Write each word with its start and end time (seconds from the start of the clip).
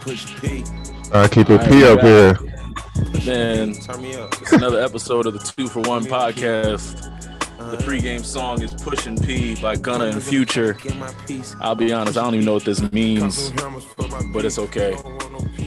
Push 0.00 0.40
P. 0.40 0.64
I 1.12 1.28
keep 1.28 1.48
a 1.48 1.58
All 1.58 1.66
P 1.66 1.82
right, 1.82 1.92
up 1.92 2.00
here. 2.00 2.38
Man, 3.24 3.72
Turn 3.74 4.02
me 4.02 4.14
up. 4.16 4.32
it's 4.42 4.52
another 4.52 4.80
episode 4.82 5.26
of 5.26 5.32
the 5.32 5.38
Two 5.38 5.66
for 5.66 5.80
One 5.80 6.04
podcast. 6.04 7.10
The 7.70 7.78
pregame 7.78 8.22
song 8.22 8.60
is 8.62 8.74
Pushin' 8.74 9.16
P 9.18 9.54
by 9.62 9.76
Gunna 9.76 10.04
and 10.06 10.22
Future. 10.22 10.74
Get 10.74 10.96
my 10.96 11.10
piece. 11.26 11.56
I'll 11.60 11.74
be 11.74 11.92
honest, 11.92 12.18
I 12.18 12.22
don't 12.22 12.34
even 12.34 12.44
know 12.44 12.52
what 12.54 12.64
this 12.64 12.82
means, 12.92 13.50
but 14.32 14.44
it's 14.44 14.58
okay. 14.58 14.94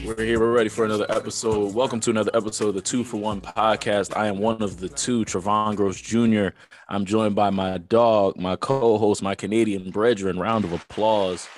We're 0.06 0.22
here, 0.24 0.38
we're 0.38 0.52
ready 0.52 0.68
for 0.68 0.84
another 0.84 1.06
episode. 1.10 1.74
Welcome 1.74 1.98
to 2.00 2.10
another 2.10 2.30
episode 2.34 2.68
of 2.68 2.74
the 2.76 2.80
Two 2.80 3.02
for 3.02 3.16
One 3.16 3.40
podcast. 3.40 4.16
I 4.16 4.28
am 4.28 4.38
one 4.38 4.62
of 4.62 4.78
the 4.78 4.88
two, 4.88 5.24
Travon 5.24 5.74
Gross 5.74 6.00
Jr. 6.00 6.48
I'm 6.88 7.04
joined 7.04 7.34
by 7.34 7.50
my 7.50 7.78
dog, 7.78 8.36
my 8.38 8.54
co-host, 8.56 9.20
my 9.22 9.34
Canadian 9.34 9.90
brethren. 9.90 10.38
Round 10.38 10.64
of 10.64 10.72
applause 10.72 11.48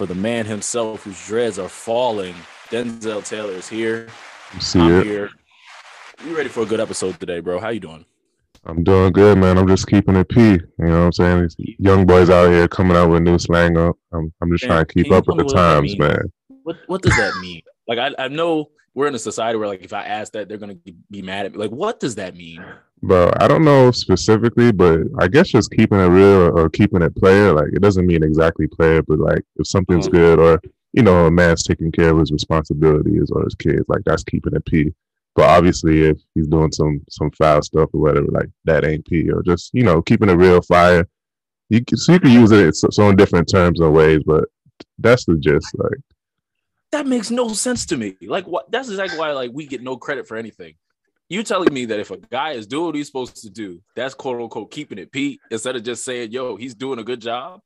for 0.00 0.06
the 0.06 0.14
man 0.14 0.46
himself 0.46 1.02
whose 1.02 1.26
dreads 1.26 1.58
are 1.58 1.68
falling. 1.68 2.34
Denzel 2.70 3.22
Taylor 3.22 3.52
is 3.52 3.68
here. 3.68 4.08
See 4.58 4.80
I'm 4.80 4.92
it. 4.92 5.04
here. 5.04 5.28
You 6.24 6.34
ready 6.34 6.48
for 6.48 6.62
a 6.62 6.64
good 6.64 6.80
episode 6.80 7.20
today, 7.20 7.40
bro? 7.40 7.60
How 7.60 7.68
you 7.68 7.80
doing? 7.80 8.06
I'm 8.64 8.82
doing 8.82 9.12
good, 9.12 9.36
man. 9.36 9.58
I'm 9.58 9.68
just 9.68 9.86
keeping 9.88 10.16
it 10.16 10.30
P. 10.30 10.40
You 10.40 10.60
know 10.78 11.00
what 11.00 11.04
I'm 11.04 11.12
saying? 11.12 11.50
These 11.58 11.76
young 11.78 12.06
boys 12.06 12.30
out 12.30 12.48
here 12.48 12.66
coming 12.66 12.96
out 12.96 13.10
with 13.10 13.24
new 13.24 13.38
slang 13.38 13.76
up. 13.76 13.94
I'm, 14.10 14.32
I'm 14.40 14.50
just 14.50 14.64
Man, 14.64 14.70
trying 14.70 14.86
to 14.86 14.94
keep 14.94 15.12
up 15.12 15.26
with 15.26 15.36
the 15.36 15.42
me 15.42 15.46
what 15.48 15.54
that 15.54 15.74
times, 15.74 15.98
man. 15.98 16.32
What 16.62 16.76
what 16.86 17.02
does 17.02 17.16
that 17.18 17.34
mean? 17.42 17.60
Like 17.86 17.98
I, 17.98 18.24
I 18.24 18.28
know 18.28 18.70
we're 18.94 19.06
in 19.06 19.14
a 19.14 19.18
society 19.18 19.58
where 19.58 19.68
like 19.68 19.82
if 19.82 19.92
I 19.92 20.04
ask 20.04 20.32
that 20.32 20.48
they're 20.48 20.56
gonna 20.56 20.78
be 21.10 21.20
mad 21.20 21.44
at 21.44 21.52
me. 21.52 21.58
Like 21.58 21.72
what 21.72 22.00
does 22.00 22.14
that 22.14 22.34
mean? 22.34 22.64
But 23.02 23.42
I 23.42 23.48
don't 23.48 23.64
know 23.64 23.90
specifically, 23.92 24.72
but 24.72 25.00
I 25.18 25.26
guess 25.28 25.48
just 25.48 25.70
keeping 25.70 25.98
it 25.98 26.08
real 26.08 26.58
or 26.58 26.68
keeping 26.68 27.00
it 27.02 27.16
player, 27.16 27.52
like 27.52 27.68
it 27.72 27.80
doesn't 27.80 28.06
mean 28.06 28.22
exactly 28.22 28.66
player, 28.66 29.02
but 29.02 29.18
like 29.18 29.42
if 29.56 29.66
something's 29.66 30.06
Uh-huh. 30.06 30.16
good 30.18 30.38
or 30.38 30.60
you 30.92 31.02
know, 31.04 31.26
a 31.26 31.30
man's 31.30 31.62
taking 31.62 31.92
care 31.92 32.10
of 32.10 32.18
his 32.18 32.32
responsibilities 32.32 33.30
or 33.30 33.44
his 33.44 33.54
kids, 33.54 33.84
like 33.88 34.02
that's 34.04 34.24
keeping 34.24 34.54
it 34.54 34.64
P. 34.66 34.92
But 35.36 35.48
obviously 35.48 36.02
if 36.02 36.18
he's 36.34 36.48
doing 36.48 36.72
some 36.72 37.00
some 37.08 37.30
foul 37.30 37.62
stuff 37.62 37.90
or 37.94 38.00
whatever, 38.00 38.26
like 38.32 38.50
that 38.64 38.84
ain't 38.84 39.06
P 39.06 39.30
or 39.30 39.42
just, 39.42 39.70
you 39.72 39.84
know, 39.84 40.02
keeping 40.02 40.28
it 40.28 40.34
real 40.34 40.60
fire. 40.60 41.08
You 41.68 41.84
can, 41.84 41.96
so 41.96 42.12
you 42.14 42.20
can 42.20 42.32
use 42.32 42.50
it 42.50 42.66
in 42.66 42.72
so, 42.72 42.88
so 42.90 43.08
in 43.08 43.16
different 43.16 43.48
terms 43.48 43.80
and 43.80 43.94
ways, 43.94 44.22
but 44.26 44.44
that's 44.98 45.24
the 45.24 45.36
gist. 45.36 45.68
Like 45.74 46.00
That 46.90 47.06
makes 47.06 47.30
no 47.30 47.48
sense 47.54 47.86
to 47.86 47.96
me. 47.96 48.16
Like 48.20 48.46
what? 48.46 48.70
That's 48.70 48.88
exactly 48.88 49.18
why 49.18 49.30
like 49.32 49.52
we 49.54 49.66
get 49.66 49.82
no 49.82 49.96
credit 49.96 50.26
for 50.26 50.36
anything. 50.36 50.74
You 51.30 51.42
telling 51.42 51.72
me 51.72 51.86
that 51.86 52.00
if 52.00 52.10
a 52.10 52.18
guy 52.18 52.50
is 52.52 52.66
doing 52.66 52.86
what 52.86 52.94
he's 52.96 53.06
supposed 53.06 53.36
to 53.36 53.50
do, 53.50 53.80
that's 53.96 54.14
quote 54.14 54.40
unquote 54.40 54.70
keeping 54.70 54.98
it 54.98 55.10
Pete, 55.10 55.40
instead 55.50 55.76
of 55.76 55.82
just 55.84 56.04
saying, 56.04 56.32
"Yo, 56.32 56.56
he's 56.56 56.74
doing 56.74 56.98
a 56.98 57.04
good 57.04 57.20
job." 57.20 57.62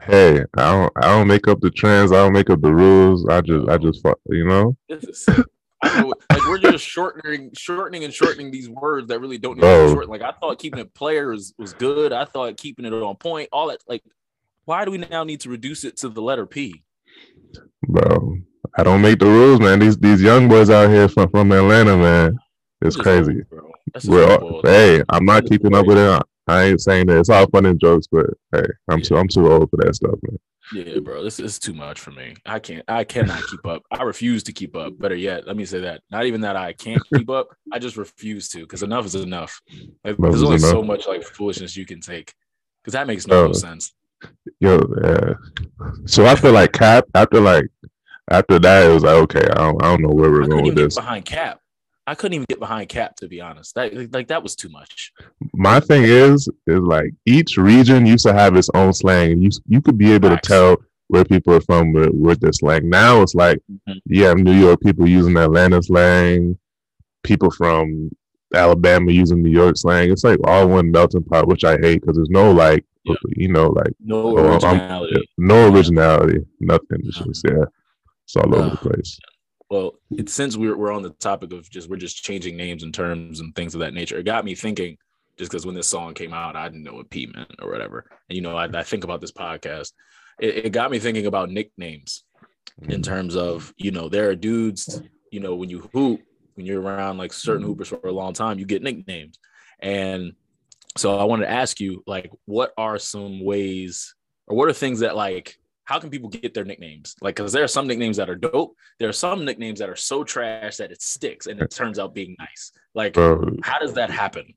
hey, 0.00 0.44
I 0.56 0.70
don't 0.72 0.92
I 0.96 1.08
don't 1.08 1.28
make 1.28 1.48
up 1.48 1.60
the 1.60 1.70
trends, 1.70 2.12
I 2.12 2.16
don't 2.16 2.32
make 2.32 2.50
up 2.50 2.60
the 2.60 2.72
rules. 2.72 3.26
I 3.28 3.40
just 3.40 3.68
I 3.68 3.78
just 3.78 4.04
you 4.26 4.46
know? 4.46 4.76
This 4.88 5.04
is 5.04 5.24
sick. 5.24 5.46
I 5.84 6.00
know, 6.00 6.14
like 6.30 6.46
we're 6.46 6.58
just 6.58 6.84
shortening, 6.84 7.50
shortening, 7.56 8.04
and 8.04 8.14
shortening 8.14 8.52
these 8.52 8.68
words 8.68 9.08
that 9.08 9.20
really 9.20 9.38
don't 9.38 9.56
need 9.56 9.62
to 9.62 9.66
Bro. 9.66 9.86
be 9.88 9.92
short. 9.94 10.08
Like 10.08 10.22
I 10.22 10.30
thought 10.30 10.58
keeping 10.58 10.78
it 10.78 10.94
player 10.94 11.30
was, 11.30 11.54
was 11.58 11.72
good. 11.72 12.12
I 12.12 12.24
thought 12.24 12.56
keeping 12.56 12.84
it 12.84 12.92
on 12.92 13.16
point. 13.16 13.48
All 13.52 13.66
that. 13.68 13.82
Like, 13.88 14.04
why 14.64 14.84
do 14.84 14.92
we 14.92 14.98
now 14.98 15.24
need 15.24 15.40
to 15.40 15.50
reduce 15.50 15.82
it 15.82 15.96
to 15.98 16.08
the 16.08 16.22
letter 16.22 16.46
P? 16.46 16.84
Bro, 17.88 18.38
I 18.78 18.84
don't 18.84 19.02
make 19.02 19.18
the 19.18 19.26
rules, 19.26 19.58
man. 19.58 19.80
These 19.80 19.98
these 19.98 20.22
young 20.22 20.48
boys 20.48 20.70
out 20.70 20.88
here 20.88 21.08
from, 21.08 21.28
from 21.30 21.50
Atlanta, 21.50 21.96
man. 21.96 22.38
It's 22.82 22.96
crazy. 22.96 23.38
old, 23.38 23.48
bro. 23.50 23.70
That's 23.92 24.04
just 24.04 24.12
We're 24.12 24.30
old 24.30 24.42
all, 24.42 24.62
boys. 24.62 24.62
hey, 24.64 25.02
I'm 25.08 25.24
not 25.24 25.46
keeping 25.46 25.74
up 25.74 25.86
with 25.86 25.98
it. 25.98 26.22
I 26.48 26.64
ain't 26.64 26.80
saying 26.80 27.06
that 27.06 27.18
it's 27.18 27.28
all 27.28 27.46
fun 27.48 27.66
and 27.66 27.80
jokes, 27.80 28.06
but 28.10 28.26
hey, 28.52 28.66
I'm 28.90 29.00
too 29.02 29.16
I'm 29.16 29.28
too 29.28 29.50
old 29.50 29.70
for 29.70 29.76
that 29.78 29.94
stuff, 29.94 30.18
man. 30.22 30.38
Yeah, 30.72 31.00
bro, 31.00 31.22
this 31.22 31.38
is 31.38 31.58
too 31.58 31.74
much 31.74 32.00
for 32.00 32.12
me. 32.12 32.34
I 32.46 32.58
can't. 32.58 32.84
I 32.88 33.04
cannot 33.04 33.42
keep 33.48 33.66
up. 33.66 33.82
I 33.90 34.02
refuse 34.02 34.42
to 34.44 34.52
keep 34.52 34.74
up. 34.74 34.98
Better 34.98 35.14
yet, 35.14 35.46
let 35.46 35.56
me 35.56 35.64
say 35.64 35.80
that. 35.80 36.02
Not 36.10 36.24
even 36.26 36.40
that 36.42 36.56
I 36.56 36.72
can't 36.72 37.02
keep 37.14 37.28
up. 37.30 37.48
I 37.72 37.78
just 37.78 37.96
refuse 37.96 38.48
to 38.50 38.60
because 38.60 38.82
enough 38.82 39.06
is 39.06 39.14
enough. 39.14 39.60
Like, 40.04 40.18
Enough 40.18 40.30
there's 40.30 40.42
only 40.42 40.58
so 40.58 40.82
much 40.82 41.06
like 41.06 41.22
foolishness 41.22 41.76
you 41.76 41.84
can 41.84 42.00
take 42.00 42.32
because 42.82 42.92
that 42.94 43.06
makes 43.06 43.26
no 43.26 43.52
sense. 43.52 43.92
Yo, 44.60 44.80
yeah. 45.04 45.34
So 46.06 46.24
after 46.24 46.50
like 46.50 46.72
cap, 46.72 47.04
after 47.14 47.40
like 47.40 47.66
after 48.30 48.58
that, 48.60 48.86
it 48.86 48.94
was 48.94 49.02
like 49.02 49.16
okay, 49.24 49.46
I 49.50 49.54
don't, 49.54 49.82
I 49.82 49.88
don't 49.90 50.02
know 50.02 50.10
where 50.10 50.30
we're 50.30 50.42
couldn't 50.42 50.50
going 50.50 50.64
with 50.64 50.74
this. 50.76 50.94
behind 50.94 51.24
Cap. 51.24 51.60
I 52.12 52.14
couldn't 52.14 52.34
even 52.34 52.46
get 52.48 52.60
behind 52.60 52.90
Cap 52.90 53.16
to 53.16 53.26
be 53.26 53.40
honest. 53.40 53.74
That 53.74 54.12
like 54.12 54.28
that 54.28 54.42
was 54.42 54.54
too 54.54 54.68
much. 54.68 55.12
My 55.54 55.80
thing 55.80 56.02
is, 56.04 56.46
is 56.66 56.80
like 56.80 57.10
each 57.24 57.56
region 57.56 58.04
used 58.04 58.26
to 58.26 58.34
have 58.34 58.54
its 58.54 58.68
own 58.74 58.92
slang. 58.92 59.40
You 59.40 59.48
you 59.66 59.80
could 59.80 59.96
be 59.96 60.12
able 60.12 60.28
to 60.28 60.36
tell 60.36 60.76
where 61.08 61.24
people 61.24 61.54
are 61.54 61.60
from 61.62 61.92
with, 61.94 62.10
with 62.12 62.40
this 62.40 62.58
slang. 62.58 62.88
Now 62.90 63.22
it's 63.22 63.34
like 63.34 63.58
Mhm. 63.88 64.00
you 64.04 64.24
have 64.24 64.36
New 64.38 64.52
York 64.66 64.80
people 64.82 65.08
using 65.08 65.36
Atlanta 65.38 65.82
slang, 65.82 66.58
people 67.24 67.50
from 67.50 68.10
Alabama 68.54 69.10
using 69.10 69.42
New 69.42 69.50
York 69.62 69.78
slang. 69.78 70.10
It's 70.12 70.24
like 70.24 70.38
all 70.44 70.68
one 70.68 70.90
melting 70.90 71.24
pot, 71.24 71.48
which 71.48 71.64
I 71.64 71.78
hate 71.78 72.02
because 72.02 72.16
there's 72.16 72.28
no 72.42 72.52
like, 72.52 72.84
Yeah. 73.04 73.14
you 73.42 73.48
know, 73.48 73.68
like 73.70 73.94
No 74.04 74.36
Oh, 74.36 74.52
originality. 74.52 75.16
no 75.38 75.72
originality, 75.72 76.40
nothing. 76.60 77.00
It's 77.08 77.18
just 77.24 77.42
yeah, 77.48 77.64
it's 78.24 78.36
all 78.36 78.54
over 78.54 78.68
the 78.70 78.76
place. 78.76 79.18
Well, 79.72 79.94
it, 80.10 80.28
since 80.28 80.54
we're 80.54 80.76
we're 80.76 80.92
on 80.92 81.00
the 81.00 81.14
topic 81.14 81.54
of 81.54 81.70
just 81.70 81.88
we're 81.88 81.96
just 81.96 82.22
changing 82.22 82.58
names 82.58 82.82
and 82.82 82.92
terms 82.92 83.40
and 83.40 83.54
things 83.54 83.74
of 83.74 83.80
that 83.80 83.94
nature, 83.94 84.18
it 84.18 84.24
got 84.24 84.44
me 84.44 84.54
thinking. 84.54 84.98
Just 85.38 85.50
because 85.50 85.64
when 85.64 85.74
this 85.74 85.86
song 85.86 86.12
came 86.12 86.34
out, 86.34 86.56
I 86.56 86.68
didn't 86.68 86.82
know 86.82 86.92
what 86.92 87.08
P 87.08 87.24
meant 87.34 87.54
or 87.58 87.70
whatever, 87.70 88.04
and 88.28 88.36
you 88.36 88.42
know, 88.42 88.54
I, 88.54 88.64
I 88.66 88.82
think 88.82 89.02
about 89.02 89.22
this 89.22 89.32
podcast. 89.32 89.92
It, 90.38 90.66
it 90.66 90.72
got 90.72 90.90
me 90.90 90.98
thinking 90.98 91.24
about 91.24 91.48
nicknames 91.48 92.24
in 92.82 93.00
mm. 93.00 93.02
terms 93.02 93.34
of 93.34 93.72
you 93.78 93.92
know 93.92 94.10
there 94.10 94.28
are 94.28 94.34
dudes 94.34 95.00
you 95.30 95.40
know 95.40 95.54
when 95.54 95.70
you 95.70 95.88
hoop 95.94 96.20
when 96.54 96.66
you're 96.66 96.82
around 96.82 97.16
like 97.16 97.32
certain 97.32 97.64
hoopers 97.64 97.88
for 97.88 98.00
a 98.04 98.12
long 98.12 98.32
time 98.32 98.58
you 98.58 98.64
get 98.64 98.82
nicknames 98.82 99.38
and 99.80 100.32
so 100.96 101.18
i 101.18 101.24
wanted 101.24 101.44
to 101.44 101.50
ask 101.50 101.80
you 101.80 102.02
like 102.06 102.30
what 102.46 102.72
are 102.76 102.98
some 102.98 103.44
ways 103.44 104.14
or 104.46 104.56
what 104.56 104.68
are 104.68 104.72
things 104.72 105.00
that 105.00 105.16
like 105.16 105.58
how 105.84 105.98
can 105.98 106.10
people 106.10 106.28
get 106.28 106.54
their 106.54 106.64
nicknames 106.64 107.14
like 107.20 107.36
because 107.36 107.52
there 107.52 107.64
are 107.64 107.68
some 107.68 107.86
nicknames 107.86 108.16
that 108.16 108.30
are 108.30 108.36
dope 108.36 108.74
there 108.98 109.08
are 109.08 109.12
some 109.12 109.44
nicknames 109.44 109.78
that 109.78 109.88
are 109.90 109.96
so 109.96 110.22
trash 110.24 110.76
that 110.76 110.92
it 110.92 111.02
sticks 111.02 111.46
and 111.46 111.60
it 111.60 111.70
turns 111.70 111.98
out 111.98 112.14
being 112.14 112.36
nice 112.38 112.72
like 112.94 113.14
Bro, 113.14 113.56
how 113.62 113.78
does 113.78 113.94
that 113.94 114.10
happen 114.10 114.54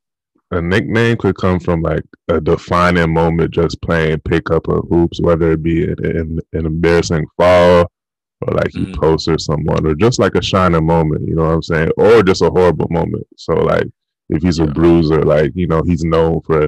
a 0.52 0.62
nickname 0.62 1.18
could 1.18 1.36
come 1.36 1.60
from 1.60 1.82
like 1.82 2.04
a 2.28 2.40
defining 2.40 3.12
moment 3.12 3.52
just 3.52 3.82
playing 3.82 4.20
pickup 4.20 4.68
or 4.68 4.82
hoops, 4.82 5.20
whether 5.20 5.54
it 5.54 5.64
be 5.64 5.84
an, 5.86 5.96
an, 6.06 6.40
an 6.54 6.66
embarrassing 6.68 7.26
fall 7.36 7.92
or 8.42 8.54
like 8.54 8.72
he 8.72 8.86
Mhm. 8.86 8.96
posts 8.96 9.46
someone 9.46 9.86
or 9.88 9.96
just 9.96 10.20
like 10.20 10.36
a 10.36 10.42
shining 10.44 10.86
moment, 10.86 11.28
you 11.28 11.34
know 11.36 11.46
what 11.46 11.54
I'm 11.56 11.64
saying? 11.64 11.90
Or 11.98 12.22
just 12.22 12.44
a 12.44 12.52
horrible 12.52 12.88
moment. 12.92 13.26
So 13.38 13.54
like 13.56 13.88
if 14.30 14.44
he's 14.44 14.60
a 14.60 14.68
bruiser, 14.68 15.24
like, 15.24 15.52
you 15.56 15.66
know, 15.68 15.82
he's 15.82 16.04
known 16.04 16.42
for 16.42 16.68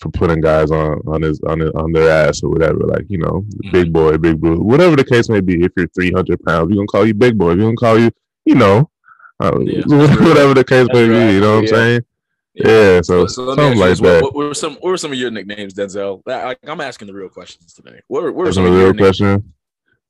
for 0.00 0.10
putting 0.10 0.40
guys 0.40 0.70
on 0.70 1.00
on 1.06 1.22
his 1.22 1.40
on 1.46 1.60
his, 1.60 1.70
on 1.70 1.92
their 1.92 2.10
ass 2.10 2.42
or 2.42 2.50
whatever, 2.50 2.80
like, 2.80 3.04
you 3.08 3.18
know, 3.18 3.44
Mhm. 3.64 3.72
big 3.72 3.92
boy, 3.92 4.16
big 4.18 4.40
bruiser, 4.40 4.62
whatever 4.62 4.94
the 4.96 5.04
case 5.04 5.28
may 5.28 5.40
be, 5.40 5.62
if 5.64 5.72
you're 5.76 5.88
three 5.88 6.10
hundred 6.12 6.42
pounds, 6.44 6.68
we're 6.68 6.76
gonna 6.76 6.86
call 6.86 7.06
you 7.06 7.14
big 7.14 7.38
boy, 7.38 7.54
we're 7.54 7.64
gonna 7.64 7.76
call 7.76 7.98
you, 7.98 8.10
you 8.44 8.54
know, 8.54 8.90
uh, 9.42 9.58
Yeah. 9.60 9.82
whatever 9.86 10.54
the 10.54 10.64
case 10.64 10.86
may 10.92 11.08
right. 11.08 11.28
be, 11.28 11.34
you 11.34 11.40
know 11.40 11.54
what 11.54 11.60
I'm 11.60 11.66
saying? 11.68 12.00
Yeah, 12.54 13.00
so, 13.02 13.26
so 13.26 13.44
let 13.44 13.58
me 13.58 13.62
something 13.64 13.78
like 13.80 13.88
this, 13.90 14.00
what- 14.00 14.08
that. 14.08 14.22
What, 14.22 14.34
were 14.34 14.54
some 14.54 14.72
what 14.76 14.84
were 14.90 14.96
some 14.96 15.12
of 15.12 15.18
your 15.18 15.30
nicknames 15.30 15.74
denzel 15.74 16.22
I, 16.26 16.56
I'm 16.66 16.80
asking 16.80 17.08
the 17.08 17.14
real 17.14 17.28
questions 17.28 17.74
today 17.74 18.00
what 18.08 18.22
were, 18.22 18.32
what 18.32 18.38
were 18.38 18.44
That's 18.46 18.56
some 18.56 18.64
of 18.66 18.72
your 18.72 18.92
real 18.92 19.10
nicknames? 19.10 19.42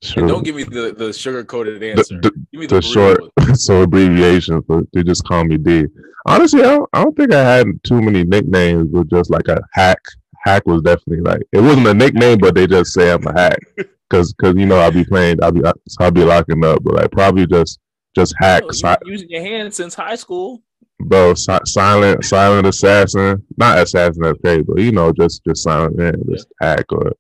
Question. 0.01 0.21
And 0.21 0.29
don't 0.29 0.45
give 0.45 0.57
me 0.57 0.65
the, 0.65 0.95
the 0.97 1.13
sugar 1.13 1.45
coated 1.45 1.83
answer. 1.83 2.21
the, 2.21 2.31
give 2.53 2.61
me 2.61 2.67
the, 2.67 2.77
the 2.77 2.83
short, 2.83 3.21
so 3.55 3.83
abbreviation, 3.83 4.63
so 4.67 4.87
they 4.93 5.03
just 5.03 5.25
call 5.25 5.45
me 5.45 5.59
D. 5.59 5.87
Honestly, 6.27 6.61
I 6.61 6.77
don't, 6.77 6.91
I 6.93 7.05
don't 7.05 7.17
think 7.17 7.33
I 7.33 7.43
had 7.43 7.67
too 7.85 8.01
many 8.01 8.25
nicknames, 8.25 8.89
but 8.89 9.09
just 9.09 9.31
like 9.31 9.49
a 9.49 9.61
hack. 9.73 10.01
Hack 10.45 10.65
was 10.67 10.83
definitely 10.83 11.23
like 11.23 11.43
it 11.53 11.61
wasn't 11.61 11.89
a 11.89 11.95
nickname, 11.95 12.39
but 12.39 12.55
they 12.55 12.69
just 12.69 12.93
say 12.93 13.11
I'm 13.11 13.27
a 13.27 13.33
hack 13.33 13.59
because 13.77 14.33
because 14.33 14.55
you 14.57 14.65
know 14.65 14.79
I'll 14.79 14.93
be 14.93 15.05
playing, 15.05 15.43
I'll 15.43 15.51
be 15.51 15.65
uh, 15.65 15.73
I'll 15.99 16.13
be 16.13 16.23
locking 16.23 16.65
up, 16.65 16.85
but 16.85 16.95
like 16.95 17.11
probably 17.11 17.49
just 17.49 17.81
just 18.15 18.33
hack, 18.39 18.63
you've 18.71 18.99
using 19.07 19.29
your 19.29 19.43
hand 19.43 19.75
since 19.75 19.95
high 19.95 20.15
school. 20.15 20.63
bro, 21.01 21.35
si- 21.35 21.59
silent 21.65 22.25
silent 22.25 22.65
assassin, 22.65 23.45
not 23.57 23.79
assassin 23.79 24.23
that's 24.23 24.39
crazy, 24.41 24.63
but 24.63 24.79
you 24.79 24.93
know 24.93 25.13
just 25.13 25.43
just 25.45 25.65
silent 25.65 25.97
man, 25.97 26.23
just 26.31 26.47
hack 26.61 26.85
or 26.93 27.13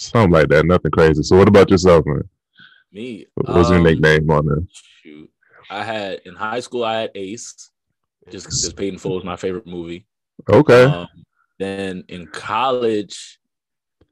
something 0.00 0.32
like 0.32 0.48
that, 0.48 0.66
nothing 0.66 0.90
crazy. 0.90 1.22
So 1.22 1.36
what 1.36 1.48
about 1.48 1.70
yourself, 1.70 2.04
man? 2.06 2.28
Me. 2.92 3.26
What 3.34 3.56
was 3.56 3.70
your 3.70 3.78
um, 3.78 3.84
nickname 3.84 4.30
on 4.30 4.46
there? 4.46 4.62
Shoot. 5.02 5.30
I 5.70 5.84
had 5.84 6.20
in 6.24 6.34
high 6.34 6.60
school 6.60 6.84
I 6.84 7.02
had 7.02 7.10
Ace, 7.14 7.70
just 8.30 8.46
because 8.46 8.66
in 8.66 8.98
Full 8.98 9.18
is 9.18 9.24
my 9.24 9.36
favorite 9.36 9.66
movie. 9.66 10.06
Okay. 10.48 10.84
Um, 10.84 11.06
then 11.58 12.04
in 12.08 12.26
college, 12.26 13.38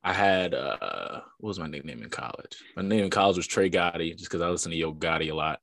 I 0.05 0.12
had 0.12 0.55
uh 0.55 1.20
what 1.38 1.49
was 1.49 1.58
my 1.58 1.67
nickname 1.67 2.02
in 2.02 2.11
college? 2.11 2.56
My 2.76 2.82
name 2.82 3.05
in 3.05 3.11
college 3.11 3.37
was 3.37 3.46
Trey 3.46 3.70
Gotti, 3.70 4.12
just 4.12 4.31
because 4.31 4.43
I 4.43 4.49
listened 4.49 4.73
to 4.73 4.79
Yo 4.79 4.94
Gotti 4.94 5.31
a 5.31 5.34
lot. 5.34 5.61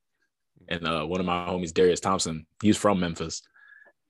And 0.68 0.86
uh 0.86 1.06
one 1.06 1.20
of 1.20 1.26
my 1.26 1.46
homies, 1.48 1.74
Darius 1.74 2.00
Thompson, 2.00 2.46
he's 2.62 2.78
from 2.78 3.00
Memphis. 3.00 3.42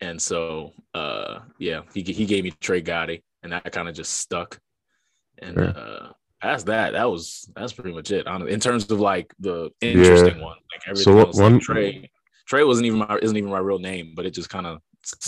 And 0.01 0.19
so 0.21 0.71
uh 0.93 1.39
yeah, 1.59 1.81
he 1.93 2.01
he 2.01 2.25
gave 2.25 2.43
me 2.43 2.51
Trey 2.59 2.81
Gotti 2.81 3.21
and 3.43 3.51
that 3.51 3.71
kind 3.71 3.87
of 3.87 3.95
just 3.95 4.13
stuck. 4.13 4.59
And 5.41 5.57
Yeah. 5.57 5.63
uh 5.65 6.11
past 6.41 6.65
that, 6.67 6.91
that 6.93 7.09
was 7.09 7.49
that's 7.55 7.73
pretty 7.73 7.93
much 7.93 8.11
it. 8.11 8.27
On 8.27 8.47
in 8.47 8.59
terms 8.59 8.89
of 8.91 8.99
like 8.99 9.33
the 9.39 9.71
interesting 9.81 10.41
one, 10.41 10.57
like 10.71 10.81
everything 10.87 11.03
So 11.03 11.15
what- 11.15 11.27
else, 11.27 11.37
like 11.39 11.51
one- 11.51 11.59
Trey. 11.59 12.09
Trey 12.47 12.63
wasn't 12.63 12.85
even 12.85 12.99
my 12.99 13.17
isn't 13.21 13.35
even 13.37 13.49
my 13.49 13.57
real 13.59 13.79
name, 13.79 14.13
but 14.15 14.25
it 14.25 14.31
just 14.31 14.49
kind 14.49 14.67
of 14.67 14.79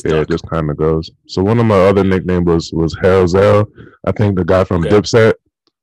Yeah, 0.05 0.21
it 0.21 0.29
just 0.29 0.47
kind 0.47 0.69
of 0.69 0.77
goes. 0.77 1.09
So 1.27 1.41
one 1.43 1.59
of 1.59 1.65
my 1.65 1.79
other 1.87 2.03
nicknames 2.03 2.45
was 2.45 2.71
was 2.73 2.93
Hellzel. 2.95 3.65
I 4.05 4.11
think 4.11 4.37
the 4.37 4.45
guy 4.45 4.63
from 4.63 4.85
Okay. 4.85 4.95
Dipset, 4.95 5.33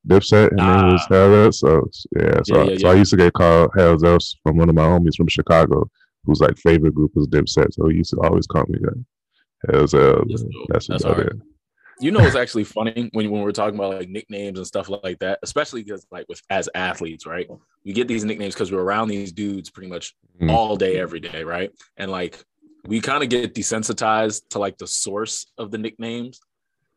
Dipset, 0.09 0.51
his 0.51 0.59
name 0.59 0.93
was 0.93 1.03
Ah. 1.11 1.13
Hellzel. 1.13 1.55
So 1.55 1.89
yeah, 2.17 2.41
so, 2.45 2.57
Yeah, 2.65 2.71
yeah, 2.71 2.79
so 2.79 2.89
I 2.89 2.95
used 2.95 3.11
to 3.11 3.17
get 3.17 3.33
called 3.33 3.71
Hellzel 3.77 4.21
from 4.45 4.59
one 4.59 4.69
of 4.69 4.75
my 4.77 4.83
homies 4.87 5.17
from 5.17 5.27
Chicago, 5.29 5.91
whose 6.25 6.41
like 6.41 6.57
favorite 6.59 6.95
group 6.95 7.11
was 7.17 7.27
Dipset. 7.27 7.73
So 7.75 7.89
he 7.89 7.97
used 7.97 8.11
to 8.11 8.21
always 8.21 8.47
call 8.47 8.65
me 8.69 8.79
that. 8.83 9.05
Hellzel. 9.73 10.25
That's. 10.29 10.45
That's, 10.69 10.87
That's 10.87 11.05
about 11.05 11.19
it. 11.21 11.33
You 12.01 12.11
know, 12.11 12.21
it's 12.21 12.37
actually 12.37 12.65
funny 12.65 13.09
when, 13.13 13.31
when 13.31 13.43
we're 13.43 13.53
talking 13.53 13.79
about 13.79 13.95
like 13.95 14.09
nicknames 14.09 14.59
and 14.59 14.67
stuff 14.67 14.89
like 14.89 15.19
that, 15.21 15.39
especially 15.43 15.83
because 15.83 16.07
like 16.11 16.27
with 16.29 16.43
as 16.51 16.69
athletes, 16.75 17.27
right? 17.27 17.49
We 17.85 17.93
get 17.93 18.09
these 18.09 18.25
nicknames 18.25 18.55
because 18.55 18.73
we're 18.73 18.83
around 18.83 19.09
these 19.09 19.33
dudes 19.33 19.71
pretty 19.71 19.89
much 19.89 20.15
Mm. 20.41 20.51
all 20.51 20.77
day, 20.77 20.99
every 20.99 21.21
day, 21.21 21.45
right? 21.45 21.71
And 21.97 22.11
like 22.11 22.45
we 22.87 23.01
kind 23.01 23.23
of 23.23 23.29
get 23.29 23.55
desensitized 23.55 24.49
to 24.51 24.59
like 24.59 24.79
the 24.79 24.87
source 24.87 25.47
of 25.59 25.71
the 25.71 25.79
nicknames. 25.79 26.41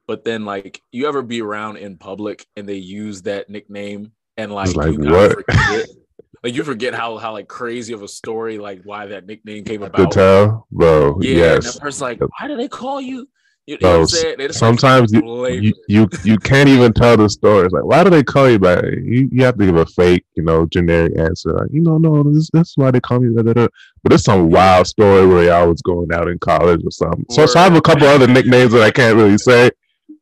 But 0.08 0.24
then 0.24 0.46
like 0.46 0.82
you 0.92 1.08
ever 1.08 1.22
be 1.22 1.42
around 1.42 1.78
in 1.78 1.98
public 1.98 2.46
and 2.56 2.68
they 2.68 2.78
use 2.78 3.22
that 3.24 3.50
nickname 3.50 4.12
and 4.38 4.52
like, 4.52 4.76
like, 4.76 4.94
you 4.94 5.00
what? 5.00 5.34
forget 5.34 5.88
like 6.44 6.56
you 6.56 6.64
forget 6.64 6.94
how 6.94 7.18
how 7.18 7.34
like 7.34 7.48
crazy 7.48 7.94
of 7.94 8.02
a 8.02 8.08
story 8.08 8.58
like 8.58 8.82
why 8.84 9.06
that 9.08 9.26
nickname 9.28 9.64
came 9.64 9.84
about. 9.84 10.12
tell, 10.12 10.66
bro. 10.72 11.20
Yeah, 11.22 11.30
and 11.30 11.64
yes. 11.64 11.74
that 11.74 11.82
person's 11.82 12.02
like, 12.02 12.20
why 12.20 12.48
do 12.48 12.56
they 12.56 12.68
call 12.68 13.00
you? 13.00 13.28
You, 13.68 13.74
you 13.74 13.78
Bro, 13.80 13.90
know 13.90 13.96
what 13.96 14.02
I'm 14.02 14.08
saying? 14.08 14.36
They 14.38 14.48
just, 14.48 14.62
like, 14.62 14.80
Sometimes 14.80 15.12
you, 15.12 15.46
you 15.48 15.74
you 15.90 16.10
you 16.24 16.38
can't 16.38 16.70
even 16.70 16.94
tell 16.94 17.18
the 17.18 17.30
story. 17.30 17.66
It's 17.66 17.74
like, 17.74 17.84
why 17.84 18.04
do 18.06 18.10
they 18.10 18.24
call 18.24 18.50
you 18.50 18.60
by? 18.60 18.82
You 18.82 19.28
you 19.30 19.44
have 19.44 19.58
to 19.58 19.66
give 19.66 19.76
a 19.76 19.86
fake, 19.86 20.26
you 20.36 20.44
know, 20.44 20.66
generic 20.68 21.18
answer. 21.20 21.52
Like, 21.52 21.68
you 21.72 21.82
know, 21.82 21.98
no, 21.98 22.24
this 22.24 22.50
this 22.52 22.70
is 22.70 22.78
why 22.78 22.92
they 22.92 23.02
call 23.02 23.20
me 23.20 23.36
that. 23.36 23.44
that, 23.44 23.56
that. 23.56 23.72
But 24.04 24.14
it's 24.14 24.24
some 24.24 24.50
wild 24.50 24.88
story 24.88 25.28
where 25.28 25.54
I 25.54 25.66
was 25.66 25.82
going 25.82 26.14
out 26.14 26.30
in 26.30 26.40
college 26.40 26.82
or 26.86 26.92
something. 26.92 27.26
So, 27.30 27.46
so 27.46 27.60
I 27.60 27.64
have 27.64 27.76
a 27.76 27.82
couple 27.82 28.08
other 28.08 28.28
nicknames 28.28 28.72
that 28.72 28.84
I 28.84 28.92
can't 28.92 29.18
really 29.18 29.38
say, 29.38 29.70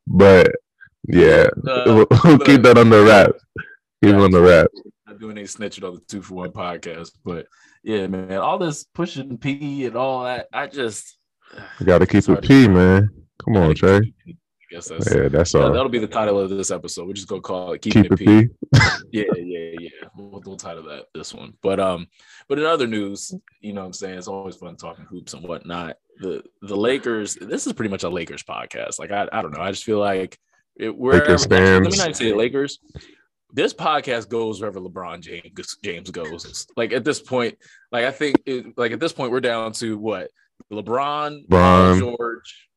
but 0.07 0.51
yeah, 1.07 1.45
Uh, 1.67 2.05
we'll, 2.23 2.39
keep 2.39 2.63
that 2.63 2.79
under 2.79 3.03
wraps. 3.03 3.43
Keep 4.03 4.15
it 4.15 4.21
under 4.21 4.41
wraps. 4.41 4.81
not 5.05 5.19
doing 5.19 5.37
any 5.37 5.45
snitching 5.45 5.87
on 5.87 5.93
the 5.93 6.01
two 6.07 6.23
for 6.23 6.33
one 6.33 6.51
podcast, 6.51 7.11
but 7.23 7.45
yeah, 7.83 8.07
man, 8.07 8.37
all 8.39 8.57
this 8.57 8.85
pushing 8.85 9.37
P 9.37 9.85
and 9.85 9.95
all 9.95 10.23
that, 10.23 10.47
I 10.51 10.65
just 10.65 11.17
You 11.79 11.85
got 11.85 11.99
to 11.99 12.07
keep 12.07 12.27
it 12.27 12.41
P, 12.41 12.67
man. 12.67 13.11
Come 13.43 13.57
on, 13.57 13.75
Trey. 13.75 14.13
I 14.27 14.33
guess 14.71 14.89
that's 14.89 15.13
Yeah, 15.13 15.27
that's 15.27 15.51
that, 15.51 15.63
all. 15.63 15.71
that'll 15.71 15.89
be 15.89 15.99
the 15.99 16.07
title 16.07 16.39
of 16.39 16.49
this 16.49 16.71
episode. 16.71 17.07
We're 17.07 17.13
just 17.13 17.27
gonna 17.27 17.41
call 17.41 17.73
it 17.73 17.81
keeping 17.81 18.03
Keep 18.03 18.13
it 18.13 18.21
it 18.21 18.27
P. 18.27 18.47
P. 18.47 18.49
Yeah, 19.11 19.23
yeah, 19.35 19.75
yeah. 19.79 19.89
We'll, 20.17 20.41
we'll 20.45 20.57
title 20.57 20.83
that 20.83 21.05
this 21.13 21.33
one. 21.33 21.53
But 21.61 21.79
um, 21.79 22.07
but 22.47 22.59
in 22.59 22.65
other 22.65 22.87
news, 22.87 23.33
you 23.61 23.73
know 23.73 23.81
what 23.81 23.87
I'm 23.87 23.93
saying? 23.93 24.17
It's 24.17 24.27
always 24.27 24.55
fun 24.55 24.75
talking 24.75 25.05
hoops 25.05 25.33
and 25.33 25.43
whatnot. 25.47 25.97
The 26.19 26.43
the 26.61 26.75
Lakers, 26.75 27.35
this 27.35 27.67
is 27.67 27.73
pretty 27.73 27.91
much 27.91 28.03
a 28.03 28.09
Lakers 28.09 28.43
podcast. 28.43 28.99
Like 28.99 29.11
I, 29.11 29.27
I 29.31 29.41
don't 29.41 29.51
know. 29.51 29.61
I 29.61 29.71
just 29.71 29.83
feel 29.83 29.99
like 29.99 30.37
it 30.75 30.95
wherever 30.95 31.25
Lakers 31.25 31.47
let 31.49 31.81
me 31.83 31.97
not 31.97 32.15
say 32.15 32.33
Lakers. 32.33 32.79
This 33.53 33.73
podcast 33.73 34.27
goes 34.27 34.59
wherever 34.59 34.79
LeBron 34.81 35.21
James 35.21 35.77
James 35.83 36.09
goes. 36.11 36.67
Like 36.75 36.91
at 36.91 37.05
this 37.05 37.21
point, 37.21 37.57
like 37.91 38.05
I 38.05 38.11
think 38.11 38.41
it, 38.45 38.77
like 38.77 38.91
at 38.91 38.99
this 38.99 39.13
point 39.13 39.31
we're 39.31 39.39
down 39.39 39.71
to 39.73 39.97
what 39.97 40.31
LeBron, 40.71 41.47
Paul 41.49 41.99
George. 41.99 42.67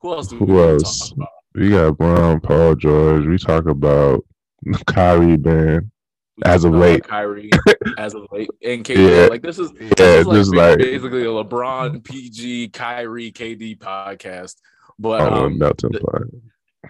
Who 0.00 0.14
else 0.14 0.30
Who 0.30 0.62
else? 0.62 1.12
We 1.54 1.70
got 1.70 1.98
Brown, 1.98 2.40
Paul 2.40 2.74
George. 2.76 3.26
We 3.26 3.38
talk 3.38 3.66
about 3.66 4.24
Kyrie, 4.86 5.36
man. 5.36 5.90
As 6.44 6.64
of 6.64 6.72
late. 6.72 7.04
Kyrie 7.04 7.50
as 7.98 8.14
of 8.14 8.26
late, 8.32 8.48
and 8.64 8.82
KD. 8.82 9.24
Yeah. 9.24 9.26
Like 9.26 9.42
this 9.42 9.58
is 9.58 9.70
Yeah, 9.78 9.88
this 9.90 10.26
is 10.26 10.32
just 10.32 10.54
like 10.54 10.78
basically 10.78 11.22
a 11.22 11.26
LeBron, 11.26 12.02
PG, 12.02 12.68
Kyrie, 12.68 13.30
KD 13.30 13.76
podcast. 13.76 14.56
But 14.98 15.20
oh, 15.20 15.44
um, 15.46 15.58
melting 15.58 15.90
pot. 15.90 16.22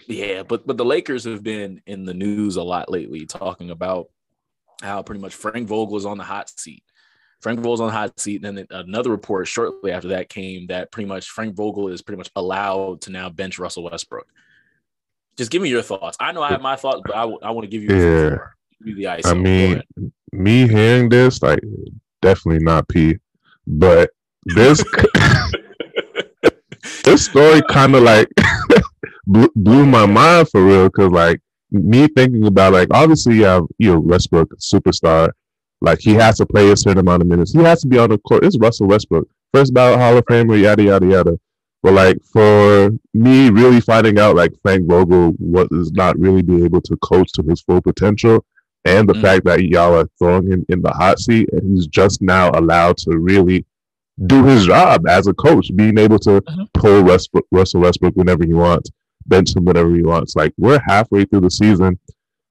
yeah, 0.06 0.45
but 0.45 0.69
but 0.69 0.77
the 0.77 0.85
Lakers 0.85 1.25
have 1.25 1.43
been 1.43 1.83
in 1.87 2.05
the 2.05 2.15
news 2.15 2.56
a 2.56 2.63
lot 2.63 2.91
lately, 2.91 3.27
talking 3.27 3.71
about 3.71 4.06
how 4.83 5.03
pretty 5.03 5.21
much 5.21 5.35
Frank 5.35 5.67
Vogel 5.67 5.97
is 5.97 6.06
on 6.06 6.19
the 6.19 6.25
hot 6.25 6.49
seat. 6.49 6.85
Frank 7.41 7.61
Vogel's 7.61 7.81
on 7.81 7.89
the 7.89 7.93
hot 7.93 8.19
seat, 8.21 8.45
and 8.45 8.59
then 8.59 8.67
another 8.71 9.11
report 9.11 9.49
shortly 9.49 9.93
after 9.93 10.09
that 10.09 10.29
came 10.29 10.67
that 10.67 10.93
pretty 10.93 11.09
much 11.09 11.31
Frank 11.31 11.55
Vogel 11.55 11.89
is 11.89 12.03
pretty 12.03 12.19
much 12.19 12.31
allowed 12.37 13.01
to 13.03 13.11
now 13.11 13.29
bench 13.31 13.59
Russell 13.59 13.85
Westbrook. 13.85 14.27
Just 15.37 15.51
give 15.51 15.63
me 15.63 15.71
your 15.71 15.83
thoughts. 15.83 16.17
I 16.21 16.33
know 16.33 16.43
I 16.43 16.51
have 16.51 16.61
my 16.61 16.77
thoughts, 16.77 17.01
but 17.05 17.15
I, 17.15 17.25
want 17.25 17.63
to 17.63 17.67
give 17.67 17.83
you 17.83 17.89
Yeah. 17.97 18.37
Give 18.79 18.89
you 18.89 18.95
the 18.97 19.07
ice. 19.07 19.27
I 19.27 19.35
mean, 19.35 19.83
me 20.33 20.69
hearing 20.69 21.09
this, 21.09 21.43
like, 21.43 21.61
definitely 22.21 22.63
not 22.63 22.89
P. 22.89 23.17
But 23.67 24.11
this 24.45 24.85
this 27.05 27.25
story 27.25 27.63
kind 27.69 27.95
of 27.95 28.03
like 28.03 28.29
blew, 29.27 29.51
blew 29.57 29.87
my 29.87 30.07
mind 30.07 30.49
for 30.49 30.65
real 30.65 30.89
because 30.89 31.11
like 31.11 31.41
me 31.71 32.09
thinking 32.09 32.47
about 32.47 32.73
like 32.73 32.89
obviously 32.91 33.37
you 33.37 33.45
have 33.45 33.65
you 33.79 33.93
know 33.93 34.01
Westbrook 34.01 34.53
superstar 34.59 35.31
like 35.81 35.99
he 36.00 36.15
has 36.15 36.37
to 36.38 36.47
play 36.47 36.71
a 36.71 36.77
certain 36.77 36.99
amount 36.99 37.23
of 37.23 37.29
minutes 37.29 37.53
he 37.53 37.59
has 37.62 37.81
to 37.81 37.88
be 37.88 37.99
on 37.99 38.11
the 38.11 38.19
court 38.19 38.44
it's 38.44 38.59
Russell 38.59 38.87
Westbrook 38.88 39.27
first 39.53 39.73
ballot 39.75 39.99
Hall 39.99 40.17
of 40.17 40.25
Famer 40.27 40.61
yada 40.61 40.82
yada 40.82 41.06
yada 41.06 41.38
but 41.82 41.93
like 41.94 42.19
for 42.32 42.91
me 43.15 43.50
really 43.50 43.81
finding 43.81 44.19
out 44.19 44.37
like 44.37 44.53
Frank 44.62 44.87
Vogel 44.88 45.35
was 45.38 45.91
not 45.93 46.19
really 46.19 46.43
be 46.43 46.62
able 46.65 46.81
to 46.82 46.97
coach 46.99 47.32
to 47.32 47.43
his 47.43 47.61
full 47.62 47.81
potential 47.81 48.44
and 48.85 49.09
the 49.09 49.12
Mm. 49.15 49.21
fact 49.23 49.44
that 49.44 49.65
y'all 49.65 49.94
are 49.94 50.09
throwing 50.19 50.50
him 50.50 50.65
in 50.71 50.81
the 50.82 50.91
hot 50.91 51.19
seat 51.19 51.49
and 51.53 51.62
he's 51.77 51.87
just 51.87 52.23
now 52.23 52.50
allowed 52.55 52.97
to 52.99 53.19
really 53.19 53.65
do 54.27 54.44
his 54.44 54.67
job 54.67 55.06
as 55.09 55.27
a 55.27 55.32
coach, 55.35 55.71
being 55.77 55.97
able 55.99 56.19
to 56.19 56.41
Mhm. 56.43 56.69
pull 56.75 57.03
Westbrook, 57.05 57.47
Russell 57.53 57.81
Westbrook 57.82 58.15
whenever 58.17 58.44
he 58.44 58.53
wants, 58.55 58.91
bench 59.27 59.55
him 59.56 59.65
whenever 59.67 59.94
he 59.94 60.03
wants. 60.03 60.35
Like 60.37 60.53
we're 60.59 60.81
halfway 60.87 61.25
through 61.27 61.41
the 61.43 61.50
season. 61.50 61.99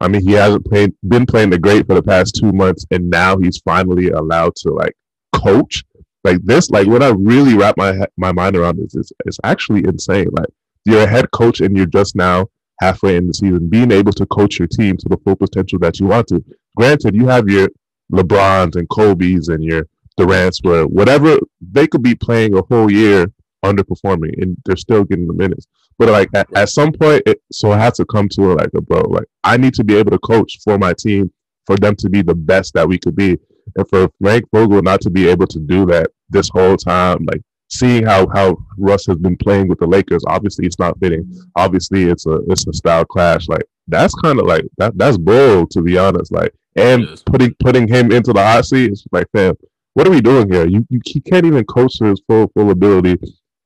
I 0.01 0.07
mean, 0.07 0.25
he 0.25 0.33
hasn't 0.33 0.65
played, 0.65 0.93
been 1.07 1.25
playing 1.25 1.49
the 1.49 1.59
great 1.59 1.85
for 1.87 1.93
the 1.93 2.03
past 2.03 2.35
two 2.35 2.51
months, 2.53 2.85
and 2.91 3.09
now 3.09 3.37
he's 3.37 3.57
finally 3.57 4.09
allowed 4.09 4.55
to 4.57 4.71
like 4.71 4.93
coach 5.33 5.83
like 6.23 6.39
this. 6.43 6.69
Like 6.69 6.87
when 6.87 7.03
I 7.03 7.09
really 7.09 7.55
wrap 7.55 7.75
my 7.77 8.05
my 8.17 8.31
mind 8.31 8.55
around 8.55 8.77
this, 8.77 8.95
it's, 8.95 9.11
it's 9.25 9.39
actually 9.43 9.83
insane. 9.85 10.27
Like 10.31 10.49
you're 10.85 11.03
a 11.03 11.07
head 11.07 11.31
coach 11.31 11.61
and 11.61 11.75
you're 11.75 11.85
just 11.85 12.15
now 12.15 12.47
halfway 12.81 13.17
in 13.17 13.27
the 13.27 13.33
season, 13.33 13.69
being 13.69 13.91
able 13.91 14.13
to 14.13 14.25
coach 14.25 14.57
your 14.57 14.67
team 14.67 14.95
to 14.97 15.09
the 15.09 15.17
full 15.17 15.35
potential 15.35 15.79
that 15.79 15.99
you 15.99 16.07
want 16.07 16.27
to. 16.27 16.43
Granted, 16.77 17.15
you 17.15 17.27
have 17.27 17.49
your 17.49 17.69
LeBrons 18.11 18.75
and 18.75 18.89
Kobe's 18.89 19.49
and 19.49 19.63
your 19.63 19.85
Durant's 20.17 20.59
where 20.63 20.85
whatever 20.85 21.39
they 21.61 21.87
could 21.87 22.03
be 22.03 22.15
playing 22.15 22.57
a 22.57 22.61
whole 22.63 22.91
year 22.91 23.27
underperforming 23.63 24.41
and 24.41 24.57
they're 24.65 24.75
still 24.75 25.03
getting 25.03 25.27
the 25.27 25.33
minutes. 25.33 25.67
But 25.99 26.09
like 26.09 26.29
at, 26.33 26.47
at 26.55 26.69
some 26.69 26.91
point, 26.91 27.21
it, 27.27 27.41
so 27.51 27.73
it 27.73 27.77
has 27.77 27.97
to 27.97 28.05
come 28.05 28.27
to 28.29 28.55
like 28.55 28.71
a 28.75 28.81
bro. 28.81 29.01
Like 29.01 29.27
I 29.43 29.57
need 29.57 29.75
to 29.75 29.83
be 29.83 29.95
able 29.95 30.11
to 30.11 30.19
coach 30.19 30.57
for 30.63 30.79
my 30.79 30.93
team 30.93 31.31
for 31.67 31.75
them 31.75 31.95
to 31.97 32.09
be 32.09 32.23
the 32.23 32.33
best 32.33 32.73
that 32.73 32.87
we 32.87 32.97
could 32.97 33.15
be, 33.15 33.37
and 33.75 33.87
for 33.89 34.09
Frank 34.21 34.45
Vogel 34.51 34.81
not 34.81 35.01
to 35.01 35.11
be 35.11 35.27
able 35.27 35.45
to 35.47 35.59
do 35.59 35.85
that 35.87 36.07
this 36.29 36.49
whole 36.49 36.77
time, 36.77 37.19
like 37.31 37.41
seeing 37.69 38.05
how 38.05 38.27
how 38.29 38.57
Russ 38.77 39.05
has 39.05 39.17
been 39.17 39.37
playing 39.37 39.67
with 39.67 39.79
the 39.79 39.87
Lakers. 39.87 40.23
Obviously, 40.25 40.65
it's 40.65 40.79
not 40.79 40.97
fitting. 40.99 41.31
Obviously, 41.55 42.05
it's 42.05 42.25
a 42.25 42.39
it's 42.47 42.65
a 42.65 42.73
style 42.73 43.05
clash. 43.05 43.47
Like 43.47 43.65
that's 43.87 44.15
kind 44.15 44.39
of 44.39 44.47
like 44.47 44.65
that. 44.77 44.97
That's 44.97 45.17
bold 45.17 45.69
to 45.71 45.81
be 45.81 45.97
honest. 45.97 46.31
Like 46.31 46.53
and 46.75 47.03
It 47.03 47.23
putting 47.25 47.53
putting 47.59 47.87
him 47.87 48.11
into 48.11 48.33
the 48.33 48.41
hot 48.41 48.65
seat 48.65 48.91
is 48.91 49.05
like, 49.11 49.27
fam, 49.35 49.55
what 49.93 50.07
are 50.07 50.11
we 50.11 50.21
doing 50.21 50.51
here? 50.51 50.67
You 50.67 50.85
you 50.89 51.01
he 51.05 51.19
can't 51.19 51.45
even 51.45 51.65
coach 51.65 51.97
to 51.97 52.05
his 52.05 52.21
full 52.27 52.49
full 52.55 52.71
ability. 52.71 53.17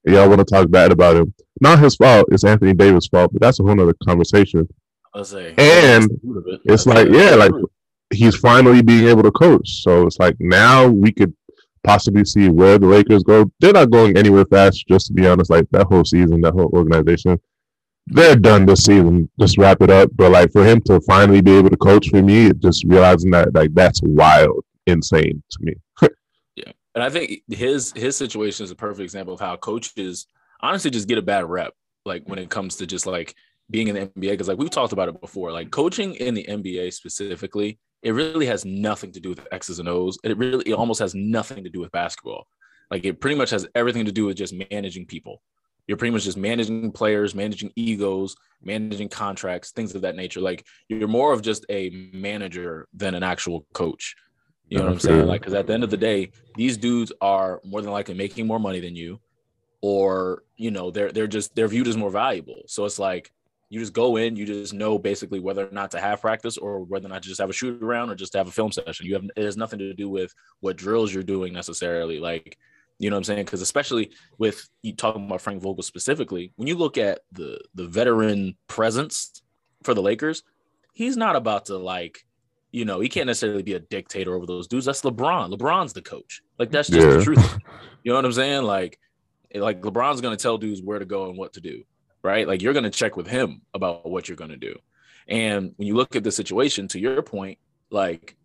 Y'all 0.05 0.27
want 0.27 0.39
to 0.39 0.45
talk 0.45 0.69
bad 0.69 0.91
about 0.91 1.15
him? 1.15 1.33
Not 1.63 1.79
his 1.79 1.95
fault. 1.95 2.27
It's 2.29 2.43
Anthony 2.43 2.73
Davis' 2.73 3.07
fault, 3.07 3.31
but 3.31 3.41
that's 3.41 3.61
a 3.61 3.63
whole 3.63 3.79
other 3.79 3.95
conversation. 4.05 4.67
And 5.15 5.23
That's 5.23 6.61
it's 6.65 6.85
like, 6.85 7.07
yeah, 7.07 7.35
like 7.35 7.53
he's 8.11 8.35
finally 8.35 8.81
being 8.81 9.07
able 9.07 9.23
to 9.23 9.31
coach. 9.31 9.81
So 9.81 10.05
it's 10.05 10.19
like 10.19 10.35
now 10.41 10.87
we 10.87 11.13
could 11.13 11.33
possibly 11.85 12.25
see 12.25 12.49
where 12.49 12.77
the 12.77 12.87
Lakers 12.87 13.23
go. 13.23 13.49
They're 13.61 13.71
not 13.71 13.91
going 13.91 14.17
anywhere 14.17 14.43
fast, 14.43 14.85
just 14.89 15.07
to 15.07 15.13
be 15.13 15.25
honest. 15.25 15.49
Like 15.49 15.65
that 15.71 15.87
whole 15.87 16.03
season, 16.03 16.41
that 16.41 16.53
whole 16.53 16.69
organization, 16.73 17.39
they're 18.07 18.35
done 18.35 18.65
this 18.65 18.83
season. 18.83 19.29
Just 19.39 19.57
wrap 19.57 19.81
it 19.81 19.89
up. 19.89 20.09
But 20.15 20.31
like 20.31 20.51
for 20.51 20.65
him 20.65 20.81
to 20.87 20.99
finally 21.07 21.39
be 21.39 21.57
able 21.57 21.69
to 21.69 21.77
coach 21.77 22.09
for 22.09 22.21
me, 22.21 22.51
just 22.59 22.83
realizing 22.85 23.31
that 23.31 23.55
like 23.55 23.73
that's 23.73 24.01
wild, 24.03 24.65
insane 24.85 25.41
to 25.51 25.57
me. 25.61 25.75
Yeah. 26.55 26.71
And 26.93 27.03
I 27.03 27.09
think 27.09 27.41
his 27.47 27.93
his 27.93 28.17
situation 28.17 28.65
is 28.65 28.69
a 28.69 28.75
perfect 28.75 29.01
example 29.01 29.33
of 29.33 29.39
how 29.39 29.55
coaches 29.55 30.27
honestly 30.63 30.89
just 30.89 31.07
get 31.07 31.19
a 31.19 31.21
bad 31.21 31.45
rep, 31.45 31.73
like 32.05 32.23
when 32.27 32.39
it 32.39 32.49
comes 32.49 32.77
to 32.77 32.87
just 32.87 33.05
like 33.05 33.35
being 33.69 33.89
in 33.89 33.95
the 33.95 34.07
NBA. 34.07 34.31
Because 34.31 34.47
like 34.47 34.57
we've 34.57 34.69
talked 34.69 34.93
about 34.93 35.09
it 35.09 35.21
before, 35.21 35.51
like 35.51 35.69
coaching 35.69 36.15
in 36.15 36.33
the 36.33 36.45
NBA 36.45 36.93
specifically, 36.93 37.77
it 38.01 38.11
really 38.13 38.47
has 38.47 38.65
nothing 38.65 39.11
to 39.11 39.19
do 39.19 39.29
with 39.29 39.45
X's 39.51 39.79
and 39.79 39.87
O's. 39.87 40.17
It 40.23 40.37
really 40.37 40.67
it 40.67 40.73
almost 40.73 40.99
has 40.99 41.13
nothing 41.13 41.63
to 41.65 41.69
do 41.69 41.79
with 41.79 41.91
basketball. 41.91 42.47
Like 42.89 43.05
it 43.05 43.19
pretty 43.19 43.35
much 43.35 43.51
has 43.51 43.67
everything 43.75 44.05
to 44.05 44.11
do 44.11 44.25
with 44.25 44.37
just 44.37 44.55
managing 44.71 45.05
people. 45.05 45.41
You're 45.87 45.97
pretty 45.97 46.11
much 46.11 46.23
just 46.23 46.37
managing 46.37 46.91
players, 46.93 47.35
managing 47.35 47.71
egos, 47.75 48.35
managing 48.61 49.09
contracts, 49.09 49.71
things 49.71 49.93
of 49.95 50.01
that 50.03 50.15
nature. 50.15 50.39
Like 50.39 50.65
you're 50.87 51.09
more 51.09 51.33
of 51.33 51.41
just 51.41 51.65
a 51.69 51.89
manager 52.13 52.87
than 52.93 53.15
an 53.15 53.23
actual 53.23 53.65
coach. 53.73 54.15
You 54.69 54.79
know 54.79 54.85
what 54.85 54.93
I'm 54.93 54.99
saying? 54.99 55.27
Like, 55.27 55.41
because 55.41 55.53
at 55.53 55.67
the 55.67 55.73
end 55.73 55.83
of 55.83 55.89
the 55.89 55.97
day, 55.97 56.31
these 56.55 56.77
dudes 56.77 57.11
are 57.21 57.61
more 57.65 57.81
than 57.81 57.91
likely 57.91 58.13
making 58.13 58.47
more 58.47 58.59
money 58.59 58.79
than 58.79 58.95
you, 58.95 59.19
or 59.83 60.43
you 60.55 60.71
know, 60.71 60.91
they're 60.91 61.11
they're 61.11 61.27
just 61.27 61.53
they're 61.55 61.67
viewed 61.67 61.89
as 61.89 61.97
more 61.97 62.09
valuable. 62.09 62.61
So 62.67 62.85
it's 62.85 62.97
like 62.97 63.33
you 63.69 63.81
just 63.81 63.91
go 63.91 64.15
in, 64.15 64.37
you 64.37 64.45
just 64.45 64.73
know 64.73 64.97
basically 64.97 65.41
whether 65.41 65.67
or 65.67 65.71
not 65.71 65.91
to 65.91 65.99
have 65.99 66.21
practice 66.21 66.57
or 66.57 66.79
whether 66.85 67.05
or 67.05 67.09
not 67.09 67.21
to 67.21 67.27
just 67.27 67.41
have 67.41 67.49
a 67.49 67.53
shoot 67.53 67.83
around 67.83 68.09
or 68.09 68.15
just 68.15 68.31
to 68.31 68.37
have 68.37 68.47
a 68.47 68.51
film 68.51 68.71
session. 68.71 69.05
You 69.05 69.15
have 69.15 69.25
it 69.35 69.43
has 69.43 69.57
nothing 69.57 69.79
to 69.79 69.93
do 69.93 70.07
with 70.07 70.33
what 70.61 70.77
drills 70.77 71.13
you're 71.13 71.21
doing 71.21 71.51
necessarily. 71.51 72.17
Like, 72.21 72.57
you 72.97 73.09
know 73.09 73.17
what 73.17 73.19
I'm 73.19 73.23
saying? 73.25 73.43
Because 73.43 73.61
especially 73.61 74.11
with 74.37 74.69
you 74.83 74.93
talking 74.93 75.25
about 75.25 75.41
Frank 75.41 75.61
Vogel 75.61 75.83
specifically, 75.83 76.53
when 76.55 76.69
you 76.69 76.77
look 76.77 76.97
at 76.97 77.19
the 77.33 77.59
the 77.75 77.85
veteran 77.85 78.55
presence 78.67 79.43
for 79.83 79.93
the 79.93 80.01
Lakers, 80.01 80.43
he's 80.93 81.17
not 81.17 81.35
about 81.35 81.65
to 81.65 81.77
like 81.77 82.25
you 82.71 82.85
know, 82.85 83.01
he 83.01 83.09
can't 83.09 83.27
necessarily 83.27 83.63
be 83.63 83.73
a 83.73 83.79
dictator 83.79 84.33
over 84.33 84.47
those 84.47 84.67
dudes. 84.67 84.85
That's 84.85 85.01
LeBron. 85.01 85.53
LeBron's 85.53 85.93
the 85.93 86.01
coach. 86.01 86.41
Like 86.57 86.71
that's 86.71 86.89
just 86.89 87.05
yeah. 87.05 87.17
the 87.17 87.23
truth. 87.23 87.57
You 88.03 88.11
know 88.11 88.15
what 88.17 88.25
I'm 88.25 88.33
saying? 88.33 88.63
Like, 88.63 88.99
like 89.53 89.81
LeBron's 89.81 90.21
gonna 90.21 90.37
tell 90.37 90.57
dudes 90.57 90.81
where 90.81 90.99
to 90.99 91.05
go 91.05 91.29
and 91.29 91.37
what 91.37 91.53
to 91.53 91.61
do, 91.61 91.83
right? 92.23 92.47
Like 92.47 92.61
you're 92.61 92.73
gonna 92.73 92.89
check 92.89 93.15
with 93.15 93.27
him 93.27 93.61
about 93.73 94.09
what 94.09 94.27
you're 94.27 94.37
gonna 94.37 94.57
do. 94.57 94.75
And 95.27 95.73
when 95.77 95.87
you 95.87 95.95
look 95.95 96.15
at 96.15 96.23
the 96.23 96.31
situation, 96.31 96.87
to 96.89 96.99
your 96.99 97.21
point, 97.21 97.59
like 97.89 98.35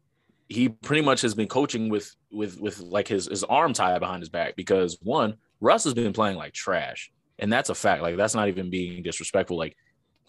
he 0.49 0.69
pretty 0.69 1.03
much 1.03 1.21
has 1.23 1.35
been 1.35 1.49
coaching 1.49 1.89
with 1.89 2.15
with 2.31 2.61
with 2.61 2.79
like 2.81 3.09
his 3.09 3.27
his 3.27 3.45
arm 3.45 3.73
tied 3.73 3.99
behind 4.01 4.23
his 4.23 4.29
back 4.29 4.57
because 4.57 4.99
one, 5.03 5.37
Russ 5.61 5.85
has 5.85 5.95
been 5.95 6.13
playing 6.13 6.37
like 6.37 6.53
trash, 6.53 7.11
and 7.39 7.53
that's 7.53 7.71
a 7.71 7.75
fact. 7.75 8.03
Like 8.03 8.17
that's 8.17 8.35
not 8.35 8.49
even 8.49 8.71
being 8.71 9.03
disrespectful. 9.03 9.59
Like 9.59 9.77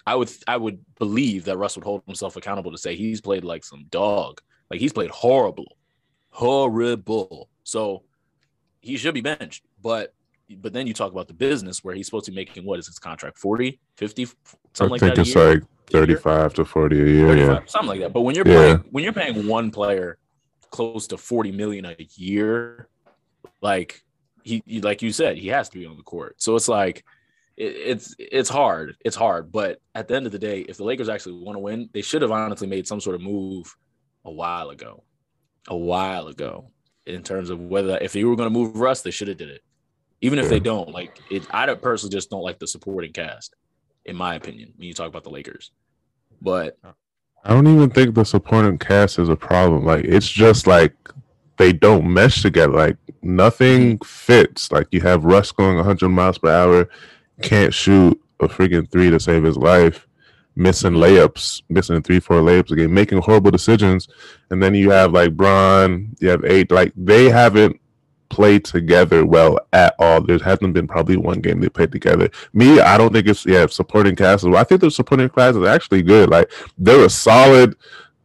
I 0.05 0.15
would 0.15 0.31
I 0.47 0.57
would 0.57 0.83
believe 0.97 1.45
that 1.45 1.57
Russ 1.57 1.75
would 1.75 1.85
hold 1.85 2.03
himself 2.05 2.35
accountable 2.35 2.71
to 2.71 2.77
say 2.77 2.95
he's 2.95 3.21
played 3.21 3.43
like 3.43 3.63
some 3.63 3.85
dog. 3.89 4.41
Like 4.69 4.79
he's 4.79 4.93
played 4.93 5.09
horrible. 5.09 5.77
Horrible. 6.31 7.49
So 7.63 8.03
he 8.81 8.97
should 8.97 9.13
be 9.13 9.21
benched. 9.21 9.63
But 9.81 10.13
but 10.57 10.73
then 10.73 10.87
you 10.87 10.93
talk 10.93 11.11
about 11.11 11.27
the 11.27 11.33
business 11.33 11.83
where 11.83 11.95
he's 11.95 12.05
supposed 12.05 12.25
to 12.25 12.31
be 12.31 12.35
making 12.35 12.65
what 12.65 12.79
is 12.79 12.87
his 12.87 12.99
contract 12.99 13.37
40 13.37 13.79
50 13.97 14.25
something 14.73 14.89
like 14.89 15.01
that 15.01 15.11
i 15.11 15.15
think 15.15 15.27
it's 15.27 15.35
like 15.35 15.63
35 15.91 16.53
to 16.55 16.65
40 16.65 17.01
a 17.01 17.05
year 17.05 17.37
yeah 17.37 17.59
something 17.65 17.89
like 17.89 17.99
that 17.99 18.13
but 18.13 18.21
when 18.21 18.35
you're 18.35 18.47
yeah. 18.47 18.53
playing 18.53 18.83
when 18.91 19.03
you're 19.03 19.13
paying 19.13 19.47
one 19.47 19.71
player 19.71 20.17
close 20.69 21.07
to 21.07 21.17
40 21.17 21.51
million 21.51 21.85
a 21.85 21.95
year 22.15 22.87
like 23.61 24.03
he 24.43 24.63
like 24.81 25.01
you 25.01 25.11
said 25.11 25.37
he 25.37 25.47
has 25.49 25.69
to 25.69 25.79
be 25.79 25.85
on 25.85 25.97
the 25.97 26.03
court 26.03 26.41
so 26.41 26.55
it's 26.55 26.67
like 26.67 27.03
it's 27.59 28.15
it's 28.17 28.49
hard. 28.49 28.95
It's 29.03 29.17
hard. 29.17 29.51
But 29.51 29.81
at 29.93 30.07
the 30.07 30.15
end 30.15 30.25
of 30.25 30.31
the 30.31 30.39
day, 30.39 30.61
if 30.61 30.77
the 30.77 30.85
Lakers 30.85 31.09
actually 31.09 31.43
want 31.43 31.57
to 31.57 31.59
win, 31.59 31.89
they 31.91 32.01
should 32.01 32.21
have 32.21 32.31
honestly 32.31 32.67
made 32.67 32.87
some 32.87 33.01
sort 33.01 33.15
of 33.15 33.21
move 33.21 33.75
a 34.23 34.31
while 34.31 34.69
ago. 34.69 35.03
A 35.67 35.75
while 35.75 36.27
ago. 36.27 36.71
In 37.05 37.21
terms 37.21 37.49
of 37.49 37.59
whether 37.59 37.97
if 37.97 38.15
you 38.15 38.29
were 38.29 38.35
going 38.35 38.47
to 38.47 38.57
move 38.57 38.77
Russ, 38.77 39.01
they 39.01 39.11
should 39.11 39.27
have 39.27 39.37
did 39.37 39.49
it. 39.49 39.61
Even 40.21 40.39
if 40.39 40.45
yeah. 40.45 40.49
they 40.49 40.59
don't, 40.59 40.91
like 40.91 41.19
it 41.29 41.43
I 41.51 41.73
personally 41.75 42.11
just 42.11 42.29
don't 42.29 42.43
like 42.43 42.59
the 42.59 42.67
supporting 42.67 43.13
cast, 43.13 43.55
in 44.05 44.15
my 44.15 44.35
opinion, 44.35 44.73
when 44.75 44.87
you 44.87 44.93
talk 44.93 45.07
about 45.07 45.23
the 45.23 45.29
Lakers. 45.29 45.71
But 46.41 46.77
I 47.43 47.53
don't 47.53 47.67
even 47.67 47.89
think 47.89 48.15
the 48.15 48.25
supporting 48.25 48.77
cast 48.77 49.19
is 49.19 49.29
a 49.29 49.35
problem. 49.35 49.85
Like 49.85 50.05
it's 50.05 50.29
just 50.29 50.67
like 50.67 50.93
they 51.57 51.71
don't 51.71 52.11
mesh 52.11 52.41
together. 52.41 52.73
Like 52.73 52.97
nothing 53.21 53.97
mm-hmm. 53.97 54.05
fits. 54.05 54.71
Like 54.71 54.87
you 54.91 55.01
have 55.01 55.25
Russ 55.25 55.51
going 55.51 55.77
100 55.77 56.09
miles 56.09 56.37
per 56.37 56.49
hour 56.49 56.89
can't 57.41 57.73
shoot 57.73 58.19
a 58.39 58.47
freaking 58.47 58.89
three 58.91 59.09
to 59.09 59.19
save 59.19 59.43
his 59.43 59.57
life, 59.57 60.07
missing 60.55 60.91
mm-hmm. 60.93 61.03
layups, 61.03 61.61
missing 61.69 62.01
three, 62.01 62.19
four 62.19 62.41
layups 62.41 62.71
again, 62.71 62.93
making 62.93 63.21
horrible 63.21 63.51
decisions. 63.51 64.07
And 64.49 64.61
then 64.61 64.75
you 64.75 64.91
have 64.91 65.13
like 65.13 65.35
Bron, 65.35 66.15
you 66.19 66.29
have 66.29 66.43
eight, 66.45 66.71
like 66.71 66.93
they 66.95 67.29
haven't 67.29 67.79
played 68.29 68.63
together 68.65 69.25
well 69.25 69.59
at 69.73 69.95
all. 69.99 70.21
There 70.21 70.37
hasn't 70.39 70.73
been 70.73 70.87
probably 70.87 71.17
one 71.17 71.41
game 71.41 71.59
they 71.59 71.69
played 71.69 71.91
together. 71.91 72.29
Me, 72.53 72.79
I 72.79 72.97
don't 72.97 73.11
think 73.11 73.27
it's 73.27 73.45
yeah, 73.45 73.65
supporting 73.67 74.15
cast. 74.15 74.45
I 74.45 74.63
think 74.63 74.81
the 74.81 74.91
supporting 74.91 75.29
class 75.29 75.55
is 75.55 75.65
actually 75.65 76.03
good. 76.03 76.29
Like 76.29 76.51
they're 76.77 77.05
a 77.05 77.09
solid 77.09 77.75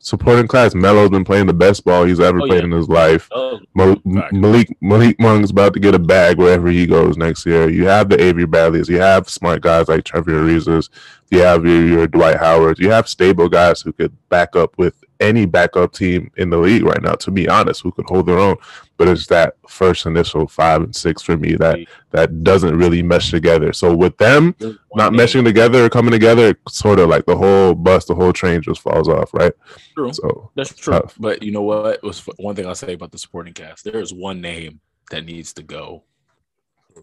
supporting 0.05 0.47
class. 0.47 0.75
Melo's 0.75 1.11
been 1.11 1.25
playing 1.25 1.47
the 1.47 1.55
best 1.55 1.85
ball 1.85 2.05
he's 2.05 2.21
ever 2.21 2.41
oh, 2.41 2.47
played 2.47 2.61
yeah. 2.61 2.67
in 2.67 2.71
his 2.71 2.89
life. 2.89 3.29
Oh, 3.33 3.59
Malik 3.75 4.77
Malik 4.81 5.19
Monk's 5.19 5.51
about 5.51 5.73
to 5.75 5.81
get 5.81 5.95
a 5.95 5.99
bag 5.99 6.39
wherever 6.39 6.69
he 6.69 6.87
goes 6.87 7.17
next 7.17 7.47
year. 7.47 7.69
You 7.69 7.87
have 7.87 8.09
the 8.09 8.21
Avery 8.23 8.47
Bradleys. 8.47 8.89
You 8.89 9.01
have 9.01 9.29
smart 9.29 9.63
guys 9.63 9.89
like 9.89 10.05
Trevor 10.05 10.33
Ariza's. 10.33 10.91
You 11.31 11.41
have 11.41 11.65
your, 11.65 11.87
your 11.87 12.07
Dwight 12.07 12.39
Howard. 12.39 12.79
You 12.79 12.91
have 12.91 13.09
stable 13.09 13.49
guys 13.49 13.81
who 13.81 13.93
could 13.93 14.17
back 14.29 14.55
up 14.55 14.77
with 14.79 15.04
any 15.21 15.47
backup 15.47 15.93
team 15.93 16.31
in 16.37 16.51
the 16.51 16.59
league 16.59 16.85
right 16.85 17.03
now. 17.03 17.15
To 17.15 17.31
be 17.31 17.49
honest, 17.49 17.83
who 17.83 17.93
could 17.93 18.07
hold 18.07 18.27
their 18.27 18.39
own. 18.39 18.57
But 18.97 19.09
it's 19.09 19.27
that 19.27 19.57
first 19.69 20.07
initial 20.07 20.47
five 20.47 20.83
and 20.83 20.95
six 20.95 21.23
for 21.23 21.37
me 21.37 21.57
that 21.57 21.79
that 22.13 22.45
doesn't 22.45 22.77
really 22.77 23.03
mesh 23.03 23.31
together. 23.31 23.73
So 23.73 23.95
with 23.95 24.17
them 24.19 24.55
not 24.95 25.13
meshing 25.13 25.45
together 25.45 25.85
or 25.85 25.91
coming 25.91 26.13
together, 26.13 26.55
sort 26.69 27.01
of 27.01 27.09
like 27.09 27.27
the 27.27 27.37
whole 27.37 27.75
bus, 27.75 28.05
the 28.05 28.15
whole 28.15 28.33
train 28.33 28.63
just 28.63 28.81
falls 28.81 29.09
off, 29.09 29.35
right? 29.35 29.53
True. 29.95 30.13
So 30.13 30.51
that's 30.55 30.75
true. 30.75 30.95
Tough. 30.95 31.17
But 31.19 31.43
you 31.43 31.51
know 31.51 31.63
what? 31.63 31.95
It 31.97 32.03
was 32.03 32.21
one 32.39 32.55
thing 32.55 32.67
I'll 32.67 32.75
say 32.75 32.93
about 32.93 33.11
the 33.11 33.19
supporting 33.19 33.53
cast. 33.53 33.85
There 33.85 34.01
is 34.01 34.15
one 34.15 34.41
name 34.41 34.81
that 35.11 35.25
needs 35.25 35.53
to 35.55 35.63
go. 35.63 36.05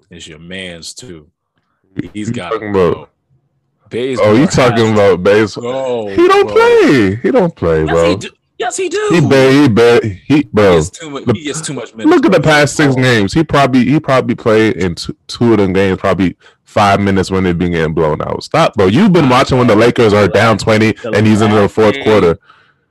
It's 0.10 0.28
your 0.28 0.40
man's 0.40 0.94
too. 0.94 1.30
He's 2.14 2.30
got 2.32 2.52
to 2.52 2.72
go. 2.72 3.10
Oh, 3.94 4.34
you 4.34 4.48
talking 4.48 4.94
about 4.94 5.24
Bazemore? 5.24 6.12
he 6.12 6.28
don't 6.28 6.48
bro. 6.48 6.54
play. 6.54 7.16
He 7.16 7.32
don't 7.32 7.56
play, 7.56 7.86
yes, 7.86 7.92
bro. 7.92 8.10
He 8.10 8.16
do. 8.16 8.30
Yes, 8.58 8.78
he 8.78 8.90
do. 8.90 9.10
He 9.12 9.22
bet. 9.22 9.54
He 9.54 9.68
bet. 9.68 10.04
He 10.04 10.44
bro. 10.44 10.72
He 10.72 10.78
gets 10.78 10.90
too 10.92 11.10
much. 11.10 11.24
He 11.36 11.44
gets 11.44 11.62
too 11.62 11.74
much 11.74 11.96
minutes. 11.96 12.16
Look 12.16 12.26
at 12.26 12.32
the 12.32 12.42
past 12.42 12.76
six 12.76 12.94
games. 12.96 13.34
He 13.34 13.44
probably 13.44 13.86
he 13.86 14.00
probably 14.00 14.36
played 14.36 14.78
in 14.78 14.96
two, 14.96 15.18
two 15.28 15.54
of 15.54 15.58
them 15.58 15.74
games. 15.74 15.98
Probably 15.98 16.38
five 16.64 17.00
minutes 17.00 17.32
when 17.32 17.44
they've 17.44 17.58
been 17.58 17.72
getting 17.72 17.94
blown 17.94 18.22
out. 18.22 18.44
Stop, 18.44 18.76
bro. 18.76 18.86
You've 18.86 19.14
been 19.14 19.30
watching 19.30 19.58
when 19.58 19.68
the 19.68 19.76
Lakers 19.76 20.14
are 20.14 20.28
down 20.28 20.60
twenty 20.60 20.94
and 21.04 21.26
he's 21.26 21.42
in 21.42 21.52
the 21.52 21.68
fourth 21.68 21.96
quarter. 22.04 22.38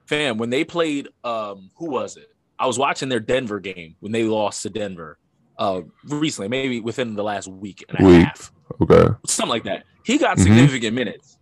Fam, 0.07 0.39
when 0.39 0.51
they 0.51 0.65
played, 0.65 1.09
um, 1.23 1.71
who 1.77 1.89
was 1.89 2.17
it? 2.17 2.31
I 2.59 2.67
was 2.67 2.77
watching 2.77 3.09
their 3.09 3.21
Denver 3.21 3.61
game 3.61 3.95
when 4.01 4.11
they 4.11 4.25
lost 4.25 4.63
to 4.63 4.71
Denver. 4.71 5.19
Uh, 5.57 5.83
recently, 6.05 6.49
maybe 6.49 6.81
within 6.81 7.15
the 7.15 7.23
last 7.23 7.47
week 7.47 7.85
and 7.89 8.01
a 8.01 8.05
week. 8.05 8.25
half. 8.25 8.51
Okay. 8.81 9.15
Something 9.27 9.51
like 9.51 9.65
that. 9.65 9.85
He 10.11 10.19
got 10.19 10.39
mm-hmm. 10.39 10.47
significant 10.47 10.97
minutes. 10.97 11.39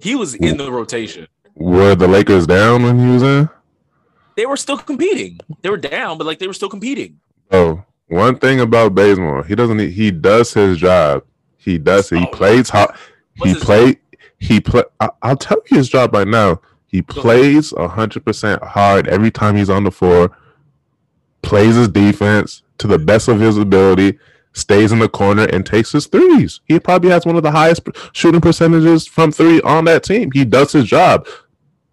He 0.00 0.14
was 0.14 0.36
in 0.36 0.56
the 0.56 0.70
rotation. 0.70 1.26
Were 1.56 1.96
the 1.96 2.06
Lakers 2.06 2.46
down 2.46 2.84
when 2.84 2.96
he 2.96 3.06
was 3.06 3.24
in? 3.24 3.48
They 4.36 4.46
were 4.46 4.56
still 4.56 4.78
competing. 4.78 5.40
They 5.62 5.68
were 5.68 5.78
down, 5.78 6.16
but 6.16 6.24
like 6.24 6.38
they 6.38 6.46
were 6.46 6.52
still 6.52 6.68
competing. 6.68 7.18
Oh, 7.50 7.82
one 8.06 8.38
thing 8.38 8.60
about 8.60 8.94
Bazemore, 8.94 9.42
he 9.42 9.56
doesn't. 9.56 9.80
He 9.80 10.12
does 10.12 10.54
his 10.54 10.78
job. 10.78 11.24
He 11.56 11.76
does. 11.76 12.08
He 12.08 12.18
oh, 12.18 12.26
plays 12.26 12.68
hard. 12.68 12.94
He 13.42 13.56
played. 13.56 13.98
He 14.38 14.60
play. 14.60 14.84
I, 15.00 15.10
will 15.24 15.36
tell 15.36 15.58
you 15.68 15.78
his 15.78 15.88
job 15.88 16.14
right 16.14 16.28
now. 16.28 16.60
He 16.86 17.02
plays 17.02 17.74
hundred 17.76 18.24
percent 18.24 18.62
hard 18.62 19.08
every 19.08 19.32
time 19.32 19.56
he's 19.56 19.70
on 19.70 19.82
the 19.82 19.90
floor. 19.90 20.30
Plays 21.42 21.74
his 21.74 21.88
defense 21.88 22.62
to 22.78 22.86
the 22.86 23.00
best 23.00 23.26
of 23.26 23.40
his 23.40 23.58
ability 23.58 24.20
stays 24.52 24.92
in 24.92 24.98
the 24.98 25.08
corner 25.08 25.44
and 25.44 25.64
takes 25.64 25.92
his 25.92 26.06
threes. 26.06 26.60
He 26.66 26.80
probably 26.80 27.10
has 27.10 27.24
one 27.24 27.36
of 27.36 27.42
the 27.42 27.50
highest 27.50 27.82
shooting 28.12 28.40
percentages 28.40 29.06
from 29.06 29.32
three 29.32 29.60
on 29.62 29.84
that 29.84 30.04
team. 30.04 30.30
He 30.32 30.44
does 30.44 30.72
his 30.72 30.86
job. 30.86 31.26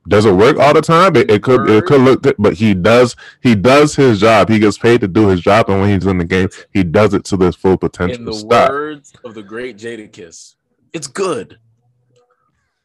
Does 0.08 0.26
it 0.26 0.34
work 0.34 0.58
all 0.60 0.74
the 0.74 0.82
time? 0.82 1.16
It, 1.16 1.32
it 1.32 1.42
could 1.42 1.68
it 1.68 1.86
could 1.86 2.02
look 2.02 2.22
good, 2.22 2.36
but 2.38 2.54
he 2.54 2.76
does 2.76 3.16
he 3.42 3.56
does 3.56 3.96
his 3.96 4.20
job. 4.20 4.50
He 4.50 4.60
gets 4.60 4.78
paid 4.78 5.02
to 5.02 5.08
do 5.08 5.30
his 5.30 5.42
job, 5.42 5.70
and 5.70 5.82
when 5.82 5.90
he's 5.90 6.06
in 6.06 6.20
the 6.20 6.26
game, 6.26 6.50
he 6.72 6.84
does 6.84 7.16
it 7.16 7.26
to 7.26 7.38
his 7.38 7.56
full 7.56 7.78
potential. 7.78 8.20
In 8.20 8.26
the 8.26 8.34
Stop. 8.34 8.70
words 8.70 9.14
of 9.24 9.34
the 9.34 9.42
great 9.42 9.78
Jadakiss, 9.78 10.56
it's 10.94 11.08
good, 11.08 11.58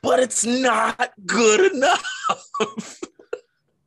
but 0.02 0.18
it's 0.18 0.46
not 0.46 1.12
good 1.26 1.74
enough. 1.74 2.06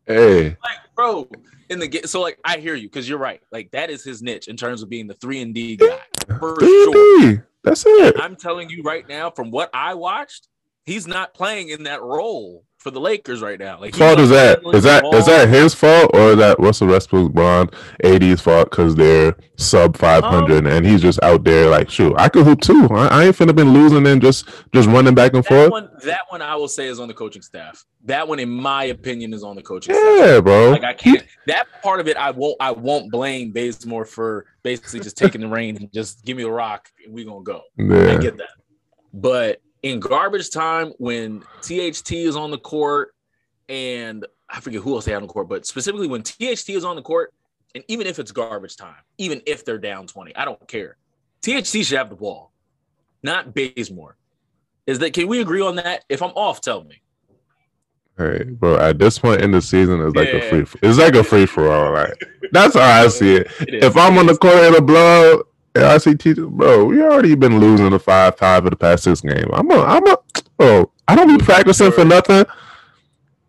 hey, 0.06 0.50
like 0.50 0.78
bro, 0.96 1.28
in 1.74 1.80
the 1.80 1.88
game. 1.88 2.04
So 2.06 2.22
like 2.22 2.40
I 2.46 2.58
hear 2.58 2.76
you 2.76 2.88
because 2.88 3.10
you're 3.10 3.18
right. 3.18 3.42
Like 3.52 3.72
that 3.72 3.90
is 3.90 4.04
his 4.04 4.22
niche 4.22 4.48
in 4.48 4.56
terms 4.56 4.82
of 4.82 4.90
being 4.90 5.08
the 5.08 5.16
three 5.16 5.42
and 5.42 5.54
D 5.54 5.76
guy 5.76 6.00
for 6.40 6.58
sure. 6.60 7.48
That's 7.64 7.86
it. 7.86 8.16
And 8.16 8.24
I'm 8.24 8.36
telling 8.36 8.70
you 8.70 8.84
right 8.84 9.08
now, 9.08 9.30
from 9.32 9.52
what 9.52 9.70
I 9.74 9.94
watched, 9.94 10.48
he's 10.86 11.08
not 11.08 11.34
playing 11.34 11.70
in 11.70 11.84
that 11.84 12.02
role 12.02 12.64
for 12.84 12.92
the 12.92 13.00
Lakers 13.00 13.42
right 13.42 13.58
now. 13.58 13.80
Like, 13.80 13.96
fault 13.96 14.20
is 14.20 14.30
that? 14.30 14.62
handling 14.62 14.82
that 14.84 15.04
the 15.10 15.18
is 15.18 15.26
that 15.26 15.50
his 15.50 15.74
fault 15.74 16.12
or 16.14 16.32
is 16.32 16.38
that 16.38 16.60
Russell 16.60 16.90
Westbrook, 16.90 17.74
AD's 18.04 18.42
fault 18.42 18.70
because 18.70 18.94
they're 18.96 19.36
sub 19.56 19.96
five 19.96 20.24
hundred 20.24 20.68
um, 20.68 20.74
and 20.74 20.86
he's 20.86 21.02
just 21.02 21.22
out 21.24 21.46
there 21.46 21.70
like, 21.70 21.90
shoot, 21.90 22.14
I 22.18 22.28
could 22.28 22.46
hoop 22.46 22.60
too. 22.60 22.88
I, 22.92 23.08
I 23.08 23.24
ain't 23.26 23.36
finna 23.36 23.56
been 23.56 23.74
losing 23.74 24.06
and 24.06 24.22
just 24.22 24.48
just 24.74 24.90
running 24.90 25.16
back 25.16 25.34
and 25.34 25.44
That 25.44 25.50
forth. 25.50 25.72
one, 25.72 25.90
that 26.04 26.22
one, 26.30 26.42
I 26.42 26.56
will 26.56 26.68
say 26.68 26.88
is 26.88 27.00
on 27.00 27.08
the 27.08 27.14
coaching 27.14 27.42
staff. 27.42 27.86
That 28.04 28.28
one, 28.28 28.40
in 28.40 28.50
my 28.50 28.86
opinion, 28.86 29.34
is 29.34 29.44
on 29.44 29.56
the 29.56 29.64
coaching 29.64 29.96
staff. 29.96 30.20
Yeah, 30.20 30.42
bro. 30.42 30.72
Like 30.72 30.84
I 30.84 30.94
can't. 30.94 31.24
That 31.48 31.68
part 31.82 32.02
of 32.02 32.08
it, 32.10 32.18
I 32.18 32.32
won't. 32.32 32.58
I 32.60 32.72
won't 32.72 33.12
blame 33.12 33.52
Bazemore 33.52 34.06
for 34.06 34.46
basically 34.62 35.00
just 35.00 35.18
taking 35.18 35.42
the 35.42 35.48
reins 35.48 35.80
and 35.80 35.92
just 35.94 36.24
give 36.26 36.36
me 36.36 36.44
the 36.44 36.52
rock 36.52 36.90
and 37.06 37.14
we 37.14 37.24
gonna 37.24 37.44
go. 37.44 37.62
I 37.80 38.18
get 38.18 38.38
that. 38.38 38.50
But 39.14 39.62
in 39.84 40.00
garbage 40.00 40.50
time, 40.50 40.94
when 40.98 41.42
THT 41.62 42.12
is 42.14 42.36
on 42.36 42.52
the 42.52 42.58
court, 42.58 43.14
and 43.70 44.26
I 44.50 44.60
forget 44.62 44.82
who 44.82 44.96
else 44.96 45.06
they 45.06 45.12
have 45.12 45.22
on 45.22 45.28
the 45.28 45.34
court, 45.34 45.50
but 45.50 45.66
specifically 45.66 46.08
when 46.08 46.24
THT 46.24 46.70
is 46.70 46.84
on 46.86 46.96
the 46.96 47.02
court, 47.02 47.34
and 47.76 47.84
even 47.88 48.08
if 48.08 48.18
it's 48.18 48.32
garbage 48.32 48.78
time, 48.78 48.96
even 49.18 49.42
if 49.46 49.66
they're 49.66 49.78
down 49.78 50.08
20, 50.08 50.36
I 50.36 50.46
don't 50.46 50.68
care. 50.68 50.98
THT 51.42 51.68
should 51.86 51.98
have 51.98 52.10
the 52.10 52.16
ball, 52.16 52.52
not 53.22 53.54
Bazemore. 53.54 54.16
Is 54.88 55.00
that 55.00 55.14
can 55.14 55.28
we 55.28 55.42
agree 55.42 55.62
on 55.62 55.76
that? 55.78 56.06
If 56.10 56.22
I'm 56.22 56.32
off, 56.32 56.62
tell 56.62 56.84
me. 56.84 57.02
hey, 58.18 58.44
bro. 58.44 58.78
At 58.78 59.00
this 59.00 59.18
point 59.18 59.42
in 59.42 59.52
the 59.52 59.62
season, 59.62 60.02
it's 60.02 60.16
like 60.16 60.30
a 60.30 60.38
Yeah. 60.38 60.50
free. 60.50 60.80
It's 60.82 60.98
like 61.00 61.16
a 61.16 61.24
free 61.24 61.46
for 61.46 61.72
all. 61.72 61.94
Like 61.94 62.14
that's 62.52 62.76
how 62.76 62.82
I 63.04 63.08
see 63.08 63.36
it. 63.36 63.48
It. 63.62 63.84
If 63.84 63.98
I'm 63.98 64.18
on 64.18 64.28
the 64.28 64.38
court 64.38 64.56
in 64.56 64.76
a 64.76 64.82
and 64.82 65.44
I 65.76 65.98
see 65.98 66.16
T, 66.16 66.34
bro, 66.34 66.86
we 66.86 67.02
already 67.02 67.36
been 67.36 67.60
losing 67.60 67.90
the 67.90 68.00
five 68.00 68.36
tie 68.36 68.62
for 68.62 68.70
the 68.70 68.76
past 68.76 69.04
six 69.04 69.22
games. 69.22 69.46
I'm 69.54 69.70
a, 69.72 69.82
I'm 69.82 70.08
a, 70.08 70.18
oh, 70.60 70.92
I 71.08 71.16
don't 71.16 71.36
be 71.38 71.44
practicing 71.44 71.92
for 71.92 72.06
nothing. 72.06 72.46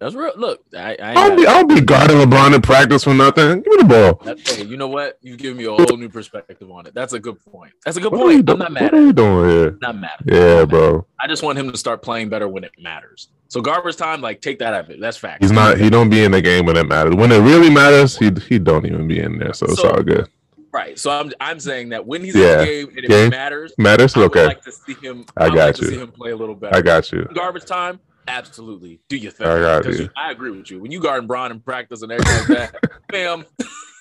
That's 0.00 0.14
real. 0.14 0.32
Look, 0.36 0.62
I, 0.76 0.96
I, 1.00 1.14
I'll 1.14 1.36
be, 1.36 1.46
I'll 1.46 1.66
be 1.66 1.80
guarding 1.80 2.16
LeBron 2.18 2.54
in 2.54 2.60
practice 2.60 3.04
for 3.04 3.14
nothing. 3.14 3.62
Give 3.62 3.72
me 3.72 3.76
the 3.78 3.84
ball. 4.24 4.36
hey, 4.44 4.64
you 4.64 4.76
know 4.76 4.88
what? 4.88 5.18
You've 5.22 5.38
given 5.38 5.56
me 5.56 5.64
a 5.64 5.72
whole 5.72 5.96
new 5.96 6.08
perspective 6.08 6.70
on 6.70 6.86
it. 6.86 6.94
That's 6.94 7.12
a 7.14 7.18
good 7.20 7.42
point. 7.44 7.72
That's 7.84 7.96
a 7.96 8.00
good 8.00 8.12
What 8.12 8.18
you 8.18 8.42
point. 8.42 8.46
do- 8.46 8.52
I'm 8.54 8.58
not 8.58 8.72
mad 8.72 8.82
what 8.82 8.94
are 8.94 9.00
you 9.00 9.12
doing 9.12 9.48
here? 9.48 9.78
Not 9.80 9.96
mad. 9.96 10.10
Yeah, 10.26 10.34
not 10.36 10.56
mad. 10.58 10.68
bro. 10.68 11.06
I 11.20 11.26
just 11.26 11.42
want 11.42 11.58
him 11.58 11.70
to 11.70 11.78
start 11.78 12.02
playing 12.02 12.28
better 12.28 12.48
when 12.48 12.64
it 12.64 12.72
matters. 12.78 13.28
So 13.48 13.60
garbage 13.60 13.96
time, 13.96 14.20
like 14.20 14.40
take 14.42 14.58
that 14.58 14.74
out 14.74 14.84
of 14.86 14.90
it. 14.90 15.00
That's 15.00 15.16
fact. 15.16 15.42
He's 15.42 15.52
not. 15.52 15.78
He 15.78 15.88
don't 15.88 16.10
be 16.10 16.24
in 16.24 16.32
the 16.32 16.42
game 16.42 16.66
when 16.66 16.76
it 16.76 16.86
matters. 16.88 17.14
When 17.14 17.30
it 17.30 17.38
really 17.38 17.70
matters, 17.70 18.16
he 18.18 18.30
he 18.48 18.58
don't 18.58 18.84
even 18.84 19.06
be 19.06 19.20
in 19.20 19.38
there. 19.38 19.52
So 19.54 19.66
it's 19.66 19.78
all 19.78 20.02
good. 20.02 20.28
Right. 20.74 20.98
So 20.98 21.12
I'm 21.12 21.32
I'm 21.40 21.60
saying 21.60 21.90
that 21.90 22.04
when 22.04 22.24
he's 22.24 22.34
Yeah. 22.34 22.54
in 22.54 22.58
the 22.58 22.64
game 22.64 22.88
and 22.98 23.06
Game. 23.06 23.26
it 23.28 23.30
matters, 23.30 23.72
Matters. 23.78 24.16
I 24.16 24.22
Okay, 24.22 24.44
like 24.44 24.62
to 24.64 24.72
see 24.72 24.94
him. 24.94 25.24
I 25.36 25.44
I 25.44 25.48
got 25.48 25.54
like 25.54 25.74
to 25.76 25.82
you. 25.82 25.88
see 25.90 25.98
him 25.98 26.10
play 26.10 26.32
a 26.32 26.36
little 26.36 26.56
better. 26.56 26.76
I 26.76 26.82
got 26.82 27.12
you. 27.12 27.24
Garbage 27.32 27.64
time, 27.64 28.00
absolutely. 28.26 29.00
Do 29.08 29.16
your 29.16 29.30
thing. 29.30 29.46
I 29.46 29.60
got 29.60 29.84
you. 29.86 30.08
I 30.16 30.32
agree 30.32 30.50
with 30.50 30.68
you. 30.72 30.80
When 30.80 30.90
you 30.90 31.00
guarding 31.00 31.28
Bron 31.28 31.52
in 31.52 31.60
practice 31.60 32.02
and 32.02 32.10
everything 32.10 32.56
like 32.56 32.72
that, 32.72 33.00
fam, 33.12 33.44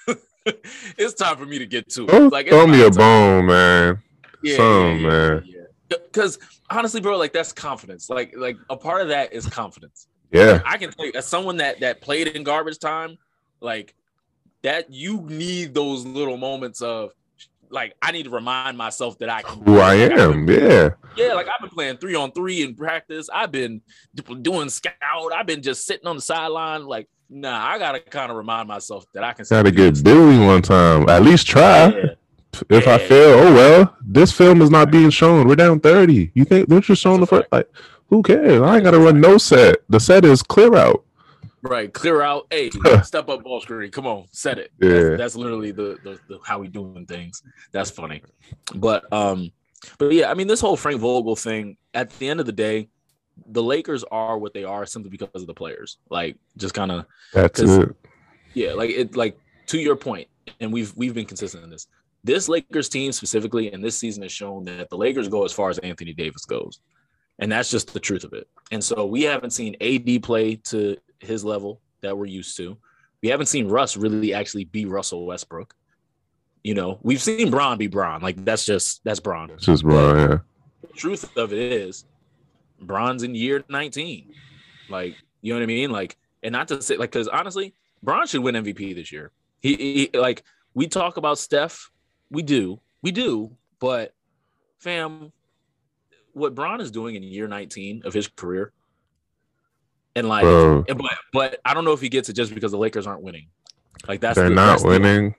it's 0.97 1.13
time 1.13 1.37
for 1.37 1.45
me 1.45 1.59
to 1.59 1.67
get 1.67 1.89
to 1.91 2.05
it. 2.05 2.09
Throw, 2.09 2.27
Like 2.29 2.49
throw 2.49 2.65
me 2.65 2.81
a 2.81 2.89
time. 2.89 2.97
bone, 2.97 3.45
man. 3.45 4.01
Yeah, 4.41 4.57
Some, 4.57 4.99
yeah, 4.99 5.07
man. 5.07 5.49
Because 5.89 6.39
honestly, 6.71 7.01
bro, 7.01 7.17
like 7.17 7.33
that's 7.33 7.53
confidence. 7.53 8.09
Like, 8.09 8.33
like 8.35 8.57
a 8.71 8.75
part 8.75 9.03
of 9.03 9.09
that 9.09 9.31
is 9.31 9.45
confidence. 9.47 10.07
Yeah, 10.31 10.59
I 10.65 10.77
can 10.77 10.89
tell 10.91 11.05
you, 11.05 11.11
as 11.13 11.27
someone 11.27 11.57
that 11.57 11.81
that 11.81 12.01
played 12.01 12.29
in 12.29 12.43
garbage 12.43 12.79
time, 12.79 13.19
like 13.61 13.93
that, 14.63 14.91
you 14.91 15.21
need 15.21 15.73
those 15.73 16.05
little 16.05 16.37
moments 16.37 16.81
of 16.81 17.11
like 17.73 17.95
I 18.01 18.11
need 18.11 18.23
to 18.23 18.29
remind 18.29 18.77
myself 18.77 19.17
that 19.19 19.29
I 19.29 19.41
can. 19.41 19.59
who 19.63 19.79
I 19.79 19.95
am. 19.95 20.47
Yeah, 20.47 20.89
yeah, 21.17 21.33
like 21.33 21.47
I've 21.47 21.59
been 21.61 21.69
playing 21.69 21.97
three 21.97 22.15
on 22.15 22.31
three 22.31 22.61
in 22.61 22.75
practice. 22.75 23.29
I've 23.33 23.51
been 23.51 23.81
doing 24.41 24.69
scout. 24.69 25.33
I've 25.35 25.47
been 25.47 25.61
just 25.61 25.85
sitting 25.85 26.07
on 26.07 26.15
the 26.15 26.21
sideline. 26.21 26.85
Like, 26.85 27.09
nah, 27.29 27.65
I 27.65 27.79
gotta 27.79 27.99
kind 27.99 28.31
of 28.31 28.37
remind 28.37 28.67
myself 28.67 29.05
that 29.13 29.23
I 29.23 29.33
can. 29.33 29.45
gotta 29.49 29.71
do 29.71 29.75
get 29.75 29.89
this. 29.95 30.01
Billy 30.01 30.37
one 30.39 30.61
time. 30.61 31.09
At 31.09 31.23
least 31.23 31.47
try. 31.47 31.87
Yeah. 31.87 32.05
If 32.69 32.87
I 32.87 32.99
fail, 32.99 33.39
oh 33.39 33.53
well. 33.53 33.97
This 34.05 34.31
film 34.31 34.61
is 34.61 34.69
not 34.69 34.91
being 34.91 35.09
shown. 35.09 35.47
We're 35.47 35.55
down 35.55 35.79
thirty. 35.79 36.31
You 36.35 36.45
think 36.45 36.69
they're 36.69 36.79
just 36.79 37.01
showing 37.01 37.19
the 37.19 37.25
first? 37.27 37.47
Like, 37.51 37.67
who 38.09 38.21
cares? 38.21 38.61
I 38.61 38.75
ain't 38.75 38.83
gotta 38.83 38.99
run 38.99 39.19
no 39.19 39.39
set. 39.39 39.77
The 39.89 39.99
set 39.99 40.23
is 40.23 40.43
clear 40.43 40.75
out. 40.75 41.03
Right, 41.63 41.93
clear 41.93 42.21
out. 42.21 42.47
Hey, 42.51 42.69
step 43.03 43.29
up 43.29 43.43
ball 43.43 43.61
screen. 43.61 43.89
Come 43.89 44.05
on, 44.05 44.25
set 44.31 44.59
it. 44.59 44.71
Yeah. 44.81 44.89
That's, 44.89 45.17
that's 45.17 45.35
literally 45.35 45.71
the, 45.71 45.97
the 46.03 46.19
the 46.27 46.39
how 46.45 46.59
we 46.59 46.67
doing 46.67 47.05
things. 47.05 47.41
That's 47.71 47.89
funny, 47.89 48.21
but 48.75 49.11
um, 49.13 49.49
but 49.97 50.11
yeah, 50.11 50.29
I 50.29 50.33
mean, 50.33 50.47
this 50.47 50.59
whole 50.59 50.75
Frank 50.75 50.99
Vogel 50.99 51.37
thing. 51.37 51.77
At 51.93 52.09
the 52.19 52.27
end 52.27 52.41
of 52.41 52.45
the 52.45 52.51
day, 52.51 52.89
the 53.47 53.63
Lakers 53.63 54.03
are 54.05 54.37
what 54.37 54.53
they 54.53 54.65
are 54.65 54.85
simply 54.85 55.09
because 55.09 55.29
of 55.41 55.47
the 55.47 55.53
players. 55.53 55.99
Like, 56.09 56.37
just 56.57 56.73
kind 56.73 56.91
of 56.91 57.05
That's 57.33 57.61
it. 57.61 57.95
yeah, 58.53 58.73
like 58.73 58.89
it 58.89 59.15
like 59.15 59.37
to 59.67 59.79
your 59.79 59.95
point, 59.95 60.27
and 60.59 60.73
we've 60.73 60.93
we've 60.97 61.13
been 61.13 61.25
consistent 61.25 61.63
in 61.63 61.69
this. 61.69 61.87
This 62.25 62.49
Lakers 62.49 62.89
team 62.89 63.13
specifically, 63.13 63.71
and 63.71 63.81
this 63.81 63.97
season 63.97 64.23
has 64.23 64.33
shown 64.33 64.65
that 64.65 64.89
the 64.89 64.97
Lakers 64.97 65.29
go 65.29 65.45
as 65.45 65.53
far 65.53 65.69
as 65.69 65.77
Anthony 65.79 66.13
Davis 66.13 66.45
goes, 66.45 66.79
and 67.39 67.49
that's 67.51 67.71
just 67.71 67.93
the 67.93 67.99
truth 68.01 68.25
of 68.25 68.33
it. 68.33 68.49
And 68.71 68.83
so 68.83 69.05
we 69.05 69.23
haven't 69.23 69.51
seen 69.51 69.75
AD 69.81 70.23
play 70.23 70.55
to 70.55 70.97
his 71.23 71.43
level 71.43 71.81
that 72.01 72.17
we're 72.17 72.25
used 72.25 72.57
to. 72.57 72.77
We 73.21 73.29
haven't 73.29 73.47
seen 73.47 73.67
Russ 73.67 73.95
really 73.95 74.33
actually 74.33 74.65
be 74.65 74.85
Russell 74.85 75.25
Westbrook. 75.25 75.73
You 76.63 76.73
know, 76.73 76.99
we've 77.03 77.21
seen 77.21 77.49
Bron 77.51 77.77
be 77.77 77.87
Bron. 77.87 78.21
Like 78.21 78.43
that's 78.43 78.65
just 78.65 79.03
that's 79.03 79.19
Bron. 79.19 79.49
It's 79.51 79.65
just 79.65 79.83
bro. 79.83 80.15
Yeah. 80.15 80.37
The 80.81 80.87
truth 80.95 81.37
of 81.37 81.53
it 81.53 81.59
is, 81.59 82.05
Bron's 82.81 83.23
in 83.23 83.35
year 83.35 83.63
19. 83.69 84.33
Like, 84.89 85.15
you 85.41 85.53
know 85.53 85.59
what 85.59 85.63
I 85.63 85.67
mean? 85.67 85.91
Like, 85.91 86.17
and 86.41 86.53
not 86.53 86.67
to 86.69 86.81
say 86.81 86.97
like, 86.97 87.11
because 87.11 87.27
honestly, 87.27 87.73
Bron 88.01 88.27
should 88.27 88.43
win 88.43 88.55
MVP 88.55 88.95
this 88.95 89.11
year. 89.11 89.31
He, 89.61 90.09
he 90.11 90.17
like 90.17 90.43
we 90.73 90.87
talk 90.87 91.17
about 91.17 91.37
Steph, 91.37 91.91
we 92.29 92.41
do, 92.41 92.79
we 93.01 93.11
do, 93.11 93.55
but 93.79 94.13
fam, 94.79 95.31
what 96.33 96.55
Bron 96.55 96.81
is 96.81 96.91
doing 96.91 97.15
in 97.15 97.23
year 97.23 97.47
19 97.47 98.01
of 98.05 98.13
his 98.13 98.27
career, 98.27 98.73
and 100.15 100.27
like, 100.27 100.43
Bro, 100.43 100.83
but 100.87 101.11
but 101.31 101.59
I 101.65 101.73
don't 101.73 101.85
know 101.85 101.93
if 101.93 102.01
he 102.01 102.09
gets 102.09 102.29
it 102.29 102.33
just 102.33 102.53
because 102.53 102.71
the 102.71 102.77
Lakers 102.77 103.07
aren't 103.07 103.21
winning. 103.23 103.47
Like 104.07 104.19
that's 104.21 104.35
they're 104.37 104.49
the- 104.49 104.55
not 104.55 104.67
that's 104.71 104.83
the- 104.83 104.89
winning. 104.89 105.35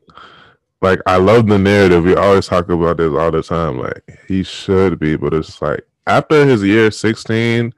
Like 0.83 1.01
I 1.07 1.17
love 1.17 1.47
the 1.47 1.59
narrative. 1.59 2.05
We 2.05 2.15
always 2.15 2.47
talk 2.47 2.69
about 2.69 2.99
this 2.99 3.13
all 3.13 3.31
the 3.31 3.43
time. 3.43 3.79
Like 3.79 4.03
he 4.29 4.43
should 4.43 4.99
be, 4.99 5.17
but 5.17 5.33
it's 5.33 5.63
like 5.63 5.87
after 6.07 6.45
his 6.45 6.63
year 6.63 6.91
16, 6.91 7.73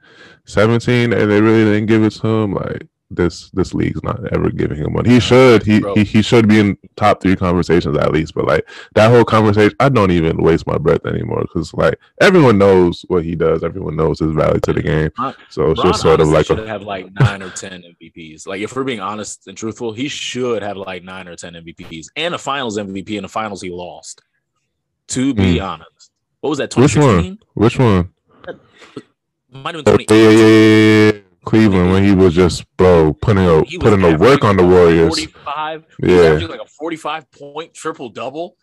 17, 0.45 1.13
and 1.13 1.31
they 1.31 1.39
really 1.41 1.63
didn't 1.71 1.85
give 1.85 2.03
it 2.03 2.09
to 2.11 2.27
him. 2.27 2.53
Like 2.53 2.85
this, 3.09 3.49
this 3.51 3.73
league's 3.73 4.03
not 4.03 4.19
ever 4.33 4.49
giving 4.49 4.77
him 4.77 4.93
one. 4.93 5.05
He 5.05 5.19
should. 5.19 5.63
He, 5.63 5.79
Bro. 5.79 5.95
he 5.95 6.03
he 6.03 6.21
should 6.21 6.47
be 6.47 6.59
in 6.59 6.77
top 6.95 7.21
three 7.21 7.35
conversations 7.35 7.97
at 7.97 8.11
least. 8.11 8.33
But 8.33 8.45
like 8.45 8.67
that 8.95 9.09
whole 9.09 9.23
conversation, 9.23 9.75
I 9.79 9.89
don't 9.89 10.11
even 10.11 10.37
waste 10.37 10.67
my 10.67 10.77
breath 10.77 11.05
anymore 11.05 11.41
because 11.41 11.73
like 11.73 11.97
everyone 12.19 12.57
knows 12.57 13.05
what 13.07 13.23
he 13.23 13.35
does. 13.35 13.63
Everyone 13.63 13.95
knows 13.95 14.19
his 14.19 14.31
value 14.31 14.59
to 14.59 14.73
the 14.73 14.81
game. 14.81 15.09
So 15.49 15.71
it's 15.71 15.81
Bron 15.81 15.91
just 15.93 16.01
sort 16.01 16.19
of 16.19 16.27
like 16.29 16.45
should 16.47 16.59
a 16.59 16.67
have 16.67 16.81
like 16.83 17.07
nine 17.19 17.41
or 17.41 17.49
ten 17.49 17.81
MVPs. 17.83 18.45
Like 18.47 18.61
if 18.61 18.75
we're 18.75 18.83
being 18.83 18.99
honest 18.99 19.47
and 19.47 19.57
truthful, 19.57 19.93
he 19.93 20.07
should 20.09 20.61
have 20.61 20.75
like 20.77 21.03
nine 21.03 21.27
or 21.27 21.35
ten 21.35 21.53
MVPs 21.53 22.07
and 22.17 22.35
a 22.35 22.37
Finals 22.37 22.77
MVP 22.77 23.11
in 23.11 23.23
the 23.23 23.29
Finals 23.29 23.61
he 23.61 23.69
lost. 23.69 24.21
To 25.09 25.33
be 25.33 25.61
honest, 25.61 26.11
what 26.41 26.49
was 26.49 26.57
that? 26.59 26.73
Hmm. 26.73 26.81
Which 26.81 26.97
one? 26.97 27.39
which 27.53 27.79
one? 27.79 28.09
Might 29.49 29.75
have 29.75 29.85
been 29.85 29.93
Oh, 29.93 29.97
20. 29.97 30.05
yeah, 30.09 30.29
yeah, 30.29 30.29
yeah, 30.29 30.47
yeah, 30.47 31.11
yeah. 31.13 31.21
Cleveland 31.47 31.91
when 31.91 32.03
he 32.03 32.13
was 32.13 32.33
just 32.35 32.65
bro 32.77 33.13
putting 33.13 33.45
a 33.45 33.63
putting 33.79 34.01
the 34.01 34.17
work 34.17 34.43
on 34.43 34.57
the 34.57 34.65
Warriors. 34.65 35.07
45. 35.07 35.85
Yeah. 36.03 36.31
like 36.47 36.59
a 36.61 36.65
45 36.67 37.31
point 37.31 37.73
triple 37.73 38.09
double 38.09 38.57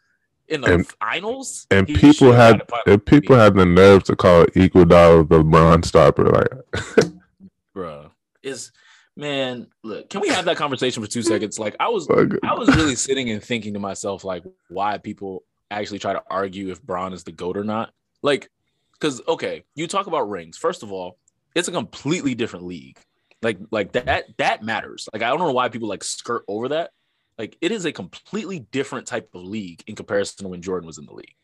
in 0.49 0.61
the 0.61 0.75
And- 0.75 0.87
finals. 1.01 1.67
And 1.71 1.89
He 1.89 1.97
people 1.97 2.33
had 2.33 2.63
and 2.87 3.05
people 3.05 3.37
had 3.37 3.55
the 3.55 3.65
nerve 3.65 4.05
to 4.05 4.17
call 4.17 4.45
Iguodala 4.47 5.29
the 5.29 5.43
Bron 5.43 5.83
stopper. 5.83 6.25
Like 6.31 7.05
bro, 7.75 8.11
Is 8.43 8.71
man, 9.17 9.69
look, 9.83 10.11
can 10.11 10.21
we 10.21 10.29
have 10.29 10.45
that 10.45 10.57
conversation 10.57 11.03
for 11.03 11.09
two 11.09 11.23
seconds? 11.23 11.59
Like 11.59 11.77
I 11.81 11.89
was. 11.89 12.09
I 12.11 12.55
was 12.55 12.69
really 12.77 12.95
sitting 12.97 13.31
and 13.31 13.43
thinking 13.43 13.75
to 13.75 13.81
myself, 13.81 14.25
like, 14.25 14.45
why 14.69 14.99
people 14.99 15.45
actually 15.71 15.99
try 16.01 16.13
to 16.13 16.23
argue 16.29 16.71
if 16.71 16.83
Bron 16.83 17.13
is 17.13 17.25
the 17.25 17.33
GOAT 17.33 17.57
or 17.57 17.65
not. 17.65 17.93
Like, 18.23 18.51
because 18.93 19.21
okay, 19.27 19.65
you 19.75 19.87
talk 19.87 20.07
about 20.07 20.29
rings. 20.29 20.57
First 20.59 20.83
of 20.83 20.93
all, 20.93 21.17
it's 21.55 21.69
a 21.69 21.73
completely 21.73 22.35
different 22.35 22.67
league. 22.67 22.99
Like, 23.43 23.59
like 23.71 23.93
that 23.93 24.25
that 24.39 24.63
matters. 24.63 25.09
Like, 25.13 25.23
I 25.23 25.29
don't 25.29 25.39
know 25.39 25.53
why 25.53 25.69
people 25.69 25.89
like 25.89 26.03
skirt 26.03 26.45
over 26.49 26.69
that. 26.69 26.91
Like, 27.39 27.57
it 27.61 27.73
is 27.73 27.85
a 27.85 27.93
completely 27.93 28.61
different 28.61 29.07
type 29.07 29.29
of 29.35 29.43
league 29.43 29.83
in 29.87 29.95
comparison 29.95 30.45
to 30.45 30.49
when 30.49 30.63
Jordan 30.63 30.87
was 30.87 30.99
in 30.99 31.07
the 31.07 31.13
league. 31.13 31.35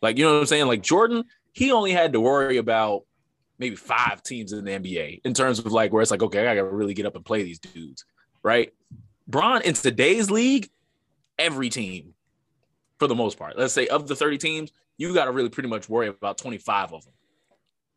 Like, 0.00 0.18
you 0.18 0.24
know 0.24 0.34
what 0.34 0.40
I'm 0.40 0.46
saying? 0.46 0.66
Like 0.66 0.82
Jordan, 0.82 1.24
he 1.52 1.72
only 1.72 1.92
had 1.92 2.12
to 2.12 2.20
worry 2.20 2.56
about 2.56 3.04
maybe 3.58 3.76
five 3.76 4.22
teams 4.22 4.52
in 4.52 4.64
the 4.64 4.70
NBA 4.70 5.22
in 5.24 5.34
terms 5.34 5.58
of 5.58 5.66
like 5.66 5.92
where 5.92 6.02
it's 6.02 6.10
like, 6.10 6.22
okay, 6.22 6.46
I 6.46 6.54
gotta 6.54 6.68
really 6.68 6.94
get 6.94 7.06
up 7.06 7.16
and 7.16 7.24
play 7.24 7.42
these 7.42 7.58
dudes, 7.58 8.04
right? 8.42 8.72
Bron 9.26 9.62
in 9.62 9.74
today's 9.74 10.30
league, 10.30 10.68
every 11.38 11.68
team, 11.68 12.14
for 12.98 13.08
the 13.08 13.14
most 13.14 13.38
part, 13.38 13.58
let's 13.58 13.74
say 13.74 13.86
of 13.88 14.06
the 14.06 14.16
30 14.16 14.38
teams, 14.38 14.72
you 14.96 15.12
gotta 15.14 15.32
really 15.32 15.48
pretty 15.48 15.68
much 15.68 15.88
worry 15.88 16.08
about 16.08 16.38
25 16.38 16.92
of 16.92 17.04
them 17.04 17.14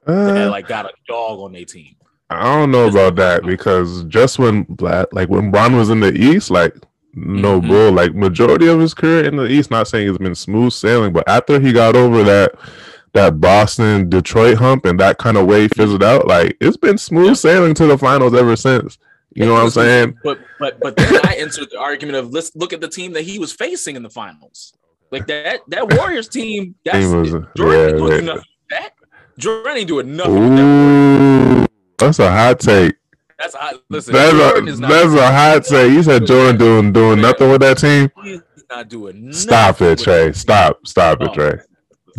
that 0.06 0.48
Uh, 0.48 0.50
like 0.50 0.68
got 0.68 0.86
a 0.86 0.92
dog 1.08 1.40
on 1.40 1.52
their 1.54 1.66
team. 1.66 1.96
I 2.30 2.44
don't 2.44 2.72
know 2.72 2.88
about 2.88 3.16
that 3.18 3.44
because 3.44 4.04
just 4.06 4.40
when 4.40 4.66
like 4.80 5.28
when 5.30 5.52
Bron 5.52 5.76
was 5.76 5.90
in 5.90 6.00
the 6.00 6.14
East, 6.14 6.50
like 6.50 6.74
no 7.14 7.60
Mhm. 7.60 7.68
bull, 7.68 7.92
like 7.92 8.16
majority 8.16 8.68
of 8.68 8.80
his 8.80 8.94
career 8.94 9.26
in 9.26 9.36
the 9.36 9.46
East. 9.48 9.70
Not 9.70 9.88
saying 9.88 10.08
it's 10.08 10.18
been 10.18 10.34
smooth 10.36 10.72
sailing, 10.72 11.12
but 11.12 11.28
after 11.28 11.60
he 11.60 11.74
got 11.74 11.96
over 11.96 12.24
that 12.24 12.54
that 13.14 13.42
Boston 13.42 14.10
Detroit 14.10 14.58
hump 14.58 14.86
and 14.86 14.98
that 15.02 15.18
kind 15.18 15.36
of 15.36 15.46
way 15.46 15.68
fizzled 15.68 16.04
out, 16.04 16.26
like 16.28 16.56
it's 16.62 16.78
been 16.78 16.98
smooth 16.98 17.36
sailing 17.36 17.74
to 17.74 17.86
the 17.86 17.98
finals 17.98 18.34
ever 18.34 18.56
since. 18.56 18.98
You 19.34 19.46
know 19.46 19.54
what 19.54 19.64
I'm 19.64 19.70
saying? 19.70 20.18
But 20.24 20.40
but 20.60 20.80
but 20.80 20.96
then 20.96 21.20
I 21.26 21.34
answered 21.36 21.68
the 21.72 21.80
argument 21.80 22.18
of 22.18 22.32
let's 22.32 22.56
look 22.56 22.72
at 22.72 22.80
the 22.80 22.88
team 22.88 23.12
that 23.14 23.24
he 23.24 23.40
was 23.40 23.52
facing 23.52 23.98
in 23.98 24.04
the 24.04 24.10
finals. 24.10 24.74
Like 25.12 25.28
that 25.28 25.60
that 25.68 25.94
Warriors 25.98 26.30
team. 26.30 26.76
That's 26.86 27.06
was- 27.08 27.32
yeah, 27.58 27.88
yeah. 27.98 28.36
Nothing 29.43 29.63
with 29.63 29.67
that. 29.67 29.75
Jordan 29.75 29.77
ain't 29.77 29.88
doing 29.88 30.15
nothing. 30.15 31.63
Ooh, 31.63 31.67
that's 31.97 32.19
a 32.19 32.32
hot 32.32 32.60
take. 32.60 32.95
That's 33.38 33.56
hot. 33.56 33.82
Listen, 33.89 34.13
That's 34.13 34.32
Jordan 34.38 34.67
a 34.67 34.71
is 34.71 34.80
not. 34.80 34.89
that's 34.89 35.13
a 35.13 35.32
hot 35.32 35.63
take. 35.65 35.91
You 35.91 36.04
said 36.04 36.25
Jordan 36.27 36.58
doing 36.58 36.93
doing 36.93 37.21
nothing 37.21 37.49
with 37.49 37.62
that 37.62 37.77
team. 37.80 38.10
he's 38.23 38.41
not 38.69 38.88
doing. 38.88 39.25
Nothing 39.25 39.34
Stop 39.34 39.82
it, 39.82 39.99
Trey. 39.99 40.32
Stop. 40.34 40.86
Stop 40.86 41.21
it. 41.21 41.34
Trey. 41.34 41.60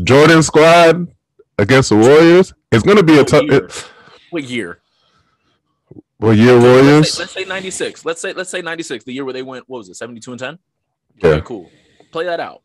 Jordan 0.03 0.43
squad 0.43 1.07
against 1.59 1.91
the 1.91 1.97
Warriors. 1.97 2.53
It's 2.73 2.83
gonna 2.83 3.03
be 3.05 3.19
a 3.19 3.25
tough. 3.25 3.45
year? 3.45 3.69
What 4.31 4.45
year? 4.45 4.81
What 6.17 6.37
year 6.37 6.55
Let's 6.55 6.65
Warriors. 6.65 7.13
say, 7.15 7.23
let's 7.23 7.33
say 7.33 7.45
96. 7.45 8.05
Let's 8.05 8.21
say 8.21 8.33
let's 8.33 8.51
say 8.51 8.63
96, 8.63 9.05
the 9.05 9.13
year 9.13 9.25
where 9.25 9.33
they 9.35 9.43
went, 9.43 9.69
what 9.69 9.79
was 9.79 9.89
it, 9.89 9.95
72 9.97 10.31
and 10.33 10.41
10? 10.41 10.59
Yeah. 11.19 11.29
Okay, 11.31 11.41
cool. 11.47 11.71
Play 12.11 12.25
that 12.25 12.41
out. 12.41 12.63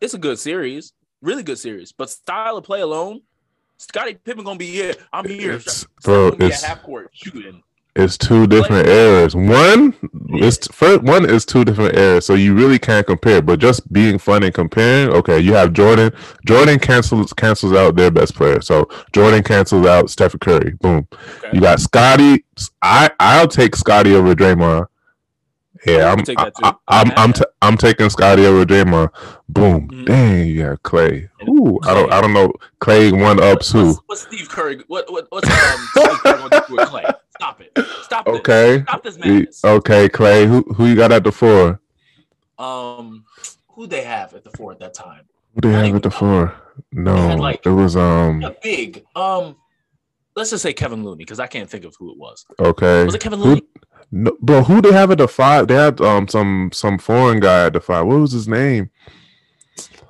It's 0.00 0.14
a 0.14 0.18
good 0.18 0.38
series, 0.38 0.92
really 1.22 1.42
good 1.42 1.58
series. 1.58 1.92
But 1.92 2.10
style 2.10 2.56
of 2.56 2.64
play 2.64 2.80
alone, 2.80 3.22
Scottie 3.80 4.14
Pippen 4.14 4.44
gonna 4.44 4.58
be 4.58 4.66
here. 4.66 4.94
I'm 5.10 5.26
here. 5.26 5.52
It's- 5.52 5.86
bro, 6.04 6.28
it's- 6.28 6.62
half 6.62 6.82
court 6.82 7.08
shooting. 7.14 7.62
It's 7.96 8.16
two 8.18 8.46
different 8.46 8.86
eras. 8.86 9.34
One 9.34 9.94
is 10.38 10.58
first. 10.70 11.02
One 11.02 11.28
is 11.28 11.44
two 11.46 11.64
different 11.64 11.96
eras, 11.96 12.24
so 12.26 12.34
you 12.34 12.54
really 12.54 12.78
can't 12.78 13.04
compare. 13.06 13.42
But 13.42 13.58
just 13.58 13.90
being 13.92 14.18
fun 14.18 14.42
and 14.44 14.54
comparing, 14.54 15.08
okay, 15.16 15.40
you 15.40 15.54
have 15.54 15.72
Jordan. 15.72 16.12
Jordan 16.46 16.78
cancels 16.78 17.32
cancels 17.32 17.72
out 17.72 17.96
their 17.96 18.10
best 18.10 18.34
player, 18.36 18.60
so 18.60 18.88
Jordan 19.12 19.42
cancels 19.42 19.86
out 19.86 20.08
Stephen 20.10 20.38
Curry. 20.38 20.74
Boom. 20.80 21.08
Okay. 21.38 21.50
You 21.54 21.60
got 21.60 21.80
Scottie. 21.80 22.44
I 22.82 23.10
I'll 23.18 23.48
take 23.48 23.74
Scottie 23.74 24.14
over 24.14 24.34
Draymond. 24.34 24.86
Yeah, 25.86 26.10
I'm 26.10 26.16
would 26.16 26.26
take 26.26 26.38
that 26.38 26.54
too. 26.54 26.62
I, 26.64 26.74
I'm 26.88 27.10
I'm 27.16 27.32
t- 27.32 27.44
I'm 27.62 27.76
taking 27.76 28.10
Scottie 28.10 28.44
over 28.46 28.64
Draymond. 28.64 29.10
Boom. 29.48 29.88
Mhm. 29.88 30.06
Dang, 30.06 30.46
Yeah, 30.48 30.76
Clay. 30.82 31.28
Ooh, 31.48 31.78
I 31.84 31.94
don't 31.94 32.12
I 32.12 32.20
don't 32.20 32.32
know. 32.34 32.52
Clay 32.80 33.10
one 33.12 33.38
up 33.40 33.56
What's, 33.58 33.72
too. 33.72 33.94
what's, 34.06 34.22
Steve 34.22 34.48
Curry? 34.48 34.82
What, 34.88 35.10
what 35.10 35.26
what's 35.30 35.48
um, 35.48 35.86
Steve 35.96 36.18
Curry 36.22 36.38
gonna 36.50 36.64
do 36.68 36.74
with 36.76 36.88
Clay? 36.88 37.04
Stop 37.36 37.60
it. 37.62 37.78
Stop 38.02 38.28
it. 38.28 38.30
Okay. 38.32 38.82
Stop 38.82 39.02
this 39.02 39.18
madness. 39.18 39.64
Okay, 39.64 40.08
Clay. 40.10 40.46
Who 40.46 40.62
who 40.74 40.86
you 40.86 40.96
got 40.96 41.12
at 41.12 41.24
the 41.24 41.32
four? 41.32 41.80
Um, 42.58 43.24
who 43.68 43.86
they 43.86 44.02
have 44.02 44.34
at 44.34 44.44
the 44.44 44.50
four 44.50 44.72
at 44.72 44.80
that 44.80 44.92
time? 44.92 45.22
Who 45.54 45.62
they 45.62 45.74
I 45.74 45.86
have 45.86 45.96
at 45.96 46.02
the 46.02 46.10
four? 46.10 46.54
No, 46.92 47.36
like- 47.36 47.64
it 47.64 47.70
was 47.70 47.96
um. 47.96 48.44
Big. 48.62 49.04
Um, 49.16 49.56
let's 50.36 50.50
just 50.50 50.62
say 50.62 50.72
Kevin 50.74 51.02
Looney 51.04 51.18
because 51.24 51.40
I 51.40 51.46
can't 51.46 51.68
think 51.70 51.84
of 51.84 51.94
who 51.98 52.10
it 52.12 52.18
was. 52.18 52.44
Okay. 52.58 53.04
Was 53.04 53.14
it 53.14 53.20
Kevin 53.22 53.38
Who, 53.38 53.44
Looney? 53.46 53.62
No, 54.12 54.36
bro, 54.40 54.62
who 54.64 54.80
they 54.82 54.92
have 54.92 55.10
at 55.10 55.18
the 55.18 55.28
five? 55.28 55.68
They 55.68 55.74
had 55.74 56.00
um 56.00 56.28
some 56.28 56.70
some 56.72 56.98
foreign 56.98 57.40
guy 57.40 57.66
at 57.66 57.72
the 57.74 57.80
five. 57.80 58.06
What 58.06 58.18
was 58.20 58.32
his 58.32 58.48
name? 58.48 58.90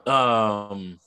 Um, 0.06 0.98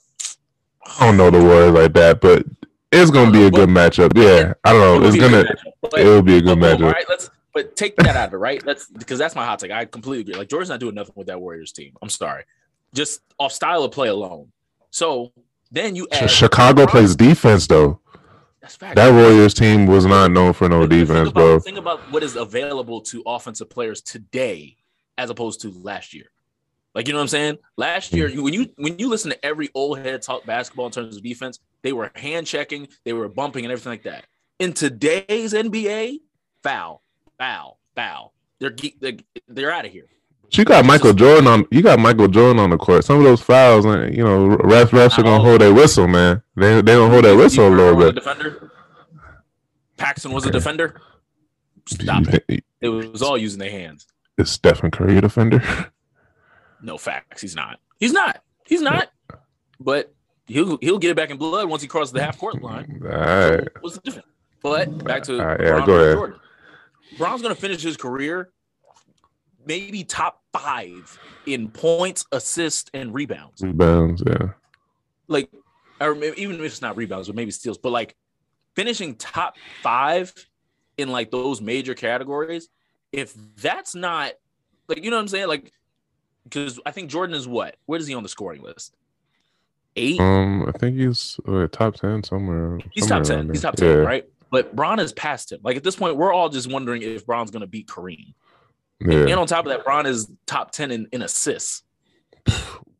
I 0.85 0.99
don't 1.07 1.17
know 1.17 1.31
the 1.31 1.43
word 1.43 1.73
like 1.73 1.93
that, 1.93 2.21
but 2.21 2.45
it's 2.91 3.11
gonna 3.11 3.31
be 3.31 3.45
a 3.45 3.51
good 3.51 3.69
matchup. 3.69 4.11
Yeah, 4.15 4.53
I 4.63 4.71
don't 4.73 5.01
know. 5.01 5.07
It's 5.07 5.17
gonna 5.17 5.43
good 5.43 5.55
matchup, 5.57 5.71
but- 5.81 5.99
it'll 5.99 6.21
be 6.21 6.37
a 6.37 6.41
good 6.41 6.57
matchup. 6.57 6.83
All 6.85 6.91
right, 6.91 7.05
let's 7.09 7.29
but 7.53 7.75
take 7.75 7.95
that 7.97 8.15
out 8.15 8.29
of 8.29 8.33
it, 8.33 8.37
right? 8.37 8.65
Let's 8.65 8.87
because 8.87 9.19
that's 9.19 9.35
my 9.35 9.45
hot 9.45 9.59
take. 9.59 9.71
I 9.71 9.85
completely 9.85 10.21
agree. 10.21 10.35
Like 10.35 10.49
Jordan's 10.49 10.69
not 10.69 10.79
doing 10.79 10.95
nothing 10.95 11.13
with 11.15 11.27
that 11.27 11.39
Warriors 11.41 11.71
team. 11.71 11.95
I'm 12.01 12.09
sorry, 12.09 12.43
just 12.93 13.21
off 13.39 13.51
style 13.51 13.83
of 13.83 13.91
play 13.91 14.07
alone. 14.09 14.51
So 14.91 15.31
then 15.71 15.95
you 15.95 16.07
add 16.11 16.29
Chicago 16.29 16.85
LeBron. 16.85 16.89
plays 16.89 17.15
defense 17.15 17.65
though. 17.67 17.99
That's 18.63 18.77
fact. 18.77 18.95
That 18.95 19.13
Warriors 19.13 19.53
team 19.53 19.87
was 19.87 20.05
not 20.05 20.31
known 20.31 20.53
for 20.53 20.69
no 20.69 20.87
think 20.87 20.91
defense, 20.91 21.29
about- 21.29 21.33
bro. 21.33 21.59
Think 21.59 21.77
about 21.77 21.99
what 22.13 22.23
is 22.23 22.37
available 22.37 23.01
to 23.01 23.21
offensive 23.25 23.69
players 23.69 24.01
today 24.01 24.77
as 25.17 25.29
opposed 25.29 25.59
to 25.61 25.69
last 25.83 26.13
year. 26.13 26.27
Like 26.95 27.07
you 27.07 27.13
know 27.13 27.19
what 27.19 27.23
I'm 27.23 27.27
saying? 27.27 27.57
Last 27.75 28.13
year, 28.13 28.29
when 28.41 28.53
you 28.53 28.69
when 28.77 28.97
you 28.99 29.09
listen 29.09 29.31
to 29.31 29.45
every 29.45 29.69
old 29.73 29.99
head 29.99 30.21
talk 30.21 30.45
basketball 30.45 30.85
in 30.85 30.93
terms 30.93 31.17
of 31.17 31.23
defense, 31.23 31.59
they 31.81 31.91
were 31.91 32.09
hand 32.15 32.47
checking, 32.47 32.87
they 33.03 33.11
were 33.11 33.27
bumping, 33.27 33.65
and 33.65 33.71
everything 33.71 33.91
like 33.91 34.03
that. 34.03 34.25
In 34.59 34.71
today's 34.71 35.53
NBA, 35.53 36.19
foul, 36.61 37.01
foul, 37.37 37.79
foul. 37.95 38.33
They're 38.59 38.75
they're, 39.01 39.17
they're 39.49 39.71
out 39.71 39.85
of 39.85 39.91
here. 39.91 40.07
You 40.53 40.65
got 40.65 40.85
Michael 40.85 41.13
Jordan 41.13 41.47
on. 41.47 41.65
You 41.71 41.81
got 41.81 41.99
Michael 41.99 42.27
Jordan 42.27 42.59
on 42.59 42.69
the 42.69 42.77
court. 42.77 43.03
Some 43.03 43.17
of 43.17 43.23
those 43.23 43.41
fouls, 43.41 43.85
you 43.85 44.23
know, 44.23 44.55
refs 44.57 44.87
refs 44.89 45.17
are 45.17 45.23
gonna 45.23 45.43
hold 45.43 45.61
their 45.61 45.73
whistle, 45.73 46.07
man. 46.07 46.43
They 46.55 46.75
they 46.81 46.93
gonna 46.93 47.09
hold 47.11 47.25
their 47.25 47.35
whistle 47.35 47.67
a 47.67 47.69
little 47.69 47.99
bit. 47.99 48.15
defender. 48.15 48.71
Paxson 49.97 50.31
was 50.31 50.45
a 50.45 50.51
defender. 50.51 51.01
Stop 51.87 52.25
it. 52.47 52.63
It 52.81 52.89
was 52.89 53.21
all 53.21 53.37
using 53.37 53.59
their 53.59 53.71
hands. 53.71 54.05
Is 54.37 54.49
Stephen 54.51 54.91
Curry 54.91 55.17
a 55.17 55.21
defender? 55.21 55.61
No 56.85 56.97
facts. 56.97 57.41
He's 57.41 57.55
not. 57.55 57.79
He's 57.97 58.11
not. 58.11 58.43
He's 58.65 58.81
not. 58.81 59.09
But 59.79 60.13
he'll 60.47 60.77
he'll 60.81 60.99
get 60.99 61.11
it 61.11 61.15
back 61.15 61.29
in 61.29 61.37
blood 61.37 61.69
once 61.69 61.81
he 61.81 61.87
crosses 61.87 62.11
the 62.11 62.21
half 62.21 62.37
court 62.37 62.61
line. 62.61 63.01
All 63.05 63.09
right. 63.09 63.59
So 63.63 63.69
what's 63.79 63.95
the 63.95 64.01
difference? 64.01 64.27
But 64.61 65.01
back 65.05 65.23
to 65.23 65.39
All 65.39 65.45
right, 65.45 65.61
yeah, 65.61 65.85
go 65.85 65.95
ahead. 65.95 66.17
Jordan. 66.17 66.39
Bron's 67.17 67.41
gonna 67.41 67.55
finish 67.55 67.81
his 67.81 67.95
career 67.95 68.51
maybe 69.65 70.03
top 70.03 70.41
five 70.51 71.19
in 71.45 71.69
points, 71.69 72.25
assists, 72.31 72.89
and 72.93 73.13
rebounds. 73.13 73.61
Rebounds, 73.61 74.23
yeah. 74.25 74.49
Like, 75.27 75.49
or 75.99 76.15
maybe, 76.15 76.41
even 76.41 76.55
if 76.55 76.61
it's 76.61 76.81
not 76.81 76.97
rebounds, 76.97 77.27
but 77.27 77.35
maybe 77.35 77.51
steals. 77.51 77.77
But 77.77 77.91
like 77.91 78.15
finishing 78.75 79.15
top 79.15 79.55
five 79.81 80.33
in 80.97 81.09
like 81.09 81.31
those 81.31 81.61
major 81.61 81.93
categories, 81.93 82.69
if 83.11 83.33
that's 83.57 83.95
not 83.95 84.33
like 84.87 85.03
you 85.03 85.09
know 85.09 85.17
what 85.17 85.21
I'm 85.21 85.27
saying, 85.27 85.47
like 85.47 85.71
because 86.43 86.79
I 86.85 86.91
think 86.91 87.09
Jordan 87.09 87.35
is 87.35 87.47
what? 87.47 87.75
Where 87.85 87.99
is 87.99 88.07
he 88.07 88.13
on 88.13 88.23
the 88.23 88.29
scoring 88.29 88.61
list? 88.61 88.95
Eight. 89.95 90.19
Um, 90.19 90.67
I 90.67 90.77
think 90.77 90.97
he's 90.97 91.39
uh, 91.47 91.67
top 91.71 91.95
ten 91.95 92.23
somewhere. 92.23 92.79
He's 92.91 93.07
somewhere 93.07 93.23
top 93.23 93.35
ten. 93.35 93.49
He's 93.49 93.61
top 93.61 93.75
ten, 93.75 93.89
yeah. 93.89 94.03
right? 94.03 94.25
But 94.49 94.75
Bron 94.75 94.97
has 94.99 95.13
passed 95.13 95.51
him. 95.51 95.59
Like 95.63 95.77
at 95.77 95.83
this 95.83 95.95
point, 95.95 96.17
we're 96.17 96.33
all 96.33 96.49
just 96.49 96.71
wondering 96.71 97.01
if 97.01 97.25
Bron's 97.25 97.51
going 97.51 97.61
to 97.61 97.67
beat 97.67 97.87
Kareem. 97.87 98.33
Yeah, 99.05 99.21
And 99.21 99.33
on 99.33 99.47
top 99.47 99.65
of 99.65 99.71
that, 99.71 99.83
Bron 99.83 100.05
is 100.05 100.29
top 100.45 100.71
ten 100.71 100.91
in, 100.91 101.07
in 101.11 101.21
assists. 101.21 101.83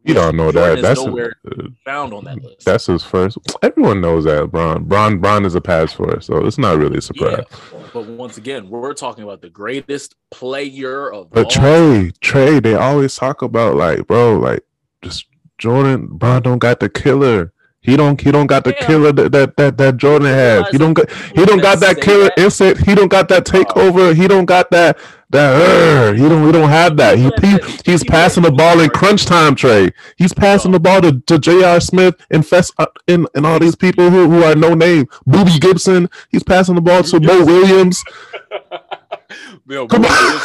you 0.03 0.13
don't 0.13 0.35
know 0.35 0.51
Jordan 0.51 0.75
that. 0.75 0.81
That's 0.81 1.03
nowhere 1.03 1.35
uh, 1.49 1.67
found 1.85 2.13
on 2.13 2.25
that 2.25 2.41
list. 2.41 2.65
that's 2.65 2.85
his 2.87 3.03
first. 3.03 3.37
Everyone 3.61 4.01
knows 4.01 4.25
that. 4.25 4.51
Bron, 4.51 4.83
Bron, 4.83 5.19
Bron 5.19 5.45
is 5.45 5.55
a 5.55 5.61
pass 5.61 5.93
for 5.93 6.13
it, 6.15 6.23
so 6.23 6.45
it's 6.45 6.57
not 6.57 6.77
really 6.77 6.97
a 6.97 7.01
surprise. 7.01 7.43
yeah. 7.49 7.79
But 7.93 8.07
once 8.07 8.37
again, 8.37 8.69
we're 8.69 8.93
talking 8.93 9.23
about 9.23 9.41
the 9.41 9.49
greatest 9.49 10.15
player 10.31 11.07
of 11.11 11.13
all. 11.13 11.25
But 11.25 11.49
Trey, 11.49 12.11
Trey, 12.21 12.59
they 12.59 12.73
always 12.73 13.15
talk 13.15 13.41
about 13.41 13.75
like, 13.75 14.07
bro, 14.07 14.39
like 14.39 14.63
just 15.03 15.27
Jordan, 15.57 16.07
Bron 16.07 16.41
don't 16.41 16.59
got 16.59 16.79
the 16.79 16.89
killer. 16.89 17.53
He 17.84 17.98
don't, 17.98 18.22
he 18.22 18.32
don't 18.32 18.48
got 18.48 18.65
the 18.65 18.76
Yeah. 18.80 18.88
killer 18.88 19.13
that 19.13 19.34
that 19.34 19.58
that, 19.58 19.78
that 19.80 19.98
Jordan 19.98 20.30
has. 20.30 20.69
He 20.72 20.80
don't 20.80 20.96
got, 20.96 21.12
he 21.12 21.46
don't 21.46 21.62
got 21.62 21.82
that 21.82 22.02
killer 22.02 22.32
that. 22.36 22.39
instinct. 22.39 22.86
He 22.86 22.96
don't 22.96 23.10
got 23.10 23.30
that 23.30 23.46
takeover. 23.46 24.15
He 24.15 24.28
don't 24.28 24.46
got 24.46 24.72
that 24.72 25.00
that. 25.32 25.56
Uh, 25.56 26.13
he 26.13 26.30
don't, 26.30 26.46
he 26.48 26.54
don't 26.54 26.69
have 26.69 26.98
that. 26.98 27.17
He, 27.19 27.32
he 27.41 27.60
he's 27.86 28.04
passing 28.04 28.43
the 28.43 28.52
ball 28.52 28.80
in 28.82 28.89
crunch 28.91 29.26
time. 29.28 29.56
Trey, 29.56 29.91
he's 30.17 30.34
passing 30.34 30.72
the 30.74 30.80
ball 30.82 31.02
to, 31.02 31.22
to 31.28 31.39
J.R. 31.39 31.82
Smith 31.82 32.15
and 32.32 32.48
Fest 32.48 32.74
uh, 32.80 32.88
and 33.08 33.28
and 33.36 33.46
all 33.46 33.60
these 33.60 33.76
people 33.76 34.10
who, 34.12 34.30
who 34.30 34.43
are 34.43 34.56
no 34.56 34.76
name. 34.76 35.08
Boobie 35.28 35.62
Gibson. 35.62 36.10
He's 36.30 36.43
passing 36.43 36.76
the 36.76 36.82
ball 36.82 37.04
to 37.04 37.19
Bo 37.22 37.46
Williams. 37.46 38.04
Yo, 39.67 39.88
Come 39.88 40.06
on. 40.06 40.41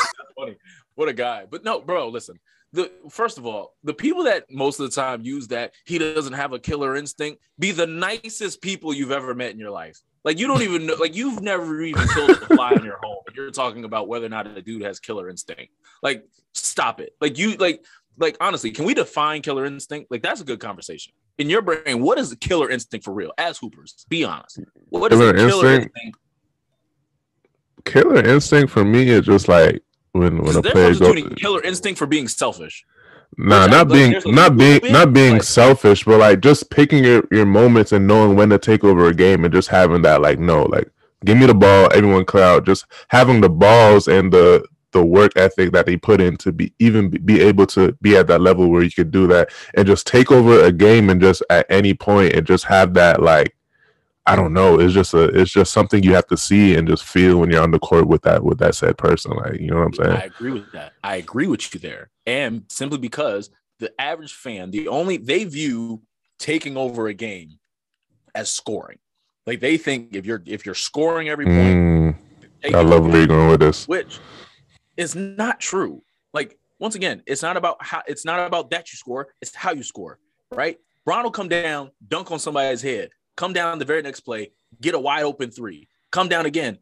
What 0.96 1.08
a 1.08 1.12
guy. 1.14 1.46
But 1.50 1.64
no, 1.64 1.80
bro, 1.80 2.08
listen. 2.08 2.40
The 2.72 2.90
first 3.08 3.38
of 3.38 3.46
all, 3.46 3.74
the 3.82 3.94
people 3.94 4.24
that 4.24 4.44
most 4.50 4.78
of 4.78 4.90
the 4.90 4.94
time 4.94 5.22
use 5.22 5.48
that 5.48 5.72
he 5.86 5.98
doesn't 5.98 6.34
have 6.34 6.52
a 6.52 6.58
killer 6.58 6.96
instinct 6.96 7.40
be 7.58 7.72
the 7.72 7.86
nicest 7.86 8.60
people 8.60 8.92
you've 8.92 9.10
ever 9.10 9.34
met 9.34 9.52
in 9.52 9.58
your 9.58 9.70
life. 9.70 9.98
Like 10.24 10.38
you 10.38 10.46
don't 10.46 10.62
even 10.62 10.86
know, 10.86 10.94
like 10.94 11.16
you've 11.16 11.40
never 11.40 11.80
even 11.80 12.06
killed 12.08 12.30
a 12.30 12.34
fly 12.34 12.72
in 12.72 12.84
your 12.84 12.98
home. 13.02 13.16
You're 13.34 13.50
talking 13.50 13.84
about 13.84 14.08
whether 14.08 14.26
or 14.26 14.30
not 14.30 14.46
a 14.46 14.60
dude 14.60 14.82
has 14.82 15.00
killer 15.00 15.30
instinct. 15.30 15.72
Like, 16.02 16.24
stop 16.52 17.00
it. 17.00 17.14
Like 17.20 17.38
you 17.38 17.56
like 17.56 17.84
like 18.18 18.36
honestly, 18.40 18.70
can 18.70 18.84
we 18.84 18.94
define 18.94 19.42
killer 19.42 19.64
instinct? 19.64 20.10
Like 20.10 20.22
that's 20.22 20.40
a 20.40 20.44
good 20.44 20.60
conversation. 20.60 21.12
In 21.38 21.48
your 21.48 21.62
brain, 21.62 22.02
what 22.02 22.18
is 22.18 22.30
the 22.30 22.36
killer 22.36 22.68
instinct 22.68 23.04
for 23.04 23.14
real? 23.14 23.32
As 23.38 23.58
hoopers, 23.58 24.04
be 24.08 24.24
honest. 24.24 24.60
What 24.90 25.12
is 25.12 25.18
Killer 25.18 25.32
killer 25.34 25.66
instinct? 25.68 25.96
instinct? 25.96 26.18
Killer 27.84 28.24
instinct 28.24 28.72
for 28.72 28.84
me 28.84 29.08
is 29.08 29.24
just 29.24 29.48
like 29.48 29.82
when 30.18 30.42
when 30.42 30.56
a 30.56 30.62
player 30.62 30.94
goes. 30.94 31.34
killer 31.36 31.62
instinct 31.62 31.98
for 31.98 32.06
being 32.06 32.28
selfish. 32.28 32.84
Nah, 33.36 33.64
Which 33.64 33.70
not 33.70 33.88
being 33.88 34.12
not 34.26 34.56
being 34.56 34.80
bit, 34.80 34.92
not 34.92 35.12
being 35.12 35.34
like- 35.34 35.42
selfish, 35.42 36.04
but 36.04 36.18
like 36.18 36.40
just 36.40 36.70
picking 36.70 37.04
your, 37.04 37.22
your 37.30 37.46
moments 37.46 37.92
and 37.92 38.06
knowing 38.06 38.36
when 38.36 38.48
to 38.50 38.58
take 38.58 38.84
over 38.84 39.08
a 39.08 39.14
game 39.14 39.44
and 39.44 39.52
just 39.52 39.68
having 39.68 40.02
that 40.02 40.20
like 40.22 40.38
no, 40.38 40.62
like 40.64 40.90
give 41.24 41.36
me 41.36 41.46
the 41.46 41.54
ball, 41.54 41.88
everyone 41.94 42.24
clear 42.24 42.44
out. 42.44 42.66
Just 42.66 42.86
having 43.08 43.40
the 43.40 43.50
balls 43.50 44.08
and 44.08 44.32
the 44.32 44.64
the 44.92 45.04
work 45.04 45.32
ethic 45.36 45.72
that 45.72 45.84
they 45.84 45.96
put 45.98 46.20
in 46.20 46.36
to 46.38 46.50
be 46.50 46.72
even 46.78 47.10
be 47.10 47.40
able 47.40 47.66
to 47.66 47.92
be 48.00 48.16
at 48.16 48.26
that 48.26 48.40
level 48.40 48.70
where 48.70 48.82
you 48.82 48.90
could 48.90 49.10
do 49.10 49.26
that 49.26 49.50
and 49.76 49.86
just 49.86 50.06
take 50.06 50.32
over 50.32 50.64
a 50.64 50.72
game 50.72 51.10
and 51.10 51.20
just 51.20 51.42
at 51.50 51.66
any 51.68 51.92
point 51.92 52.32
and 52.32 52.46
just 52.46 52.64
have 52.64 52.94
that 52.94 53.22
like 53.22 53.54
I 54.28 54.36
don't 54.36 54.52
know. 54.52 54.78
It's 54.78 54.94
just 54.94 55.14
a 55.14 55.24
it's 55.24 55.50
just 55.50 55.72
something 55.72 56.02
you 56.02 56.14
have 56.14 56.26
to 56.28 56.36
see 56.36 56.74
and 56.74 56.86
just 56.86 57.04
feel 57.04 57.38
when 57.38 57.50
you're 57.50 57.62
on 57.62 57.70
the 57.70 57.78
court 57.78 58.06
with 58.06 58.22
that 58.22 58.44
with 58.44 58.58
that 58.58 58.74
said 58.74 58.98
person. 58.98 59.32
Like 59.32 59.60
you 59.60 59.70
know 59.70 59.78
what 59.78 59.86
I'm 59.86 59.94
saying? 59.94 60.10
I 60.10 60.24
agree 60.24 60.52
with 60.52 60.70
that. 60.72 60.92
I 61.02 61.16
agree 61.16 61.46
with 61.46 61.72
you 61.74 61.80
there. 61.80 62.10
And 62.26 62.64
simply 62.68 62.98
because 62.98 63.50
the 63.78 63.92
average 64.00 64.34
fan, 64.34 64.70
the 64.70 64.88
only 64.88 65.16
they 65.16 65.44
view 65.44 66.02
taking 66.38 66.76
over 66.76 67.08
a 67.08 67.14
game 67.14 67.58
as 68.34 68.50
scoring. 68.50 68.98
Like 69.46 69.60
they 69.60 69.76
think 69.78 70.14
if 70.14 70.26
you're 70.26 70.42
if 70.46 70.66
you're 70.66 70.74
scoring 70.74 71.28
every 71.28 71.46
point, 71.46 71.56
Mm, 71.56 72.74
I 72.74 72.82
love 72.82 73.06
where 73.06 73.18
you're 73.18 73.26
going 73.26 73.48
with 73.50 73.60
this. 73.60 73.88
which 73.88 74.18
is 74.96 75.14
not 75.14 75.58
true. 75.60 76.02
Like 76.34 76.58
once 76.78 76.94
again, 76.94 77.22
it's 77.26 77.42
not 77.42 77.56
about 77.56 77.76
how 77.80 78.02
it's 78.06 78.24
not 78.24 78.46
about 78.46 78.70
that 78.70 78.92
you 78.92 78.96
score, 78.96 79.28
it's 79.40 79.54
how 79.54 79.72
you 79.72 79.82
score, 79.82 80.18
right? 80.52 80.78
Bron 81.04 81.24
will 81.24 81.30
come 81.30 81.48
down, 81.48 81.90
dunk 82.06 82.30
on 82.30 82.38
somebody's 82.38 82.82
head, 82.82 83.08
come 83.38 83.52
down 83.52 83.78
the 83.78 83.84
very 83.84 84.02
next 84.02 84.20
play, 84.20 84.50
get 84.80 84.96
a 84.96 84.98
wide 84.98 85.22
open 85.22 85.50
three, 85.50 85.88
come 86.10 86.28
down 86.28 86.44
again, 86.44 86.76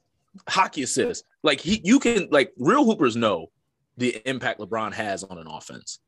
hockey 0.48 0.82
assist. 0.82 1.22
Like 1.42 1.60
he 1.60 1.82
you 1.84 2.00
can 2.00 2.28
like 2.30 2.52
real 2.56 2.84
hoopers 2.84 3.14
know 3.14 3.50
the 3.98 4.22
impact 4.28 4.58
LeBron 4.58 4.94
has 4.94 5.22
on 5.22 5.36
an 5.36 5.46
offense. 5.46 5.98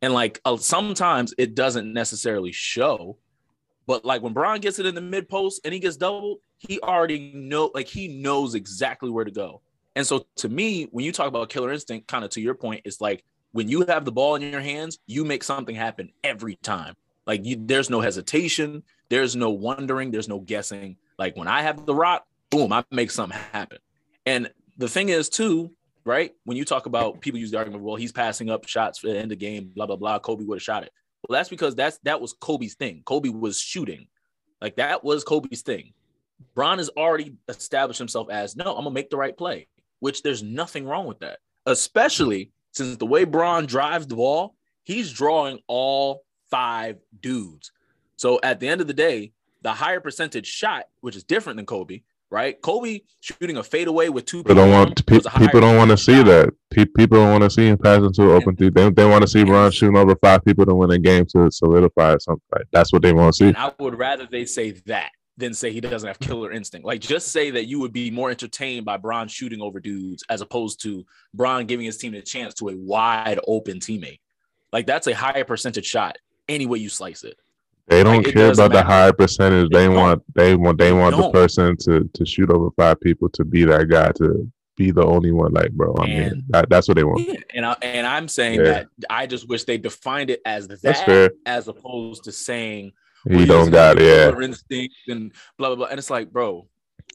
And 0.00 0.14
like 0.14 0.40
uh, 0.44 0.58
sometimes 0.58 1.34
it 1.38 1.56
doesn't 1.56 1.92
necessarily 1.92 2.52
show, 2.52 3.18
but 3.88 4.04
like 4.04 4.22
when 4.22 4.32
Bron 4.32 4.60
gets 4.60 4.78
it 4.78 4.86
in 4.86 4.94
the 4.94 5.00
mid 5.00 5.28
post 5.28 5.60
and 5.64 5.74
he 5.74 5.80
gets 5.80 5.96
doubled, 5.96 6.38
he 6.58 6.78
already 6.80 7.32
know 7.34 7.72
like 7.74 7.88
he 7.88 8.06
knows 8.06 8.54
exactly 8.54 9.10
where 9.10 9.24
to 9.24 9.32
go. 9.32 9.60
And 9.96 10.06
so 10.06 10.24
to 10.36 10.48
me, 10.48 10.84
when 10.92 11.04
you 11.04 11.10
talk 11.10 11.26
about 11.26 11.48
killer 11.48 11.72
instinct, 11.72 12.06
kind 12.06 12.24
of 12.24 12.30
to 12.30 12.40
your 12.40 12.54
point, 12.54 12.82
it's 12.84 13.00
like 13.00 13.24
when 13.50 13.68
you 13.68 13.84
have 13.88 14.04
the 14.04 14.12
ball 14.12 14.36
in 14.36 14.42
your 14.42 14.60
hands, 14.60 14.98
you 15.06 15.24
make 15.24 15.42
something 15.42 15.74
happen 15.74 16.12
every 16.22 16.54
time. 16.62 16.94
Like 17.26 17.44
you, 17.44 17.56
there's 17.58 17.90
no 17.90 18.00
hesitation, 18.00 18.84
there's 19.08 19.36
no 19.36 19.50
wondering, 19.50 20.10
there's 20.10 20.28
no 20.28 20.40
guessing. 20.40 20.96
Like 21.18 21.36
when 21.36 21.48
I 21.48 21.62
have 21.62 21.86
the 21.86 21.94
rock, 21.94 22.26
boom, 22.50 22.72
I 22.72 22.84
make 22.90 23.10
something 23.10 23.38
happen. 23.52 23.78
And 24.24 24.50
the 24.76 24.88
thing 24.88 25.08
is, 25.08 25.28
too, 25.28 25.70
right? 26.04 26.32
When 26.44 26.56
you 26.56 26.64
talk 26.64 26.86
about 26.86 27.20
people 27.20 27.40
use 27.40 27.50
the 27.50 27.58
argument, 27.58 27.82
well, 27.82 27.96
he's 27.96 28.12
passing 28.12 28.50
up 28.50 28.66
shots 28.66 28.98
for 28.98 29.08
the 29.08 29.14
end 29.14 29.24
of 29.24 29.30
the 29.30 29.36
game, 29.36 29.72
blah 29.74 29.86
blah 29.86 29.96
blah. 29.96 30.18
Kobe 30.18 30.44
would 30.44 30.56
have 30.56 30.62
shot 30.62 30.82
it. 30.82 30.92
Well, 31.28 31.38
that's 31.38 31.48
because 31.48 31.74
that's 31.74 31.98
that 32.04 32.20
was 32.20 32.32
Kobe's 32.34 32.74
thing. 32.74 33.02
Kobe 33.04 33.28
was 33.28 33.60
shooting, 33.60 34.06
like 34.60 34.76
that 34.76 35.04
was 35.04 35.24
Kobe's 35.24 35.62
thing. 35.62 35.92
Bron 36.54 36.78
has 36.78 36.90
already 36.90 37.36
established 37.48 37.98
himself 37.98 38.28
as 38.30 38.56
no, 38.56 38.64
I'm 38.64 38.84
gonna 38.84 38.90
make 38.90 39.10
the 39.10 39.16
right 39.16 39.36
play, 39.36 39.68
which 40.00 40.22
there's 40.22 40.42
nothing 40.42 40.86
wrong 40.86 41.06
with 41.06 41.20
that. 41.20 41.38
Especially 41.66 42.52
since 42.72 42.96
the 42.96 43.06
way 43.06 43.24
Bron 43.24 43.66
drives 43.66 44.06
the 44.06 44.16
ball, 44.16 44.54
he's 44.84 45.12
drawing 45.12 45.60
all 45.66 46.22
five 46.50 46.98
dudes. 47.20 47.72
So 48.16 48.40
at 48.42 48.60
the 48.60 48.68
end 48.68 48.80
of 48.80 48.86
the 48.86 48.94
day, 48.94 49.32
the 49.62 49.72
higher 49.72 50.00
percentage 50.00 50.46
shot, 50.46 50.84
which 51.00 51.16
is 51.16 51.24
different 51.24 51.56
than 51.56 51.66
Kobe, 51.66 52.02
right? 52.30 52.60
Kobe 52.60 53.00
shooting 53.20 53.56
a 53.56 53.62
fadeaway 53.62 54.08
with 54.08 54.24
two 54.24 54.38
People 54.38 54.56
don't 54.56 54.66
people 54.68 54.78
want 54.78 55.06
pe- 55.06 55.16
was 55.16 55.26
a 55.26 55.30
higher 55.30 55.46
people 55.46 55.60
don't 55.60 55.76
want 55.76 55.90
to 55.90 55.96
see 55.96 56.16
shot. 56.16 56.26
that. 56.26 56.54
Pe- 56.70 56.84
people 56.84 57.18
don't 57.18 57.30
want 57.30 57.44
to 57.44 57.50
see 57.50 57.66
him 57.68 57.78
pass 57.78 58.02
into 58.02 58.22
an 58.22 58.30
open 58.30 58.56
three. 58.56 58.70
They, 58.70 58.90
they 58.90 59.04
want 59.06 59.22
to 59.22 59.28
see 59.28 59.44
Bron 59.44 59.70
shooting 59.70 59.96
over 59.96 60.14
five 60.16 60.44
people 60.44 60.66
to 60.66 60.74
win 60.74 60.90
a 60.90 60.98
game 60.98 61.26
to 61.26 61.50
solidify 61.50 62.16
something 62.18 62.42
like 62.52 62.66
that's 62.72 62.92
what 62.92 63.02
they 63.02 63.12
want 63.12 63.34
to 63.34 63.36
see. 63.38 63.48
And 63.48 63.56
I 63.56 63.72
would 63.78 63.98
rather 63.98 64.26
they 64.26 64.44
say 64.44 64.72
that 64.86 65.10
than 65.38 65.52
say 65.52 65.70
he 65.70 65.80
doesn't 65.80 66.06
have 66.06 66.18
killer 66.18 66.50
instinct. 66.50 66.86
Like 66.86 67.00
just 67.00 67.28
say 67.28 67.50
that 67.50 67.66
you 67.66 67.78
would 67.80 67.92
be 67.92 68.10
more 68.10 68.30
entertained 68.30 68.86
by 68.86 68.96
Bron 68.96 69.28
shooting 69.28 69.60
over 69.60 69.80
dudes 69.80 70.24
as 70.30 70.40
opposed 70.40 70.80
to 70.82 71.04
Bron 71.34 71.66
giving 71.66 71.84
his 71.86 71.98
team 71.98 72.14
a 72.14 72.22
chance 72.22 72.54
to 72.54 72.68
a 72.70 72.76
wide 72.76 73.38
open 73.46 73.78
teammate. 73.78 74.20
Like 74.72 74.86
that's 74.86 75.06
a 75.06 75.14
higher 75.14 75.44
percentage 75.44 75.86
shot 75.86 76.16
any 76.48 76.66
way 76.66 76.78
you 76.78 76.88
slice 76.88 77.24
it. 77.24 77.38
They 77.88 78.02
don't 78.02 78.24
Like, 78.24 78.34
care 78.34 78.52
about 78.52 78.72
the 78.72 78.82
high 78.82 79.12
percentage. 79.12 79.70
They 79.70 79.86
don't. 79.86 79.94
want 79.94 80.22
they 80.34 80.56
want 80.56 80.78
they 80.78 80.92
want 80.92 81.16
the 81.16 81.30
person 81.30 81.76
to 81.82 82.08
to 82.14 82.26
shoot 82.26 82.50
over 82.50 82.70
five 82.76 83.00
people 83.00 83.28
to 83.30 83.44
be 83.44 83.64
that 83.64 83.88
guy 83.88 84.10
to 84.12 84.50
be 84.76 84.90
the 84.90 85.04
only 85.04 85.30
one. 85.30 85.52
Like, 85.52 85.70
bro, 85.72 85.94
I 85.98 86.06
mean, 86.06 86.44
that, 86.48 86.68
that's 86.68 86.88
what 86.88 86.96
they 86.96 87.04
want. 87.04 87.20
Yeah, 87.26 87.34
and 87.54 87.64
I 87.64 87.76
and 87.82 88.06
I'm 88.06 88.28
saying 88.28 88.60
Yeah. 88.60 88.64
that 88.72 88.88
I 89.08 89.26
just 89.26 89.48
wish 89.48 89.64
they 89.64 89.78
defined 89.78 90.30
it 90.30 90.42
as 90.44 90.66
that 90.68 91.32
as 91.46 91.68
opposed 91.68 92.24
to 92.24 92.32
saying 92.32 92.92
we're 93.24 93.46
don't 93.46 93.70
got 93.70 93.98
it. 93.98 94.02
Yeah, 94.04 94.30
killer 94.30 94.42
instinct 94.42 94.94
and 95.08 95.32
blah 95.56 95.68
blah 95.68 95.76
blah. 95.76 95.86
And 95.86 95.98
it's 95.98 96.10
like, 96.10 96.32
bro, 96.32 96.68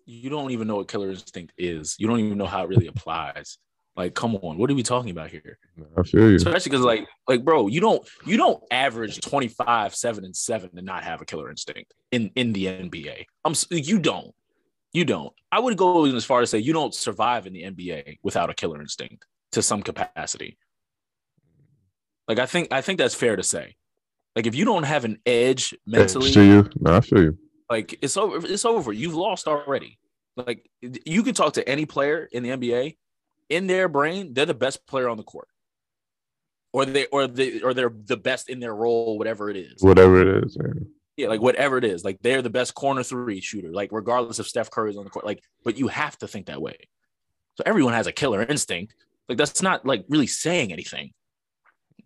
you 0.05 0.29
don't 0.29 0.51
even 0.51 0.67
know 0.67 0.77
what 0.77 0.87
killer 0.87 1.09
instinct 1.09 1.53
is. 1.57 1.95
You 1.99 2.07
don't 2.07 2.19
even 2.19 2.37
know 2.37 2.45
how 2.45 2.63
it 2.63 2.69
really 2.69 2.87
applies. 2.87 3.57
Like, 3.95 4.15
come 4.15 4.35
on, 4.37 4.57
what 4.57 4.71
are 4.71 4.75
we 4.75 4.83
talking 4.83 5.11
about 5.11 5.31
here? 5.31 5.57
I 5.97 6.03
feel 6.03 6.29
you. 6.29 6.35
Especially 6.37 6.69
because, 6.69 6.85
like, 6.85 7.07
like, 7.27 7.43
bro, 7.43 7.67
you 7.67 7.81
don't 7.81 8.07
you 8.25 8.37
don't 8.37 8.63
average 8.71 9.19
25, 9.19 9.93
7, 9.93 10.23
and 10.25 10.35
7 10.35 10.69
and 10.75 10.85
not 10.85 11.03
have 11.03 11.21
a 11.21 11.25
killer 11.25 11.49
instinct 11.49 11.93
in 12.11 12.31
in 12.35 12.53
the 12.53 12.65
NBA. 12.65 13.25
I'm 13.43 13.53
you 13.69 13.99
don't. 13.99 14.33
You 14.93 15.05
don't. 15.05 15.33
I 15.51 15.59
would 15.59 15.77
go 15.77 16.05
as 16.05 16.25
far 16.25 16.41
as 16.41 16.49
say 16.49 16.59
you 16.59 16.73
don't 16.73 16.93
survive 16.93 17.47
in 17.47 17.53
the 17.53 17.63
NBA 17.63 18.19
without 18.23 18.49
a 18.49 18.53
killer 18.53 18.81
instinct 18.81 19.25
to 19.51 19.61
some 19.61 19.81
capacity. 19.81 20.57
Like 22.27 22.39
I 22.39 22.45
think 22.45 22.71
I 22.71 22.81
think 22.81 22.97
that's 22.97 23.15
fair 23.15 23.35
to 23.35 23.43
say. 23.43 23.75
Like 24.35 24.47
if 24.47 24.55
you 24.55 24.63
don't 24.63 24.83
have 24.83 25.03
an 25.03 25.19
edge 25.25 25.75
mentally, 25.85 26.27
Edge 26.27 26.33
to 26.35 26.43
you. 26.43 26.69
No, 26.79 26.95
I 26.95 27.01
feel 27.01 27.23
you. 27.23 27.37
like 27.69 27.97
it's 28.01 28.15
over. 28.15 28.47
It's 28.47 28.63
over. 28.63 28.93
You've 28.93 29.15
lost 29.15 29.47
already. 29.47 29.99
Like 30.37 30.69
you 30.81 31.23
can 31.23 31.33
talk 31.33 31.53
to 31.53 31.67
any 31.67 31.85
player 31.85 32.29
in 32.31 32.43
the 32.43 32.49
NBA. 32.49 32.95
In 33.51 33.67
their 33.67 33.89
brain, 33.89 34.33
they're 34.33 34.45
the 34.45 34.53
best 34.53 34.87
player 34.87 35.09
on 35.09 35.17
the 35.17 35.23
court, 35.23 35.49
or 36.71 36.85
they 36.85 37.05
or 37.07 37.27
they 37.27 37.59
or 37.59 37.73
they're 37.73 37.91
the 38.05 38.15
best 38.15 38.49
in 38.49 38.61
their 38.61 38.73
role, 38.73 39.17
whatever 39.17 39.49
it 39.49 39.57
is. 39.57 39.81
Whatever 39.81 40.21
it 40.21 40.45
is. 40.45 40.57
man. 40.57 40.87
Yeah, 41.17 41.27
like 41.27 41.41
whatever 41.41 41.77
it 41.77 41.83
is. 41.83 42.05
Like 42.05 42.19
they're 42.21 42.41
the 42.41 42.49
best 42.49 42.73
corner 42.73 43.03
three 43.03 43.41
shooter. 43.41 43.71
Like 43.73 43.89
regardless 43.91 44.39
if 44.39 44.47
Steph 44.47 44.71
Curry's 44.71 44.95
on 44.95 45.03
the 45.03 45.09
court. 45.09 45.25
Like, 45.25 45.43
but 45.65 45.77
you 45.77 45.89
have 45.89 46.17
to 46.19 46.27
think 46.29 46.45
that 46.45 46.61
way. 46.61 46.77
So 47.55 47.63
everyone 47.65 47.93
has 47.93 48.07
a 48.07 48.13
killer 48.13 48.41
instinct. 48.41 48.95
Like 49.27 49.37
that's 49.37 49.61
not 49.61 49.85
like 49.85 50.05
really 50.07 50.27
saying 50.27 50.71
anything. 50.71 51.11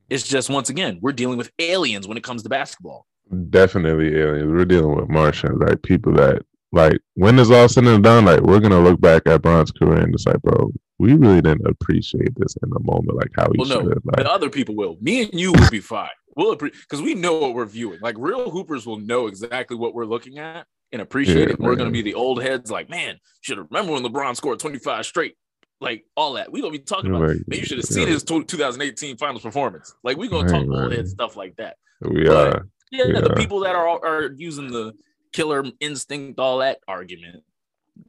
It's 0.10 0.28
just 0.28 0.50
once 0.50 0.72
again 0.72 0.98
we're 1.00 1.14
dealing 1.14 1.38
with 1.38 1.52
aliens 1.60 2.08
when 2.08 2.18
it 2.18 2.24
comes 2.24 2.42
to 2.42 2.50
basketball. 2.50 3.06
Definitely 3.52 4.20
aliens. 4.20 4.52
We're 4.52 4.66
dealing 4.66 4.96
with 4.96 5.10
Martians, 5.10 5.62
like 5.62 5.84
people 5.84 6.14
that 6.14 6.42
like 6.72 6.98
when 7.14 7.38
it's 7.38 7.52
all 7.52 7.70
said 7.70 7.86
and 7.86 8.04
done, 8.04 8.26
like 8.26 8.42
we're 8.42 8.60
gonna 8.60 8.82
look 8.82 9.00
back 9.00 9.28
at 9.28 9.44
Bron's 9.44 9.72
career 9.72 10.02
and 10.02 10.14
it's 10.14 10.26
like, 10.26 10.42
bro, 10.42 10.72
we 11.00 11.14
really 11.14 11.42
didn't 11.42 11.68
appreciate 11.68 12.34
this 12.38 12.56
in 12.64 12.70
the 12.70 12.80
moment, 12.82 13.18
like 13.18 13.32
how 13.36 13.48
we 13.50 13.58
Well, 13.58 13.68
no, 13.68 13.82
should. 13.82 14.06
Like, 14.06 14.16
but 14.18 14.26
other 14.28 14.50
people 14.50 14.76
will. 14.76 14.98
Me 15.02 15.24
and 15.24 15.40
you 15.40 15.52
will 15.52 15.70
be 15.70 15.80
fine. 15.80 16.10
We'll 16.36 16.56
because 16.56 17.02
we 17.02 17.14
know 17.16 17.36
what 17.38 17.54
we're 17.54 17.66
viewing. 17.66 18.00
Like 18.02 18.16
real 18.18 18.50
hoopers 18.50 18.86
will 18.86 19.00
know 19.00 19.28
exactly 19.28 19.78
what 19.78 19.94
we're 19.94 20.06
looking 20.06 20.38
at 20.38 20.68
and 20.92 21.02
appreciate 21.02 21.48
Yeah, 21.48 21.54
it. 21.54 21.60
We're 21.60 21.76
gonna 21.76 21.92
be 21.92 22.02
the 22.02 22.14
old 22.14 22.42
heads, 22.44 22.70
like 22.72 22.90
man, 22.90 23.18
should 23.42 23.58
remember 23.58 23.94
when 23.94 24.04
LeBron 24.04 24.36
scored 24.36 24.60
25 24.60 25.06
straight, 25.06 25.36
like 25.80 26.04
all 26.18 26.34
that. 26.34 26.52
We 26.52 26.60
gonna 26.62 26.72
be 26.74 26.80
talking 26.80 27.10
about. 27.12 27.22
Man, 27.30 27.44
you 27.52 27.66
should 27.66 27.78
have 27.78 27.86
seen 27.86 28.08
yeah, 28.08 28.14
his 28.14 28.24
2018 28.24 29.18
finals 29.18 29.44
performance. 29.44 29.94
Like 30.04 30.18
we 30.18 30.28
gonna 30.28 30.44
Right, 30.44 30.52
talk 30.52 30.68
old 30.70 30.78
right. 30.90 30.92
head 30.98 31.08
stuff 31.08 31.36
like 31.38 31.56
that. 31.58 31.78
we 32.02 32.26
but- 32.26 32.56
are. 32.58 32.68
Yeah, 32.92 33.20
the 33.20 33.30
Yeah. 33.30 33.36
people 33.36 33.62
that 33.62 33.76
are 33.76 33.88
are 34.06 34.32
using 34.36 34.72
the 34.72 34.94
killer 35.34 35.66
instinct, 35.80 36.40
all 36.40 36.60
that 36.60 36.80
argument, 36.88 37.44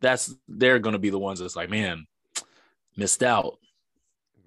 that's 0.01 0.35
they're 0.49 0.79
gonna 0.79 0.99
be 0.99 1.11
the 1.11 1.18
ones 1.18 1.40
that's 1.40 1.57
like, 1.57 1.70
man, 1.70 2.07
missed 2.96 3.22
out, 3.22 3.59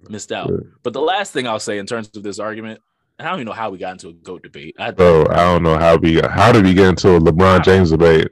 missed 0.08 0.32
out. 0.32 0.50
But 0.82 0.92
the 0.92 1.00
last 1.00 1.32
thing 1.32 1.46
I'll 1.46 1.60
say 1.60 1.78
in 1.78 1.86
terms 1.86 2.10
of 2.16 2.22
this 2.22 2.38
argument, 2.38 2.80
I 3.18 3.24
don't 3.24 3.34
even 3.34 3.46
know 3.46 3.52
how 3.52 3.70
we 3.70 3.78
got 3.78 3.92
into 3.92 4.08
a 4.08 4.12
goat 4.12 4.42
debate. 4.42 4.76
I, 4.78 4.90
Bro, 4.92 5.26
I 5.30 5.36
don't 5.36 5.62
know 5.62 5.78
how 5.78 5.96
we 5.96 6.20
got, 6.20 6.30
how 6.30 6.52
did 6.52 6.64
we 6.64 6.74
get 6.74 6.88
into 6.88 7.16
a 7.16 7.20
LeBron 7.20 7.64
James 7.64 7.90
debate? 7.90 8.28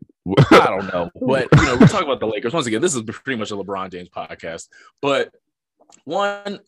I 0.50 0.66
don't 0.66 0.92
know, 0.92 1.11
but 1.14 1.48
you 1.57 1.64
know, 1.64 1.76
we're 1.78 1.87
talking 1.87 2.07
about 2.07 2.20
the 2.20 2.26
Lakers. 2.26 2.52
Once 2.52 2.66
again, 2.66 2.83
this 2.83 2.94
is 2.94 3.02
pretty 3.02 3.38
much 3.38 3.50
a 3.50 3.57
LeBron 3.57 3.90
James 3.90 4.11
podcast. 4.11 4.68
But 5.00 5.33
one 6.04 6.61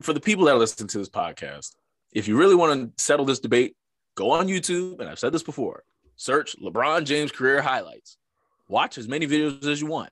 for 0.00 0.12
the 0.12 0.20
people 0.20 0.44
that 0.46 0.56
listen 0.56 0.86
to 0.86 0.98
this 0.98 1.08
podcast, 1.08 1.74
if 2.12 2.28
you 2.28 2.36
really 2.36 2.54
want 2.54 2.96
to 2.96 3.02
settle 3.02 3.24
this 3.24 3.40
debate, 3.40 3.76
go 4.14 4.30
on 4.30 4.46
YouTube, 4.46 5.00
and 5.00 5.08
I've 5.08 5.18
said 5.18 5.32
this 5.32 5.42
before. 5.42 5.82
Search 6.16 6.54
LeBron 6.60 7.04
James 7.04 7.32
career 7.32 7.62
highlights. 7.62 8.18
Watch 8.68 8.98
as 8.98 9.08
many 9.08 9.26
videos 9.26 9.66
as 9.66 9.80
you 9.80 9.88
want. 9.88 10.10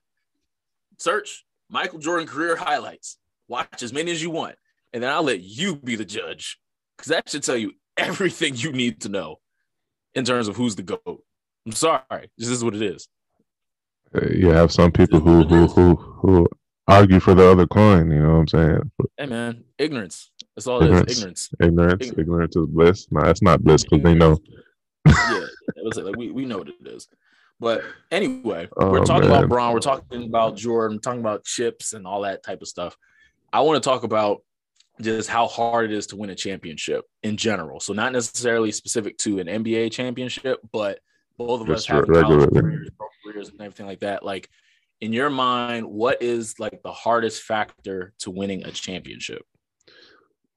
Search 0.97 1.45
Michael 1.71 1.99
Jordan 1.99 2.27
career 2.27 2.55
highlights. 2.55 3.17
Watch 3.47 3.81
as 3.81 3.91
many 3.93 4.11
as 4.11 4.21
you 4.21 4.29
want, 4.29 4.55
and 4.93 5.01
then 5.01 5.09
I'll 5.11 5.23
let 5.23 5.41
you 5.41 5.75
be 5.75 5.95
the 5.95 6.05
judge 6.05 6.59
because 6.97 7.09
that 7.09 7.29
should 7.29 7.43
tell 7.43 7.57
you 7.57 7.71
everything 7.97 8.55
you 8.55 8.71
need 8.71 9.01
to 9.01 9.09
know 9.09 9.37
in 10.13 10.25
terms 10.25 10.47
of 10.47 10.55
who's 10.55 10.75
the 10.75 10.83
goat. 10.83 11.23
I'm 11.65 11.71
sorry, 11.71 12.29
this 12.37 12.49
is 12.49 12.63
what 12.63 12.75
it 12.75 12.81
is. 12.81 13.07
you 14.31 14.49
have 14.49 14.71
some 14.71 14.91
people 14.91 15.19
who 15.19 15.43
who 15.45 15.67
who 15.67 15.95
who 15.95 16.47
argue 16.87 17.19
for 17.19 17.33
the 17.33 17.49
other 17.49 17.67
coin. 17.67 18.11
You 18.11 18.21
know 18.21 18.33
what 18.33 18.39
I'm 18.39 18.47
saying? 18.47 18.91
Hey 19.17 19.25
man, 19.25 19.63
ignorance. 19.77 20.31
That's 20.55 20.67
all 20.67 20.81
it 20.81 20.85
Ignorance. 20.87 21.11
is. 21.11 21.17
Ignorance. 21.19 21.49
Ignorance, 21.61 21.93
Ignorance. 21.93 22.19
ignorance 22.19 22.55
is 22.55 22.65
bliss. 22.67 23.07
No, 23.11 23.21
that's 23.21 23.41
not 23.41 23.63
bliss 23.63 23.83
because 23.83 24.03
they 24.03 24.13
know. 24.13 24.37
Yeah, 25.07 25.45
say 25.93 26.01
like 26.03 26.15
we, 26.17 26.31
we 26.31 26.45
know 26.45 26.59
what 26.59 26.67
it 26.69 26.75
is. 26.85 27.07
But 27.61 27.83
anyway, 28.09 28.67
Oh, 28.75 28.89
we're 28.89 29.05
talking 29.05 29.29
man. 29.29 29.37
about 29.37 29.49
Bron, 29.49 29.71
we're 29.71 29.79
talking 29.79 30.23
about 30.25 30.57
Jordan, 30.57 30.99
talking 30.99 31.19
about 31.19 31.45
chips 31.45 31.93
and 31.93 32.07
all 32.07 32.21
that 32.21 32.41
type 32.41 32.61
of 32.63 32.67
stuff. 32.67 32.97
I 33.53 33.61
want 33.61 33.81
to 33.81 33.87
talk 33.87 34.01
about 34.03 34.41
just 34.99 35.29
how 35.29 35.45
hard 35.47 35.85
it 35.91 35.95
is 35.95 36.07
to 36.07 36.15
win 36.15 36.31
a 36.31 36.35
championship 36.35 37.05
in 37.21 37.37
general. 37.37 37.79
So 37.79 37.93
not 37.93 38.13
necessarily 38.13 38.71
specific 38.71 39.15
to 39.19 39.37
an 39.39 39.45
NBA 39.47 39.91
championship, 39.91 40.59
but 40.71 40.99
both 41.37 41.61
of 41.61 41.69
us 41.69 41.85
Just 41.85 41.89
have 41.89 42.09
re- 42.09 42.21
college 42.21 42.49
careers, 42.49 42.89
careers, 43.23 43.49
and 43.49 43.61
everything 43.61 43.85
like 43.85 43.99
that. 43.99 44.25
Like 44.25 44.49
in 44.99 45.13
your 45.13 45.29
mind, 45.29 45.85
what 45.85 46.21
is 46.23 46.59
like 46.59 46.81
the 46.83 46.91
hardest 46.91 47.43
factor 47.43 48.13
to 48.19 48.31
winning 48.31 48.65
a 48.65 48.71
championship? 48.71 49.43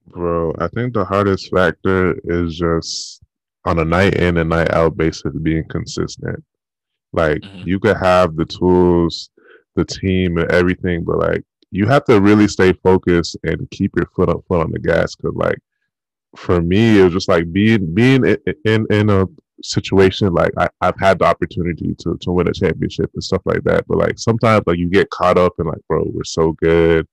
Bro, 0.07 0.55
I 0.57 0.69
think 0.69 0.95
the 0.95 1.05
hardest 1.05 1.51
factor 1.51 2.19
is 2.23 2.57
just 2.57 3.21
on 3.63 3.77
a 3.77 3.85
night 3.85 4.15
in 4.15 4.37
and 4.37 4.49
night 4.49 4.71
out 4.71 4.97
basis 4.97 5.33
being 5.43 5.65
consistent. 5.69 6.43
Like 7.15 7.41
Mhm. 7.43 7.65
you 7.65 7.79
could 7.79 7.97
have 7.97 8.35
the 8.35 8.45
tools, 8.45 9.29
the 9.75 9.85
team, 9.85 10.37
and 10.37 10.51
everything, 10.51 11.03
but 11.03 11.19
like 11.19 11.43
you 11.71 11.85
have 11.87 12.05
to 12.05 12.21
really 12.21 12.47
stay 12.47 12.73
focused 12.73 13.37
and 13.43 13.69
keep 13.71 13.91
your 13.97 14.07
foot 14.15 14.29
up 14.29 14.41
foot 14.47 14.61
on 14.61 14.71
the 14.71 14.79
gas. 14.79 15.15
Cause 15.15 15.33
like 15.35 15.57
for 16.35 16.61
me, 16.61 16.99
it 16.99 17.03
was 17.03 17.13
just 17.13 17.29
like 17.29 17.51
being 17.51 17.93
being 17.93 18.25
in 18.25 18.37
in, 18.65 18.85
in 18.91 19.09
a 19.09 19.25
situation 19.63 20.33
like 20.33 20.51
I, 20.57 20.67
I've 20.81 20.99
had 20.99 21.19
the 21.19 21.25
opportunity 21.25 21.95
to 21.99 22.17
to 22.21 22.31
win 22.31 22.47
a 22.49 22.53
championship 22.53 23.09
and 23.13 23.23
stuff 23.23 23.41
like 23.45 23.63
that. 23.63 23.85
But 23.87 23.97
like 23.99 24.19
sometimes 24.19 24.63
like 24.67 24.77
you 24.77 24.89
get 24.89 25.09
caught 25.09 25.37
up 25.37 25.53
in 25.59 25.65
like, 25.67 25.81
bro, 25.87 26.03
we're 26.13 26.23
so 26.25 26.51
good. 26.53 27.07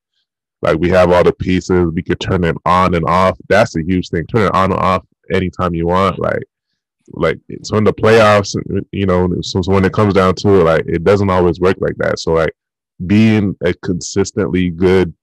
Like 0.60 0.78
we 0.78 0.88
have 0.90 1.10
all 1.12 1.24
the 1.24 1.32
pieces, 1.32 1.86
we 1.94 2.02
could 2.02 2.20
turn 2.20 2.44
it 2.44 2.56
on 2.66 2.94
and 2.94 3.04
off. 3.06 3.38
That's 3.48 3.76
a 3.76 3.82
huge 3.82 4.08
thing. 4.10 4.26
Turn 4.26 4.46
it 4.46 4.54
on 4.54 4.72
and 4.72 4.80
off 4.80 5.04
anytime 5.32 5.74
you 5.74 5.86
want. 5.86 6.18
Like, 6.20 6.42
like 7.08 7.38
so 7.62 7.76
in 7.76 7.84
the 7.84 7.92
playoffs, 7.92 8.54
you 8.92 9.06
know, 9.06 9.28
so, 9.42 9.62
so 9.62 9.72
when 9.72 9.84
it 9.84 9.92
comes 9.92 10.14
down 10.14 10.34
to 10.36 10.60
it, 10.60 10.64
like 10.64 10.84
it 10.86 11.04
doesn't 11.04 11.30
always 11.30 11.60
work 11.60 11.76
like 11.80 11.96
that. 11.98 12.18
So 12.18 12.32
like 12.32 12.52
being 13.06 13.56
a 13.64 13.74
consistently 13.74 14.70
good 14.70 15.14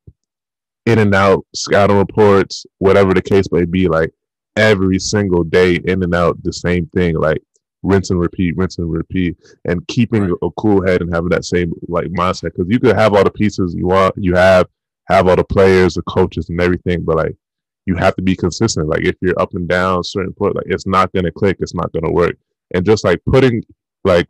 in 0.85 0.99
and 0.99 1.13
out 1.13 1.45
scouting 1.55 1.97
reports, 1.97 2.65
whatever 2.79 3.13
the 3.13 3.21
case 3.21 3.45
may 3.51 3.65
be, 3.65 3.87
like 3.87 4.11
every 4.55 4.99
single 4.99 5.43
day 5.43 5.75
in 5.85 6.03
and 6.03 6.15
out 6.15 6.41
the 6.43 6.53
same 6.53 6.87
thing, 6.87 7.17
like 7.17 7.41
rinse 7.83 8.09
and 8.09 8.19
repeat, 8.19 8.57
rinse 8.57 8.77
and 8.77 8.91
repeat, 8.91 9.37
and 9.65 9.87
keeping 9.87 10.23
Right. 10.23 10.37
a 10.41 10.49
cool 10.57 10.85
head 10.85 11.01
and 11.01 11.13
having 11.13 11.29
that 11.29 11.45
same 11.45 11.73
like 11.87 12.07
mindset. 12.07 12.51
Because 12.55 12.67
you 12.69 12.79
could 12.79 12.95
have 12.95 13.13
all 13.13 13.23
the 13.23 13.31
pieces 13.31 13.75
you 13.75 13.87
want, 13.87 14.15
you 14.17 14.35
have 14.35 14.67
have 15.07 15.27
all 15.27 15.35
the 15.35 15.43
players, 15.43 15.95
the 15.95 16.01
coaches, 16.03 16.49
and 16.49 16.61
everything, 16.61 17.03
but 17.03 17.17
like 17.17 17.35
you 17.85 17.95
have 17.95 18.15
to 18.15 18.21
be 18.21 18.35
consistent. 18.35 18.87
Like 18.87 19.03
if 19.03 19.15
you're 19.21 19.39
up 19.39 19.53
and 19.53 19.67
down 19.67 20.03
certain 20.03 20.33
point, 20.33 20.55
like 20.55 20.65
it's 20.67 20.85
not 20.87 21.11
gonna 21.13 21.31
click, 21.31 21.57
it's 21.59 21.73
not 21.73 21.91
gonna 21.93 22.11
work. 22.11 22.35
And 22.73 22.85
just 22.85 23.03
like 23.03 23.19
putting 23.25 23.63
like 24.03 24.27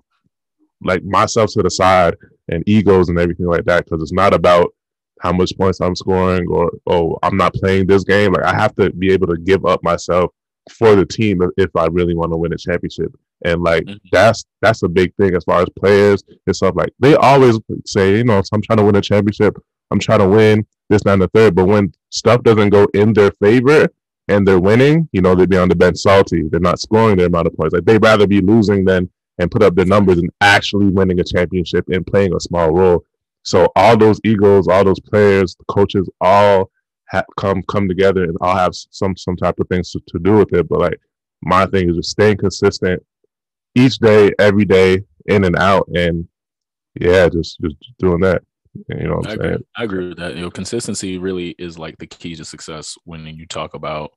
like 0.83 1.03
myself 1.03 1.51
to 1.53 1.63
the 1.63 1.69
side 1.69 2.15
and 2.47 2.63
egos 2.67 3.09
and 3.09 3.19
everything 3.19 3.47
like 3.47 3.65
that, 3.65 3.85
because 3.85 4.01
it's 4.01 4.13
not 4.13 4.33
about 4.33 4.73
how 5.21 5.33
much 5.33 5.51
points 5.57 5.81
I'm 5.81 5.95
scoring 5.95 6.47
or 6.49 6.71
oh 6.87 7.17
I'm 7.23 7.35
not 7.35 7.53
playing 7.53 7.87
this 7.87 8.03
game. 8.03 8.33
Like 8.33 8.45
I 8.45 8.53
have 8.55 8.75
to 8.75 8.89
be 8.91 9.11
able 9.11 9.27
to 9.27 9.37
give 9.37 9.65
up 9.65 9.83
myself 9.83 10.31
for 10.71 10.95
the 10.95 11.05
team 11.05 11.41
if, 11.57 11.75
I 11.75 11.87
really 11.87 12.15
want 12.15 12.31
to 12.31 12.37
win 12.37 12.53
a 12.53 12.57
championship. 12.57 13.11
And 13.43 13.61
like 13.63 13.83
Mhm. 13.83 13.99
that's 14.11 14.45
that's 14.61 14.83
a 14.83 14.87
big 14.87 15.13
thing 15.15 15.35
as 15.35 15.43
far 15.43 15.61
as 15.61 15.69
players 15.77 16.23
and 16.45 16.55
stuff. 16.55 16.75
Like 16.75 16.93
they 16.99 17.15
always 17.15 17.59
say, 17.85 18.17
you 18.17 18.23
know, 18.23 18.41
I'm 18.53 18.61
trying 18.61 18.77
to 18.77 18.85
win 18.85 18.95
a 18.95 19.01
championship. 19.01 19.57
I'm 19.91 19.99
trying 19.99 20.19
to 20.19 20.27
win 20.29 20.65
this, 20.89 21.03
and 21.05 21.21
the 21.21 21.27
third. 21.29 21.55
But 21.55 21.67
when 21.67 21.93
stuff 22.09 22.43
doesn't 22.43 22.69
go 22.69 22.87
in 22.93 23.13
their 23.13 23.31
favor 23.31 23.87
and 24.27 24.47
they're 24.47 24.59
winning, 24.59 25.07
you 25.11 25.21
know, 25.21 25.35
they'd 25.35 25.49
be 25.49 25.57
on 25.57 25.69
the 25.69 25.75
bench 25.75 25.97
salty. 25.97 26.43
They're 26.49 26.59
not 26.59 26.79
scoring 26.79 27.17
their 27.17 27.27
amount 27.27 27.47
of 27.47 27.55
points. 27.55 27.73
Like 27.73 27.85
they'd 27.85 28.03
rather 28.03 28.27
be 28.27 28.41
losing 28.41 28.85
than 28.85 29.09
and 29.39 29.49
put 29.49 29.63
up 29.63 29.75
their 29.75 29.85
numbers 29.85 30.17
and 30.17 30.29
actually 30.41 30.87
winning 30.87 31.19
a 31.19 31.23
championship 31.23 31.85
and 31.89 32.05
playing 32.05 32.33
a 32.35 32.39
small 32.39 32.71
role. 32.71 33.05
So 33.43 33.69
all 33.75 33.97
those 33.97 34.19
egos, 34.25 34.67
all 34.67 34.83
those 34.83 34.99
players, 34.99 35.55
the 35.55 35.63
coaches, 35.65 36.09
all 36.19 36.69
come 37.37 37.63
come 37.63 37.87
together 37.87 38.23
and 38.23 38.37
all 38.41 38.55
have 38.55 38.73
some 38.73 39.15
some 39.17 39.35
type 39.35 39.59
of 39.59 39.67
things 39.67 39.91
to, 39.91 40.01
to 40.07 40.19
do 40.19 40.33
with 40.33 40.53
it. 40.53 40.67
But 40.67 40.79
like 40.81 40.99
my 41.41 41.65
thing 41.65 41.89
is 41.89 41.95
just 41.95 42.11
staying 42.11 42.37
consistent 42.37 43.03
each 43.75 43.97
day, 43.99 44.31
every 44.39 44.65
day, 44.65 45.03
in 45.25 45.45
and 45.45 45.55
out, 45.55 45.87
and 45.95 46.27
yeah, 46.99 47.29
just 47.29 47.59
just 47.61 47.75
doing 47.97 48.19
that. 48.21 48.43
You 48.73 49.07
know 49.07 49.17
what 49.17 49.27
I 49.27 49.33
I'm 49.33 49.39
agree. 49.39 49.65
I 49.77 49.83
agree 49.83 50.09
with 50.09 50.17
that. 50.17 50.35
You 50.35 50.41
know, 50.41 50.51
consistency 50.51 51.17
really 51.17 51.55
is 51.57 51.79
like 51.79 51.97
the 51.97 52.07
key 52.07 52.35
to 52.35 52.45
success 52.45 52.95
when 53.03 53.25
you 53.25 53.45
talk 53.45 53.73
about 53.73 54.11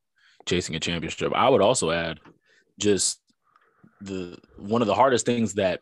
chasing 0.46 0.76
a 0.76 0.80
championship. 0.80 1.32
I 1.34 1.48
would 1.48 1.62
also 1.62 1.90
add 1.90 2.18
just 2.78 3.20
the 4.00 4.38
one 4.56 4.82
of 4.82 4.88
the 4.88 4.94
hardest 4.94 5.26
things 5.26 5.54
that 5.54 5.80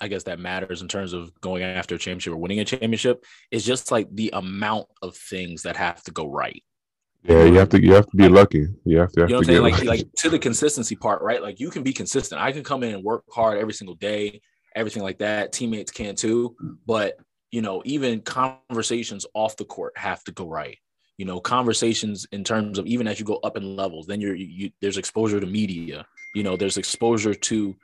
I 0.00 0.08
guess 0.08 0.24
that 0.24 0.38
matters 0.38 0.82
in 0.82 0.88
terms 0.88 1.12
of 1.12 1.38
going 1.40 1.62
after 1.62 1.94
a 1.94 1.98
championship 1.98 2.32
or 2.32 2.36
winning 2.36 2.60
a 2.60 2.64
championship 2.64 3.24
is 3.50 3.64
just 3.64 3.90
like 3.90 4.08
the 4.12 4.30
amount 4.34 4.88
of 5.02 5.16
things 5.16 5.62
that 5.62 5.76
have 5.76 6.02
to 6.04 6.10
go 6.10 6.28
right. 6.28 6.62
Yeah, 7.24 7.44
you 7.44 7.54
have 7.54 7.70
to 7.70 7.82
you 7.82 7.94
have 7.94 8.06
to 8.06 8.16
be 8.16 8.28
lucky. 8.28 8.66
You 8.84 8.98
have 8.98 9.12
to 9.12 9.22
have 9.22 9.30
You 9.30 9.34
know 9.34 9.38
what 9.40 9.48
I'm 9.48 9.52
saying? 9.52 9.62
Like, 9.62 9.72
lucky. 9.72 9.86
like 9.86 10.12
to 10.18 10.30
the 10.30 10.38
consistency 10.38 10.96
part, 10.96 11.22
right? 11.22 11.42
Like 11.42 11.60
you 11.60 11.70
can 11.70 11.82
be 11.82 11.92
consistent. 11.92 12.40
I 12.40 12.52
can 12.52 12.62
come 12.62 12.82
in 12.82 12.94
and 12.94 13.02
work 13.02 13.24
hard 13.30 13.58
every 13.58 13.72
single 13.72 13.96
day, 13.96 14.40
everything 14.74 15.02
like 15.02 15.18
that. 15.18 15.52
Teammates 15.52 15.90
can 15.90 16.14
too. 16.14 16.56
But 16.86 17.18
you 17.50 17.62
know, 17.62 17.82
even 17.84 18.20
conversations 18.20 19.26
off 19.34 19.56
the 19.56 19.64
court 19.64 19.96
have 19.96 20.22
to 20.24 20.32
go 20.32 20.48
right. 20.48 20.78
You 21.18 21.24
know, 21.24 21.40
conversations 21.40 22.26
in 22.32 22.44
terms 22.44 22.78
of 22.78 22.86
even 22.86 23.08
as 23.08 23.18
you 23.18 23.24
go 23.24 23.36
up 23.36 23.56
in 23.56 23.76
levels, 23.76 24.06
then 24.06 24.20
you're 24.20 24.34
you, 24.34 24.70
there's 24.80 24.98
exposure 24.98 25.40
to 25.40 25.46
media. 25.46 26.06
You 26.34 26.42
know, 26.42 26.56
there's 26.56 26.76
exposure 26.76 27.34
to, 27.34 27.74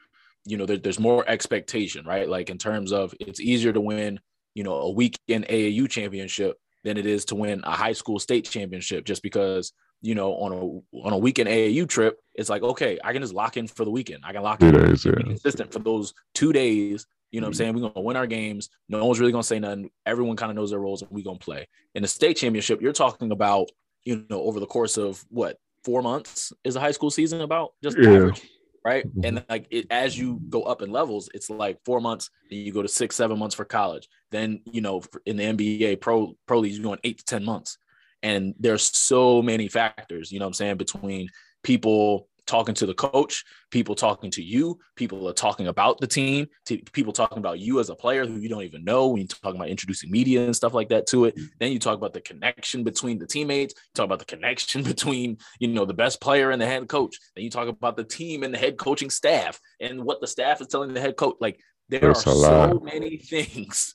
you 0.44 0.56
know, 0.56 0.66
there, 0.66 0.76
there's 0.76 1.00
more 1.00 1.24
expectation, 1.26 2.04
right? 2.04 2.28
Like 2.28 2.50
in 2.50 2.58
terms 2.58 2.92
of 2.92 3.14
it's 3.20 3.40
easier 3.40 3.72
to 3.72 3.80
win, 3.80 4.20
you 4.54 4.64
know, 4.64 4.74
a 4.74 4.90
weekend 4.90 5.46
AAU 5.46 5.88
championship 5.88 6.58
than 6.84 6.98
it 6.98 7.06
is 7.06 7.24
to 7.26 7.34
win 7.34 7.62
a 7.64 7.70
high 7.70 7.92
school 7.94 8.18
state 8.18 8.44
championship, 8.44 9.04
just 9.06 9.22
because 9.22 9.72
you 10.02 10.16
know, 10.16 10.32
on 10.34 10.52
a 10.52 10.98
on 11.06 11.12
a 11.12 11.18
weekend 11.18 11.48
AAU 11.48 11.88
trip, 11.88 12.18
it's 12.34 12.50
like, 12.50 12.62
okay, 12.62 12.98
I 13.02 13.12
can 13.12 13.22
just 13.22 13.32
lock 13.32 13.56
in 13.56 13.68
for 13.68 13.84
the 13.84 13.90
weekend. 13.90 14.24
I 14.26 14.32
can 14.32 14.42
lock 14.42 14.58
Two 14.58 14.66
in, 14.66 14.74
days, 14.74 15.04
yeah. 15.04 15.12
consistent 15.12 15.72
for 15.72 15.78
those 15.78 16.12
two 16.34 16.52
days. 16.52 17.06
You 17.32 17.40
know 17.40 17.46
what 17.46 17.48
I'm 17.48 17.54
saying? 17.54 17.74
We're 17.74 17.88
gonna 17.88 18.00
win 18.02 18.16
our 18.16 18.26
games. 18.26 18.68
No 18.90 19.04
one's 19.04 19.18
really 19.18 19.32
gonna 19.32 19.42
say 19.42 19.58
nothing. 19.58 19.90
Everyone 20.06 20.36
kind 20.36 20.50
of 20.50 20.56
knows 20.56 20.70
their 20.70 20.78
roles 20.78 21.00
and 21.02 21.10
we're 21.10 21.24
gonna 21.24 21.38
play. 21.38 21.66
In 21.94 22.02
the 22.02 22.08
state 22.08 22.36
championship, 22.36 22.80
you're 22.82 22.92
talking 22.92 23.32
about, 23.32 23.70
you 24.04 24.24
know, 24.28 24.42
over 24.42 24.60
the 24.60 24.66
course 24.66 24.98
of 24.98 25.24
what 25.30 25.58
four 25.82 26.02
months 26.02 26.52
is 26.62 26.76
a 26.76 26.80
high 26.80 26.90
school 26.92 27.10
season 27.10 27.40
about? 27.40 27.72
Just 27.82 27.96
Yeah. 27.98 28.10
average, 28.10 28.42
right? 28.84 29.06
Mhm. 29.16 29.24
And 29.24 29.44
like 29.48 29.66
it, 29.70 29.86
as 29.90 30.16
you 30.16 30.40
go 30.50 30.62
up 30.64 30.82
in 30.82 30.90
levels, 30.90 31.30
it's 31.32 31.48
like 31.48 31.78
four 31.86 32.00
months, 32.02 32.28
then 32.50 32.58
you 32.60 32.70
go 32.70 32.82
to 32.82 32.88
six, 32.88 33.16
seven 33.16 33.38
months 33.38 33.54
for 33.54 33.64
college. 33.64 34.08
Then, 34.30 34.60
you 34.70 34.82
know, 34.82 35.02
in 35.24 35.38
the 35.38 35.44
NBA 35.44 35.96
pro 35.96 36.36
pro 36.46 36.58
leagues, 36.58 36.76
you're 36.76 36.84
going 36.84 37.00
eight 37.02 37.18
to 37.18 37.24
10 37.24 37.44
months. 37.44 37.78
And 38.22 38.54
there's 38.58 38.82
so 38.96 39.40
many 39.42 39.68
factors, 39.68 40.30
you 40.30 40.38
know 40.38 40.44
what 40.44 40.50
I'm 40.50 40.54
saying, 40.54 40.76
between 40.76 41.28
people 41.64 42.28
talking 42.46 42.74
to 42.74 42.86
the 42.86 42.94
coach, 42.94 43.44
people 43.70 43.94
talking 43.94 44.30
to 44.30 44.42
you, 44.42 44.78
people 44.96 45.28
are 45.28 45.32
talking 45.32 45.68
about 45.68 45.98
the 46.00 46.06
team, 46.06 46.46
people 46.92 47.12
talking 47.12 47.38
about 47.38 47.58
you 47.58 47.80
as 47.80 47.88
a 47.88 47.94
player 47.94 48.26
who 48.26 48.36
you 48.36 48.48
don't 48.48 48.62
even 48.62 48.84
know 48.84 49.08
when 49.08 49.20
you're 49.20 49.28
talking 49.28 49.56
about 49.56 49.68
introducing 49.68 50.10
media 50.10 50.44
and 50.44 50.54
stuff 50.54 50.74
like 50.74 50.88
that 50.88 51.06
to 51.06 51.26
it. 51.26 51.38
Then 51.60 51.72
you 51.72 51.78
talk 51.78 51.96
about 51.96 52.12
the 52.12 52.20
connection 52.20 52.84
between 52.84 53.18
the 53.18 53.26
teammates, 53.26 53.74
you 53.74 53.90
talk 53.94 54.06
about 54.06 54.18
the 54.18 54.24
connection 54.24 54.82
between, 54.92 55.38
you 55.58 55.68
know, 55.68 55.84
the 55.84 55.94
best 55.94 56.20
player 56.20 56.50
and 56.50 56.60
the 56.60 56.66
head 56.66 56.88
coach. 56.88 57.16
Then 57.34 57.44
you 57.44 57.50
talk 57.50 57.68
about 57.68 57.96
the 57.96 58.04
team 58.04 58.42
and 58.42 58.52
the 58.52 58.58
head 58.58 58.76
coaching 58.76 59.10
staff 59.10 59.60
and 59.80 60.04
what 60.04 60.20
the 60.20 60.26
staff 60.26 60.60
is 60.60 60.66
telling 60.68 60.92
the 60.92 61.00
head 61.00 61.16
coach. 61.16 61.36
Like 61.40 61.60
there 61.88 62.00
That's 62.00 62.26
are 62.26 62.34
so 62.34 62.80
many 62.82 63.16
things 63.30 63.94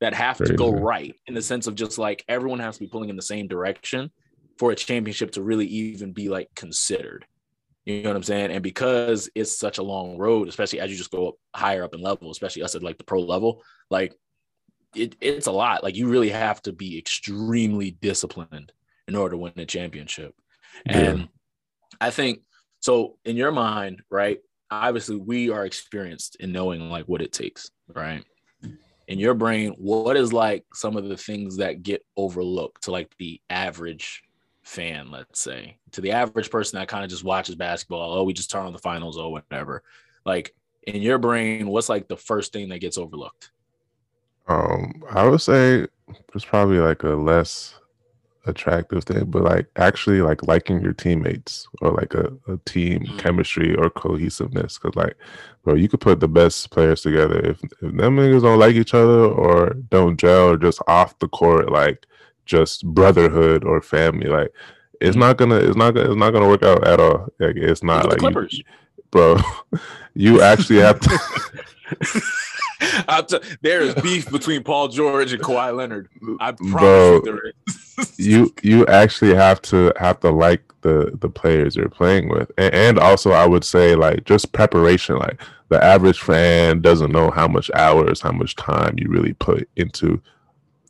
that 0.00 0.14
have 0.14 0.36
to 0.38 0.52
go 0.52 0.70
right 0.70 1.14
in 1.26 1.34
the 1.34 1.40
sense 1.40 1.66
of 1.66 1.74
just 1.74 1.96
like 1.96 2.24
everyone 2.28 2.58
has 2.60 2.76
to 2.76 2.80
be 2.80 2.88
pulling 2.88 3.08
in 3.08 3.16
the 3.16 3.22
same 3.22 3.48
direction 3.48 4.10
for 4.58 4.70
a 4.70 4.76
championship 4.76 5.32
to 5.32 5.42
really 5.42 5.66
even 5.66 6.12
be 6.12 6.28
like 6.28 6.48
considered. 6.54 7.26
You 7.86 8.02
know 8.02 8.10
what 8.10 8.16
I'm 8.16 8.22
saying? 8.24 8.50
And 8.50 8.64
because 8.64 9.30
it's 9.36 9.56
such 9.56 9.78
a 9.78 9.82
long 9.82 10.18
road, 10.18 10.48
especially 10.48 10.80
as 10.80 10.90
you 10.90 10.96
just 10.96 11.12
go 11.12 11.28
up 11.28 11.34
higher 11.54 11.84
up 11.84 11.94
in 11.94 12.02
level, 12.02 12.32
especially 12.32 12.62
us 12.62 12.74
at 12.74 12.82
like 12.82 12.98
the 12.98 13.04
pro 13.04 13.20
level, 13.20 13.62
like 13.90 14.12
it, 14.94 15.14
it's 15.20 15.46
a 15.46 15.52
lot. 15.52 15.84
Like 15.84 15.94
you 15.94 16.08
really 16.08 16.30
have 16.30 16.60
to 16.62 16.72
be 16.72 16.98
extremely 16.98 17.92
disciplined 17.92 18.72
in 19.06 19.14
order 19.14 19.34
to 19.34 19.38
win 19.38 19.52
a 19.56 19.64
championship. 19.64 20.34
Yeah. 20.84 20.98
And 20.98 21.28
I 22.00 22.10
think 22.10 22.40
so 22.80 23.18
in 23.24 23.36
your 23.36 23.52
mind, 23.52 24.02
right? 24.10 24.38
Obviously, 24.68 25.16
we 25.16 25.50
are 25.50 25.64
experienced 25.64 26.36
in 26.40 26.50
knowing 26.50 26.90
like 26.90 27.04
what 27.04 27.22
it 27.22 27.32
takes, 27.32 27.70
right? 27.94 28.24
In 29.06 29.20
your 29.20 29.34
brain, 29.34 29.74
what 29.78 30.16
is 30.16 30.32
like 30.32 30.64
some 30.74 30.96
of 30.96 31.08
the 31.08 31.16
things 31.16 31.58
that 31.58 31.84
get 31.84 32.04
overlooked 32.16 32.82
to 32.84 32.90
like 32.90 33.14
the 33.20 33.40
average 33.48 34.24
fan, 34.66 35.10
let's 35.10 35.40
say, 35.40 35.78
to 35.92 36.00
the 36.00 36.12
average 36.12 36.50
person 36.50 36.78
that 36.78 36.88
kind 36.88 37.04
of 37.04 37.10
just 37.10 37.24
watches 37.24 37.54
basketball? 37.54 38.18
Oh, 38.18 38.24
we 38.24 38.32
just 38.34 38.50
turn 38.50 38.66
on 38.66 38.72
the 38.72 38.78
finals, 38.78 39.16
or 39.16 39.32
whatever. 39.32 39.82
Like 40.24 40.54
in 40.82 41.02
your 41.02 41.18
brain, 41.18 41.68
what's 41.68 41.88
like 41.88 42.08
the 42.08 42.16
first 42.16 42.52
thing 42.52 42.68
that 42.68 42.80
gets 42.80 42.98
overlooked? 42.98 43.50
Um, 44.48 45.02
I 45.10 45.26
would 45.26 45.40
say 45.40 45.86
it's 46.34 46.44
probably 46.44 46.78
like 46.78 47.02
a 47.02 47.08
less 47.10 47.74
attractive 48.46 49.02
thing, 49.02 49.24
but 49.24 49.42
like 49.42 49.66
actually 49.76 50.22
like 50.22 50.46
liking 50.46 50.80
your 50.80 50.92
teammates 50.92 51.66
or 51.80 51.90
like 51.90 52.14
a, 52.14 52.32
a 52.46 52.56
team 52.64 53.00
Mm. 53.00 53.18
chemistry 53.18 53.74
or 53.74 53.90
cohesiveness. 53.90 54.78
Cause 54.78 54.94
like, 54.94 55.16
bro, 55.64 55.74
you 55.74 55.88
could 55.88 56.00
put 56.00 56.20
the 56.20 56.28
best 56.28 56.70
players 56.70 57.02
together. 57.02 57.40
If 57.40 57.62
if 57.64 57.80
them 57.80 58.16
niggas 58.16 58.42
don't 58.42 58.58
like 58.60 58.76
each 58.76 58.94
other 58.94 59.24
or 59.26 59.74
don't 59.90 60.18
gel 60.18 60.50
or 60.50 60.56
just 60.56 60.80
off 60.86 61.18
the 61.18 61.28
court, 61.28 61.70
like 61.72 62.06
just 62.46 62.86
brotherhood 62.86 63.64
or 63.64 63.80
family, 63.82 64.28
like 64.28 64.50
it's 65.00 65.16
Mhm. 65.16 65.20
not 65.20 65.36
gonna 65.36 65.56
it's 65.56 65.76
not 65.76 65.92
gonna 65.94 66.08
it's 66.10 66.18
not 66.18 66.30
gonna 66.30 66.48
work 66.48 66.62
out 66.62 66.86
at 66.86 67.00
all. 67.00 67.28
Like 67.38 67.56
it's 67.56 67.82
not 67.82 68.04
Look 68.08 68.22
like 68.22 68.34
the 68.34 68.48
you- 68.50 68.64
bro. 69.10 69.36
You 70.18 70.40
actually 70.40 70.78
have 70.78 70.98
to 71.00 71.18
t- 73.28 73.38
there 73.60 73.82
is 73.82 73.94
beef 73.96 74.30
between 74.30 74.62
Paul 74.62 74.88
George 74.88 75.32
and 75.34 75.42
Kawhi 75.42 75.76
Leonard. 75.76 76.08
I 76.40 76.52
promise 76.52 76.72
Bro, 76.72 77.12
you 77.16 77.22
there 77.22 77.52
is. 77.98 78.18
you 78.18 78.54
you 78.62 78.86
actually 78.86 79.34
have 79.34 79.60
to 79.62 79.92
have 79.98 80.20
to 80.20 80.30
like 80.30 80.62
the 80.82 81.12
the 81.20 81.28
players 81.28 81.76
you're 81.76 81.88
playing 81.88 82.28
with 82.28 82.50
and, 82.58 82.72
and 82.74 82.98
also 82.98 83.32
i 83.32 83.44
would 83.46 83.64
say 83.64 83.94
like 83.96 84.24
just 84.24 84.52
preparation 84.52 85.16
like 85.16 85.40
the 85.68 85.82
average 85.82 86.20
fan 86.20 86.80
doesn't 86.80 87.10
know 87.12 87.30
how 87.30 87.48
much 87.48 87.70
hours 87.74 88.20
how 88.20 88.30
much 88.32 88.54
time 88.56 88.94
you 88.98 89.08
really 89.10 89.32
put 89.34 89.68
into. 89.76 90.20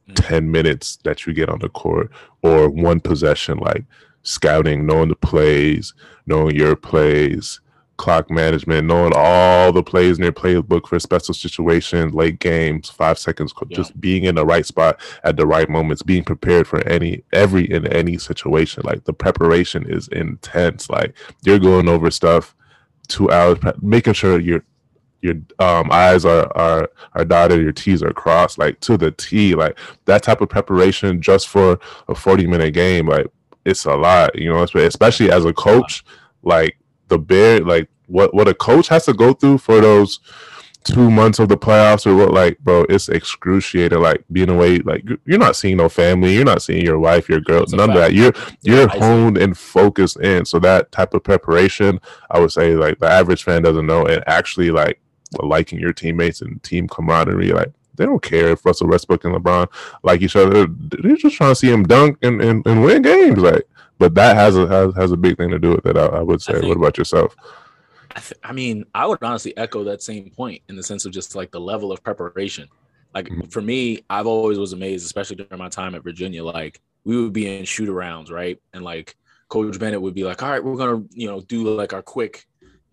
Mm. 0.08 0.14
10 0.14 0.50
minutes 0.52 0.96
that 1.04 1.26
you 1.26 1.32
get 1.32 1.48
on 1.48 1.58
the 1.58 1.68
court 1.68 2.10
or 2.42 2.68
one 2.68 3.00
possession 3.00 3.58
like 3.58 3.84
scouting 4.22 4.86
knowing 4.86 5.08
the 5.08 5.16
plays 5.16 5.94
knowing 6.26 6.54
your 6.54 6.76
plays 6.76 7.60
clock 7.96 8.30
management 8.30 8.86
knowing 8.86 9.12
all 9.16 9.72
the 9.72 9.82
plays 9.82 10.18
in 10.18 10.22
your 10.22 10.32
playbook 10.32 10.86
for 10.86 11.00
special 11.00 11.34
situations 11.34 12.14
late 12.14 12.38
games 12.38 12.88
five 12.90 13.18
seconds 13.18 13.52
Yeah. 13.68 13.76
just 13.76 14.00
being 14.00 14.24
in 14.24 14.34
the 14.36 14.44
right 14.46 14.66
spot 14.66 15.00
at 15.24 15.36
the 15.36 15.46
right 15.46 15.68
moments, 15.68 16.02
being 16.02 16.22
prepared 16.22 16.68
for 16.68 16.86
any 16.86 17.24
every 17.32 17.64
in 17.70 17.86
any 17.88 18.18
situation. 18.18 18.82
Like 18.84 19.04
the 19.04 19.12
preparation 19.12 19.86
is 19.90 20.06
intense. 20.08 20.88
Like 20.90 21.14
you're 21.42 21.58
going 21.58 21.88
over 21.88 22.10
stuff 22.10 22.54
two 23.08 23.30
hours, 23.30 23.58
making 23.80 24.12
sure 24.12 24.38
your 24.38 24.62
your 25.26 25.34
um 25.58 25.90
eyes 25.92 26.24
are 26.24 26.50
are 26.56 26.88
are 27.14 27.24
dotted, 27.24 27.60
your 27.62 27.72
T's 27.72 28.02
are 28.02 28.12
crossed, 28.12 28.58
like 28.58 28.80
to 28.80 28.96
the 28.96 29.10
T. 29.10 29.54
Like 29.54 29.78
that 30.06 30.22
type 30.22 30.40
of 30.40 30.48
preparation 30.48 31.20
just 31.20 31.48
for 31.48 31.78
a 32.08 32.14
40 32.14 32.46
minute 32.46 32.72
game, 32.74 33.06
like 33.08 33.26
it's 33.64 33.84
a 33.84 33.94
lot, 33.94 34.34
you 34.38 34.48
know, 34.50 34.62
especially 34.62 35.30
as 35.30 35.44
a 35.44 35.52
coach, 35.52 36.04
like 36.42 36.78
the 37.08 37.18
bear 37.18 37.60
like 37.60 37.88
what 38.06 38.32
what 38.34 38.48
a 38.48 38.54
coach 38.54 38.88
has 38.88 39.04
to 39.06 39.12
go 39.12 39.32
through 39.32 39.58
for 39.58 39.80
those 39.80 40.20
two 40.84 41.10
months 41.10 41.40
of 41.40 41.48
the 41.48 41.56
playoffs 41.56 42.06
or 42.06 42.14
what 42.14 42.32
like 42.32 42.56
bro 42.60 42.84
it's 42.88 43.08
excruciating 43.08 44.00
like 44.00 44.24
being 44.30 44.48
away 44.48 44.78
like 44.78 45.02
you- 45.08 45.18
you're 45.26 45.38
not 45.38 45.56
seeing 45.56 45.76
no 45.76 45.88
family 45.88 46.32
you're 46.36 46.44
not 46.44 46.62
seeing 46.62 46.84
your 46.84 47.00
wife 47.00 47.28
your 47.28 47.40
girl 47.40 47.64
It's 47.64 47.72
a 47.72 47.76
none 47.76 47.90
of 47.90 47.96
that 47.96 48.14
you're 48.14 48.32
you're 48.62 48.88
see. 48.90 48.98
honed 49.00 49.36
and 49.36 49.58
focused 49.58 50.16
in 50.20 50.44
so 50.44 50.60
that 50.60 50.92
type 50.92 51.12
of 51.14 51.24
preparation 51.24 51.98
i 52.30 52.38
would 52.38 52.52
say 52.52 52.76
like 52.76 53.00
the 53.00 53.08
average 53.10 53.42
fan 53.42 53.62
doesn't 53.62 53.86
know 53.86 54.06
and 54.06 54.22
actually 54.28 54.70
like 54.70 55.00
liking 55.40 55.78
your 55.78 55.92
teammates 55.92 56.40
and 56.42 56.62
team 56.62 56.88
camaraderie 56.88 57.52
like 57.52 57.72
they 57.96 58.04
don't 58.04 58.22
care 58.22 58.48
if 58.50 58.64
Russell 58.64 58.88
Westbrook 58.88 59.24
and 59.24 59.34
LeBron 59.34 59.68
like 60.02 60.20
each 60.20 60.36
other. 60.36 60.66
They're 60.66 61.16
just 61.16 61.36
trying 61.36 61.52
to 61.52 61.54
see 61.56 61.70
him 61.70 61.82
dunk 61.84 62.18
and, 62.22 62.42
and, 62.42 62.66
and 62.66 62.82
win 62.84 63.00
games. 63.02 63.38
Like, 63.38 63.66
but 63.98 64.14
that 64.16 64.36
has 64.36 64.54
a 64.56 64.66
has, 64.66 64.94
has 64.96 65.12
a 65.12 65.16
big 65.16 65.38
thing 65.38 65.48
to 65.50 65.58
do 65.58 65.70
with 65.70 65.86
it. 65.86 65.96
I, 65.96 66.04
I 66.06 66.22
would 66.22 66.42
say. 66.42 66.52
think- 66.54 66.66
what 66.66 66.76
about 66.76 66.98
yourself? 66.98 67.34
I, 68.14 68.20
th- 68.20 68.38
I 68.44 68.52
mean, 68.52 68.84
I 68.94 69.06
would 69.06 69.22
honestly 69.22 69.56
echo 69.56 69.84
that 69.84 70.02
same 70.02 70.30
point 70.30 70.62
in 70.68 70.76
the 70.76 70.82
sense 70.82 71.04
of 71.06 71.12
just 71.12 71.34
like 71.34 71.50
the 71.50 71.60
level 71.60 71.90
of 71.92 72.02
preparation. 72.02 72.68
Like 73.14 73.28
Mhm. 73.28 73.50
for 73.50 73.62
me, 73.62 74.04
I've 74.10 74.26
always 74.26 74.58
was 74.58 74.72
amazed, 74.74 75.04
especially 75.06 75.36
during 75.36 75.58
my 75.58 75.68
time 75.70 75.94
at 75.94 76.02
Virginia. 76.02 76.44
Like 76.44 76.80
we 77.04 77.20
would 77.20 77.32
be 77.32 77.46
in 77.46 77.64
shoot 77.64 77.88
arounds, 77.88 78.30
right? 78.30 78.60
And 78.74 78.84
like 78.84 79.16
Coach 79.48 79.78
Bennett 79.78 80.02
would 80.02 80.14
be 80.14 80.24
like, 80.24 80.42
"All 80.42 80.50
right, 80.50 80.62
we're 80.62 80.76
gonna, 80.76 81.02
you 81.12 81.28
know, 81.28 81.40
do 81.40 81.64
like 81.74 81.92
our 81.94 82.02
quick, 82.02 82.46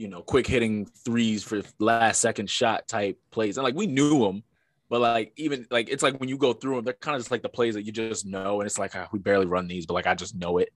you 0.03 0.09
know, 0.09 0.21
quick 0.21 0.45
hitting 0.45 0.85
threes 0.85 1.41
for 1.43 1.61
last 1.79 2.19
second 2.21 2.49
shot 2.49 2.87
type 2.87 3.17
plays." 3.31 3.57
And 3.57 3.63
like 3.63 3.75
we 3.75 3.87
knew 3.87 4.19
them, 4.19 4.43
but 4.89 4.99
like 5.01 5.31
even 5.37 5.65
like 5.71 5.89
it's 5.89 6.03
like 6.03 6.19
when 6.19 6.29
you 6.29 6.37
go 6.37 6.53
through 6.53 6.75
them, 6.75 6.85
they're 6.85 6.93
kind 7.05 7.15
of 7.15 7.21
just 7.21 7.31
like 7.31 7.41
the 7.41 7.49
plays 7.49 7.73
that 7.75 7.83
you 7.83 7.91
just 7.91 8.25
know, 8.25 8.59
and 8.59 8.67
it's 8.67 8.77
like 8.77 8.95
ah, 8.95 9.07
we 9.11 9.19
barely 9.19 9.45
run 9.45 9.67
these, 9.67 9.85
but 9.85 9.93
like 9.95 10.07
I 10.07 10.13
just 10.15 10.35
know 10.35 10.57
it. 10.59 10.71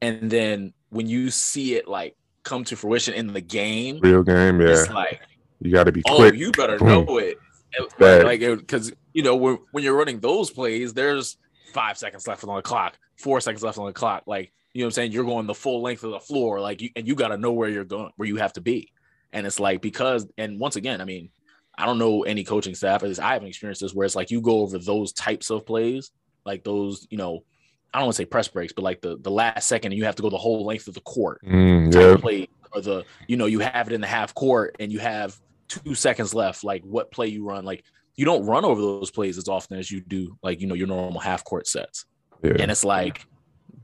And 0.00 0.30
then 0.30 0.72
when 0.90 1.06
you 1.08 1.30
see 1.30 1.74
it 1.74 1.88
like 1.88 2.16
come 2.44 2.62
to 2.64 2.76
fruition 2.76 3.14
in 3.14 3.26
the 3.32 3.40
game, 3.40 3.98
Real 4.00 4.22
game, 4.22 4.60
yeah. 4.60 4.68
it's 4.68 4.88
like, 4.90 5.20
You 5.60 5.72
got 5.72 5.84
to 5.84 5.92
be 5.92 6.02
oh, 6.08 6.16
quick. 6.16 6.34
you 6.34 6.52
better 6.52 6.78
Boom. 6.78 7.04
know 7.04 7.18
it. 7.18 7.36
It- 7.72 8.24
Like, 8.24 8.40
because 8.40 8.92
you 9.12 9.22
know 9.22 9.36
when, 9.36 9.58
when 9.72 9.82
you're 9.84 9.96
running 9.96 10.20
those 10.20 10.50
plays, 10.50 10.94
there's 10.94 11.36
five 11.74 11.98
seconds 11.98 12.26
left 12.28 12.44
on 12.44 12.54
the 12.56 12.62
clock, 12.62 12.96
four 13.18 13.40
seconds 13.40 13.62
left 13.62 13.78
on 13.78 13.86
the 13.86 13.92
clock. 13.92 14.24
Like, 14.26 14.52
you 14.72 14.82
know 14.82 14.86
what 14.86 14.88
I'm 14.88 14.92
saying? 14.92 15.12
You're 15.12 15.24
going 15.24 15.46
the 15.46 15.54
full 15.54 15.82
length 15.82 16.04
of 16.04 16.12
the 16.12 16.20
floor, 16.20 16.60
like, 16.60 16.82
you, 16.82 16.90
and 16.96 17.06
you 17.06 17.14
got 17.14 17.28
to 17.28 17.36
know 17.36 17.52
where 17.52 17.68
you're 17.68 17.84
going, 17.84 18.10
where 18.16 18.28
you 18.28 18.36
have 18.36 18.52
to 18.54 18.60
be. 18.60 18.92
And 19.32 19.46
it's 19.46 19.60
like 19.60 19.82
because, 19.82 20.26
and 20.38 20.58
once 20.58 20.76
again, 20.76 21.00
I 21.00 21.04
mean, 21.04 21.30
I 21.76 21.86
don't 21.86 21.98
know 21.98 22.22
any 22.22 22.44
coaching 22.44 22.74
staff. 22.74 23.02
at 23.02 23.08
least 23.08 23.20
I 23.20 23.34
haven't 23.34 23.48
experienced 23.48 23.82
this 23.82 23.94
where 23.94 24.06
it's 24.06 24.16
like 24.16 24.30
you 24.30 24.40
go 24.40 24.60
over 24.60 24.78
those 24.78 25.12
types 25.12 25.50
of 25.50 25.66
plays, 25.66 26.10
like 26.44 26.64
those, 26.64 27.06
you 27.10 27.18
know, 27.18 27.44
I 27.92 27.98
don't 27.98 28.06
want 28.06 28.16
to 28.16 28.22
say 28.22 28.26
press 28.26 28.48
breaks, 28.48 28.72
but 28.72 28.82
like 28.82 29.00
the 29.00 29.16
the 29.16 29.30
last 29.30 29.66
second, 29.66 29.92
and 29.92 29.98
you 29.98 30.04
have 30.04 30.16
to 30.16 30.22
go 30.22 30.28
the 30.28 30.36
whole 30.36 30.66
length 30.66 30.88
of 30.88 30.94
the 30.94 31.00
court 31.00 31.40
Mm, 31.42 31.94
yeah, 31.94 32.16
play 32.20 32.48
or 32.72 32.80
the 32.80 33.04
you 33.26 33.36
know 33.36 33.46
you 33.46 33.60
have 33.60 33.86
it 33.86 33.94
in 33.94 34.00
the 34.00 34.06
half 34.06 34.34
court 34.34 34.76
and 34.80 34.92
you 34.92 34.98
have 34.98 35.38
two 35.68 35.94
seconds 35.94 36.34
left 36.34 36.64
like 36.64 36.82
what 36.82 37.10
play 37.10 37.26
you 37.26 37.46
run 37.46 37.64
like 37.64 37.84
you 38.16 38.24
don't 38.24 38.44
run 38.46 38.64
over 38.64 38.80
those 38.80 39.10
plays 39.10 39.38
as 39.38 39.48
often 39.48 39.78
as 39.78 39.90
you 39.90 40.00
do 40.00 40.36
like 40.42 40.60
you 40.60 40.66
know 40.66 40.74
your 40.74 40.86
normal 40.86 41.20
half 41.20 41.44
court 41.44 41.66
sets 41.66 42.04
yeah. 42.42 42.56
and 42.58 42.70
it's 42.70 42.84
like 42.84 43.26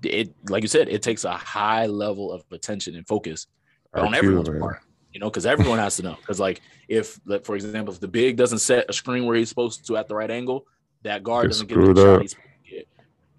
it 0.03 0.35
like 0.49 0.63
you 0.63 0.69
said 0.69 0.89
it 0.89 1.03
takes 1.03 1.25
a 1.25 1.33
high 1.33 1.87
level 1.87 2.33
of 2.33 2.45
attention 2.51 2.95
and 2.95 3.07
focus 3.07 3.47
on 3.95 4.15
everyone's 4.15 4.49
part 4.49 4.81
you 5.15 5.21
know 5.21 5.31
because 5.31 5.47
everyone 5.47 5.79
has 5.79 5.97
to 5.97 6.03
know. 6.03 6.17
Because 6.21 6.39
like 6.39 6.61
if 6.89 7.19
like, 7.25 7.45
for 7.47 7.55
example 7.55 7.95
if 7.95 8.01
the 8.01 8.09
big 8.09 8.37
doesn't 8.37 8.59
set 8.59 8.91
a 8.91 8.93
screen 8.93 9.25
where 9.25 9.37
he's 9.37 9.49
supposed 9.49 9.87
to 9.87 9.97
at 9.97 10.09
the 10.09 10.15
right 10.15 10.31
angle 10.31 10.67
that 11.03 11.23
guard 11.23 11.49
doesn't 11.49 11.69
get 11.69 11.77
the 11.77 11.95
shot 11.95 12.21
he's 12.21 12.31
supposed 12.33 12.49
to 12.65 12.71
get 12.71 12.89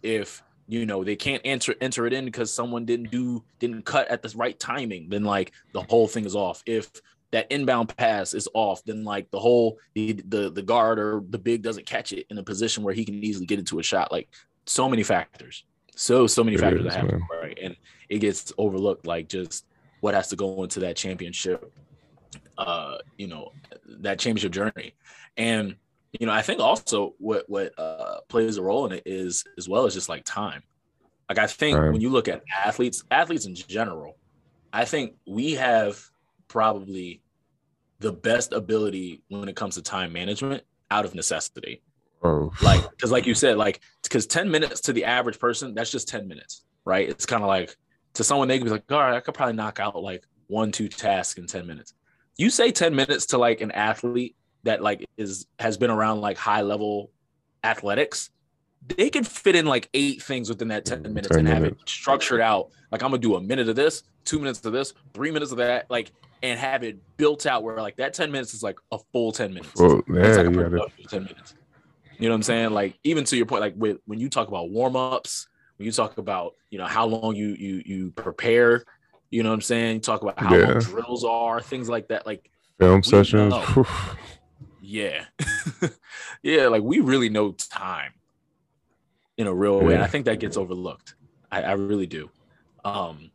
if 0.02 0.42
you 0.68 0.86
know 0.86 1.04
they 1.04 1.16
can't 1.16 1.42
enter 1.46 1.76
enter 1.82 2.08
it 2.08 2.14
in 2.14 2.26
because 2.26 2.52
someone 2.52 2.86
didn't 2.86 3.12
do 3.12 3.44
didn't 3.60 3.84
cut 3.84 4.08
at 4.08 4.24
the 4.24 4.34
right 4.36 4.60
timing 4.60 5.10
then 5.10 5.24
like 5.24 5.52
the 5.74 5.82
whole 5.84 6.08
thing 6.08 6.26
is 6.26 6.36
off. 6.36 6.64
If 6.66 6.90
that 7.32 7.52
inbound 7.52 7.96
pass 7.98 8.34
is 8.34 8.48
off 8.54 8.84
then 8.86 9.04
like 9.04 9.30
the 9.30 9.40
whole 9.40 9.78
the 9.94 10.14
the, 10.28 10.50
the 10.50 10.62
guard 10.62 10.98
or 10.98 11.22
the 11.30 11.38
big 11.38 11.62
doesn't 11.62 11.86
catch 11.86 12.14
it 12.14 12.26
in 12.30 12.38
a 12.38 12.44
position 12.44 12.84
where 12.84 12.94
he 12.94 13.04
can 13.04 13.24
easily 13.24 13.46
get 13.46 13.60
into 13.60 13.80
a 13.80 13.84
shot. 13.84 14.12
Like 14.12 14.30
so 14.66 14.90
many 14.90 15.04
factors. 15.04 15.64
So 15.96 16.28
so 16.28 16.44
many 16.44 16.56
It 16.56 16.60
factors 16.60 16.86
is, 16.86 16.94
that 16.94 16.94
happen 16.94 17.22
right? 17.42 17.58
And 17.62 17.76
it 18.10 18.20
gets 18.20 18.52
overlooked 18.58 19.06
like 19.08 19.30
just 19.30 19.66
what 20.02 20.14
has 20.14 20.28
to 20.30 20.36
go 20.36 20.64
into 20.64 20.80
that 20.82 20.96
championship 20.96 21.72
uh 22.58 22.98
you 23.18 23.28
know 23.28 23.52
that 23.88 24.20
championship 24.20 24.52
journey. 24.52 24.94
And 25.38 25.76
you 26.20 26.26
know 26.28 26.34
i 26.34 26.42
think 26.42 26.60
also 26.60 27.14
what 27.18 27.44
what 27.50 27.78
uh 27.78 28.20
plays 28.30 28.58
a 28.58 28.62
role 28.62 28.86
in 28.86 28.94
it 28.94 29.04
is 29.06 29.44
as 29.58 29.68
well 29.68 29.86
as 29.86 29.94
just 29.94 30.10
like 30.10 30.24
time. 30.24 30.64
Like 31.30 31.40
i 31.40 31.48
think 31.48 31.78
Time. 31.78 31.92
when 31.94 32.02
you 32.02 32.10
look 32.10 32.28
at 32.28 32.44
athletes 32.66 33.04
athletes 33.12 33.46
in 33.46 33.56
general 33.56 34.18
i 34.72 34.86
think 34.86 35.16
we 35.26 35.54
have 35.54 36.02
probably 36.48 37.22
the 38.00 38.12
best 38.12 38.54
ability 38.54 39.24
when 39.30 39.50
it 39.50 39.56
comes 39.56 39.76
to 39.76 39.82
time 39.82 40.14
management 40.14 40.64
out 40.92 41.06
of 41.06 41.16
necessity 41.16 41.82
Oh, 42.26 42.52
like 42.62 42.90
because 42.92 43.12
like 43.12 43.26
you 43.26 43.36
said 43.36 43.58
like 43.58 43.82
because 44.04 44.26
10 44.26 44.50
minutes 44.50 44.82
to 44.82 44.94
the 44.94 45.06
average 45.06 45.40
person 45.40 45.74
that's 45.74 45.92
just 45.92 46.08
10 46.08 46.28
minutes 46.28 46.64
right? 46.86 47.10
It's 47.10 47.26
kind 47.26 47.44
of 47.44 47.48
like 47.48 47.76
to 48.14 48.24
someone 48.24 48.48
they 48.48 48.58
could 48.58 48.66
be 48.66 48.72
like 48.72 48.90
all 48.92 49.00
right 49.00 49.16
i 49.16 49.20
could 49.20 49.34
probably 49.34 49.56
knock 49.56 49.80
out 49.80 50.02
like 50.02 50.24
one 50.48 50.72
two 50.72 50.88
tasks 50.88 51.38
in 51.40 51.48
10 51.48 51.68
minutes. 51.68 51.94
You 52.38 52.50
say 52.50 52.72
10 52.72 52.96
minutes 52.96 53.26
to 53.28 53.38
like 53.38 53.62
an 53.62 53.72
athlete 53.72 54.36
that 54.64 54.82
like 54.82 55.06
is 55.18 55.48
has 55.60 55.78
been 55.78 55.90
around 55.90 56.22
like 56.22 56.38
high 56.38 56.62
level 56.62 57.12
athletics 57.64 58.30
they 58.98 59.10
could 59.10 59.26
fit 59.26 59.56
in 59.56 59.66
like 59.66 59.90
eight 59.96 60.22
things 60.22 60.48
within 60.48 60.68
that 60.68 60.86
10 60.86 61.00
mm, 61.00 61.10
minutes 61.10 61.30
10 61.30 61.40
and 61.40 61.48
have 61.48 61.64
it 61.64 61.78
structured 61.86 62.42
out. 62.42 62.70
Like 62.92 63.02
i'm 63.02 63.10
gonna 63.10 63.22
do 63.22 63.36
a 63.36 63.42
minute 63.42 63.68
of 63.68 63.76
this 63.76 64.04
two 64.24 64.40
minutes 64.40 64.64
of 64.66 64.74
this 64.74 64.94
three 65.14 65.32
minutes 65.32 65.52
of 65.52 65.58
that 65.58 65.90
like 65.90 66.12
and 66.44 66.60
have 66.60 66.84
it 66.84 66.98
built 67.18 67.46
out 67.46 67.64
where 67.64 67.78
like 67.78 67.96
that 67.98 68.14
10 68.14 68.32
minutes 68.32 68.54
is 68.54 68.62
like 68.62 68.78
a 68.92 69.00
full 69.12 69.32
10 69.32 69.54
minutes. 69.54 69.80
Well, 69.80 70.00
it's 70.00 70.10
yeah, 70.10 70.44
like 70.44 70.48
a 70.48 70.52
you 70.52 70.64
gotta, 70.64 70.90
10 71.08 71.24
minutes. 71.24 71.56
You 72.20 72.28
know 72.28 72.34
what 72.34 72.38
I'm 72.38 72.44
saying? 72.44 72.72
Like 72.72 72.98
even 73.04 73.24
to 73.26 73.38
your 73.38 73.46
point, 73.46 73.62
like 73.62 73.74
with 73.76 73.98
when 74.06 74.20
you 74.20 74.30
talk 74.30 74.48
about 74.48 74.70
warm-ups, 74.70 75.48
when 75.78 75.86
you 75.86 75.92
talk 75.92 76.18
about, 76.18 76.54
you 76.70 76.78
know, 76.78 76.86
how 76.86 77.06
long 77.06 77.36
you 77.36 77.50
you 77.50 77.82
you 77.86 78.12
prepare, 78.12 78.84
you 79.30 79.44
know 79.44 79.50
what 79.50 79.56
I'm 79.56 79.62
saying? 79.62 79.96
You 79.96 80.02
talk 80.02 80.22
about 80.22 80.40
how 80.40 80.56
Yeah. 80.56 80.66
long 80.66 80.80
drills 80.80 81.24
are, 81.26 81.62
things 81.62 81.90
like 81.90 82.08
that. 82.10 82.26
Like, 82.26 82.50
film 82.80 83.04
sessions. 83.04 83.54
yeah. 84.82 85.26
yeah, 86.44 86.68
like 86.68 86.84
we 86.84 87.00
really 87.00 87.30
know 87.30 87.52
time 87.52 88.14
in 89.38 89.48
a 89.48 89.54
real 89.54 89.80
way. 89.80 89.96
And 89.96 90.04
I 90.04 90.08
think 90.08 90.26
that 90.26 90.40
gets 90.40 90.58
overlooked. 90.58 91.16
I, 91.52 91.64
I 91.64 91.72
really 91.74 92.08
do. 92.08 92.30
Um, 92.84 93.32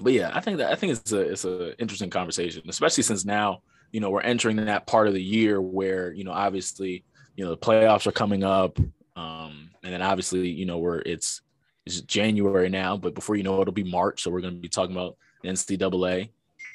but 0.00 0.12
yeah, 0.12 0.30
I 0.34 0.40
think 0.40 0.58
that 0.58 0.72
I 0.72 0.74
think 0.74 0.92
it's 0.92 1.12
a 1.12 1.20
it's 1.20 1.44
a 1.44 1.78
interesting 1.80 2.10
conversation, 2.10 2.62
especially 2.68 3.02
since 3.02 3.24
now, 3.24 3.60
you 3.92 4.00
know, 4.00 4.10
we're 4.10 4.22
entering 4.22 4.56
that 4.56 4.86
part 4.86 5.08
of 5.08 5.14
the 5.14 5.22
year 5.22 5.60
where, 5.60 6.12
you 6.12 6.24
know, 6.24 6.32
obviously, 6.32 7.04
you 7.36 7.44
know, 7.44 7.50
the 7.50 7.56
playoffs 7.58 8.06
are 8.06 8.12
coming 8.12 8.44
up. 8.44 8.78
Um, 9.16 9.70
and 9.82 9.92
then 9.92 10.02
obviously, 10.02 10.48
you 10.48 10.66
know, 10.66 10.78
where 10.78 11.00
it's 11.00 11.42
it's 11.86 12.00
January 12.02 12.68
now, 12.68 12.96
but 12.96 13.14
before 13.14 13.36
you 13.36 13.42
know 13.42 13.58
it, 13.58 13.62
it'll 13.62 13.72
be 13.72 13.84
March. 13.84 14.22
So 14.22 14.30
we're 14.30 14.40
going 14.42 14.54
to 14.54 14.60
be 14.60 14.68
talking 14.68 14.94
about 14.94 15.16
the 15.42 15.48
NCAA 15.48 16.28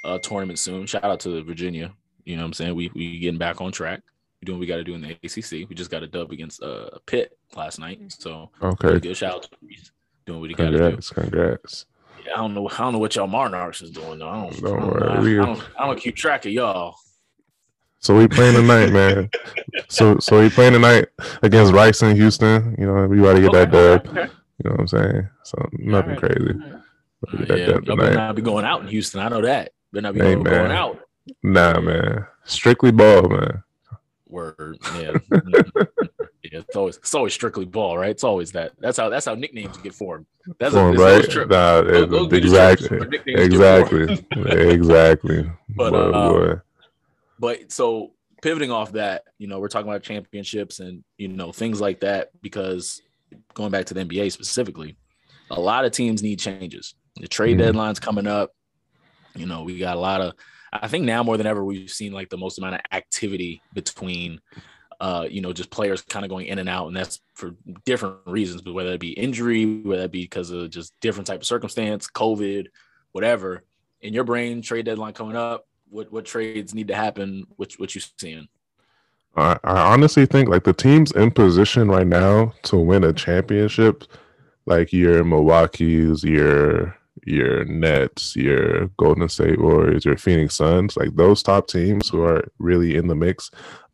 uh, 0.03 0.17
tournament 0.19 0.59
soon. 0.59 0.85
Shout 0.85 1.03
out 1.03 1.19
to 1.21 1.43
Virginia. 1.43 1.93
You 2.25 2.35
know 2.35 2.41
what 2.43 2.47
I'm 2.47 2.53
saying? 2.53 2.75
We 2.75 2.91
we 2.95 3.19
getting 3.19 3.37
back 3.37 3.61
on 3.61 3.71
track. 3.71 4.01
We're 4.41 4.47
doing 4.47 4.57
what 4.57 4.61
we 4.61 4.67
got 4.67 4.77
to 4.77 4.83
do 4.83 4.95
in 4.95 5.01
the 5.01 5.11
ACC. 5.23 5.69
We 5.69 5.75
just 5.75 5.91
got 5.91 6.03
a 6.03 6.07
dub 6.07 6.31
against 6.31 6.61
uh, 6.61 6.89
Pitt 7.05 7.37
last 7.55 7.79
night. 7.79 7.99
So 8.11 8.49
Okay. 8.61 8.99
good 8.99 9.15
shout 9.15 9.33
out 9.35 9.43
to 9.43 9.49
Reese 9.61 9.91
doing 10.25 10.39
what 10.41 10.49
he 10.49 10.55
got 10.55 10.65
to 10.65 10.71
do. 10.71 10.77
Congrats. 10.77 11.09
Congrats. 11.11 11.85
Yeah, 12.25 12.33
I 12.33 12.37
don't 12.37 12.53
know. 12.55 12.67
I 12.67 12.77
don't 12.77 12.93
know 12.93 12.99
what 12.99 13.15
y'all 13.15 13.27
Monarchs 13.27 13.81
is 13.83 13.91
doing 13.91 14.19
though. 14.19 14.27
I 14.29 14.41
don't, 14.41 14.61
Don't 14.61 14.73
I 14.75 14.79
don't, 14.79 14.87
worry, 14.93 15.09
I, 15.09 15.19
we- 15.21 15.39
I 15.39 15.45
don't, 15.45 15.63
I 15.79 15.85
don't 15.87 15.99
keep 15.99 16.15
track 16.15 16.45
of 16.45 16.51
y'all. 16.51 16.95
So 18.05 18.15
we 18.15 18.27
playing 18.27 18.53
tonight, 18.53 18.91
man. 18.93 19.31
So 19.87 20.19
so 20.19 20.39
we 20.39 20.51
playing 20.51 20.73
tonight 20.73 21.07
against 21.41 21.73
Rice 21.73 22.03
in 22.03 22.15
Houston. 22.15 22.75
You 22.77 22.85
know, 22.85 23.07
we 23.07 23.19
about 23.19 23.33
to 23.33 23.41
get 23.41 23.51
that 23.53 23.73
Okay, 23.73 24.03
dub. 24.05 24.07
okay. 24.17 24.31
You 24.63 24.69
know 24.69 24.71
what 24.73 24.79
I'm 24.81 24.87
saying? 24.87 25.29
So 25.41 25.69
nothing 25.73 26.11
Alright. 26.15 26.19
crazy. 26.37 26.59
Uh, 26.71 26.77
But 27.21 27.39
yeah, 27.59 27.65
that 27.65 27.85
y'all 27.87 27.97
better 27.97 28.13
not 28.13 28.35
be 28.35 28.43
going 28.43 28.63
out 28.63 28.81
in 28.81 28.87
Houston. 28.89 29.21
I 29.21 29.29
know 29.29 29.41
that. 29.41 29.71
Better 29.91 30.03
not 30.03 30.13
be 30.13 30.19
Hey, 30.19 30.33
going, 30.35 30.43
going 30.43 30.71
out. 30.71 30.99
Nah, 31.41 31.79
man. 31.79 32.27
Strictly 32.43 32.91
ball, 32.91 33.27
man. 33.27 33.63
Word. 34.27 34.77
Yeah. 34.99 35.13
yeah. 35.41 35.63
It's 36.43 36.75
always 36.75 36.97
it's 36.97 37.15
always 37.15 37.33
strictly 37.33 37.65
ball, 37.65 37.97
right? 37.97 38.11
It's 38.11 38.23
always 38.23 38.51
that. 38.51 38.73
That's 38.79 38.97
how 38.97 39.09
that's 39.09 39.25
how 39.25 39.33
nicknames 39.33 39.77
get 39.77 39.95
formed. 39.95 40.27
That's 40.59 40.75
Form, 40.75 40.93
it's 40.93 41.01
right? 41.01 41.11
always 41.13 41.27
trip. 41.27 41.49
Nah, 41.49 41.81
Those- 41.81 42.09
those 42.11 42.33
exactly. 42.33 42.87
trips 42.87 42.99
where 43.01 43.09
nicknames 43.09 43.49
get 43.49 43.89
formed. 43.89 44.09
Exactly. 44.11 44.69
exactly. 44.75 45.51
But, 45.75 45.89
boy, 45.91 45.97
uh, 45.97 46.31
boy. 46.31 46.61
But 47.39 47.71
so 47.71 48.13
pivoting 48.41 48.71
off 48.71 48.93
that, 48.93 49.23
you 49.37 49.47
know, 49.47 49.59
we're 49.59 49.67
talking 49.67 49.89
about 49.89 50.03
championships 50.03 50.79
and 50.79 51.03
you 51.17 51.27
know 51.27 51.51
things 51.51 51.81
like 51.81 52.01
that 52.01 52.29
because 52.41 53.01
going 53.53 53.71
back 53.71 53.85
to 53.87 53.93
the 53.93 54.01
NBA 54.05 54.31
specifically, 54.31 54.97
a 55.49 55.59
lot 55.59 55.85
of 55.85 55.91
teams 55.91 56.23
need 56.23 56.39
changes. 56.39 56.95
The 57.15 57.27
trade 57.27 57.55
Mhm. 57.57 57.59
deadline's 57.59 57.99
coming 57.99 58.27
up. 58.27 58.51
You 59.35 59.45
know, 59.45 59.63
we 59.63 59.77
got 59.77 59.97
a 59.97 59.99
lot 59.99 60.21
of. 60.21 60.33
I 60.71 60.87
think 60.87 61.05
now 61.05 61.23
more 61.23 61.37
than 61.37 61.47
ever 61.47 61.63
we've 61.63 61.89
seen 61.89 62.11
like 62.11 62.29
the 62.29 62.37
most 62.37 62.57
amount 62.57 62.75
of 62.75 62.81
activity 62.91 63.61
between, 63.73 64.41
uh, 64.99 65.25
you 65.29 65.41
know, 65.41 65.53
just 65.53 65.69
players 65.69 66.01
kind 66.01 66.25
of 66.25 66.29
going 66.29 66.47
in 66.47 66.59
and 66.59 66.67
out, 66.67 66.87
and 66.87 66.95
that's 66.95 67.21
for 67.33 67.55
different 67.85 68.17
reasons. 68.25 68.61
But 68.61 68.73
whether 68.73 68.91
it 68.93 68.99
be 68.99 69.11
injury, 69.11 69.81
whether 69.81 70.03
it 70.03 70.11
be 70.11 70.23
because 70.23 70.51
of 70.51 70.69
just 70.69 70.93
different 70.99 71.27
type 71.27 71.39
of 71.41 71.45
circumstance, 71.45 72.07
COVID, 72.07 72.67
whatever. 73.11 73.63
In 74.01 74.13
your 74.13 74.23
brain, 74.25 74.61
trade 74.61 74.85
deadline 74.85 75.13
coming 75.13 75.35
up. 75.35 75.65
What 75.89 76.11
what 76.11 76.25
trades 76.25 76.73
need 76.73 76.87
to 76.89 76.95
happen? 76.95 77.45
What 77.55 77.73
what 77.73 77.95
you 77.95 78.01
seeing? 78.01 78.47
I, 79.35 79.57
I 79.63 79.93
honestly 79.93 80.25
think 80.25 80.49
like 80.49 80.63
the 80.63 80.73
teams 80.73 81.11
in 81.11 81.31
position 81.31 81.89
right 81.89 82.07
now 82.07 82.53
to 82.63 82.77
win 82.77 83.03
a 83.03 83.13
championship, 83.13 84.05
like 84.65 84.93
your 84.93 85.23
Milwaukee's, 85.23 86.23
your 86.23 86.97
your 87.25 87.65
Nets, 87.65 88.35
your 88.35 88.87
Golden 88.97 89.27
State 89.29 89.59
Warriors, 89.59 90.05
your 90.05 90.17
Phoenix 90.17 90.55
Suns, 90.55 90.95
like 90.95 91.15
those 91.15 91.41
top 91.41 91.67
teams 91.67 92.09
who 92.09 92.23
are 92.23 92.45
really 92.59 92.95
in 92.95 93.07
the 93.07 93.15
mix, 93.15 93.49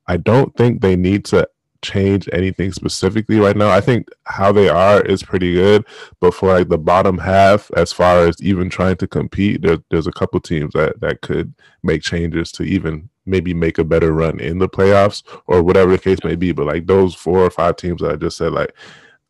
I 0.07 0.17
don't 0.17 0.55
think 0.57 0.81
they 0.81 0.95
need 0.95 1.25
to 1.25 1.47
change 1.82 2.29
anything 2.32 2.71
specifically 2.71 3.39
right 3.39 3.55
now. 3.55 3.69
I 3.69 3.82
think 3.82 4.09
how 4.25 4.51
they 4.51 4.69
are 4.69 5.01
is 5.01 5.23
pretty 5.23 5.53
good, 5.53 5.86
but 6.19 6.34
for 6.34 6.53
like 6.53 6.69
the 6.69 6.77
bottom 6.77 7.17
half, 7.17 7.71
as 7.75 7.91
far 7.91 8.27
as 8.27 8.41
even 8.41 8.69
trying 8.69 8.97
to 8.97 9.07
compete, 9.07 9.61
there, 9.61 9.77
there's 9.89 10.07
a 10.07 10.11
couple 10.11 10.39
teams 10.39 10.73
that 10.73 10.99
that 11.01 11.21
could 11.21 11.53
make 11.84 12.01
changes 12.01 12.51
to 12.53 12.63
even 12.63 13.09
maybe 13.25 13.53
make 13.53 13.77
a 13.77 13.84
better 13.84 14.13
run 14.13 14.39
in 14.39 14.57
the 14.57 14.69
playoffs 14.69 15.23
or 15.47 15.61
whatever 15.61 15.91
the 15.91 15.97
case 15.97 16.19
may 16.23 16.36
be. 16.36 16.51
But 16.51 16.67
like 16.67 16.86
those 16.86 17.15
four 17.15 17.39
or 17.39 17.49
five 17.49 17.75
teams 17.75 18.01
that 18.01 18.11
I 18.11 18.15
just 18.15 18.38
said, 18.38 18.53
like 18.53 18.73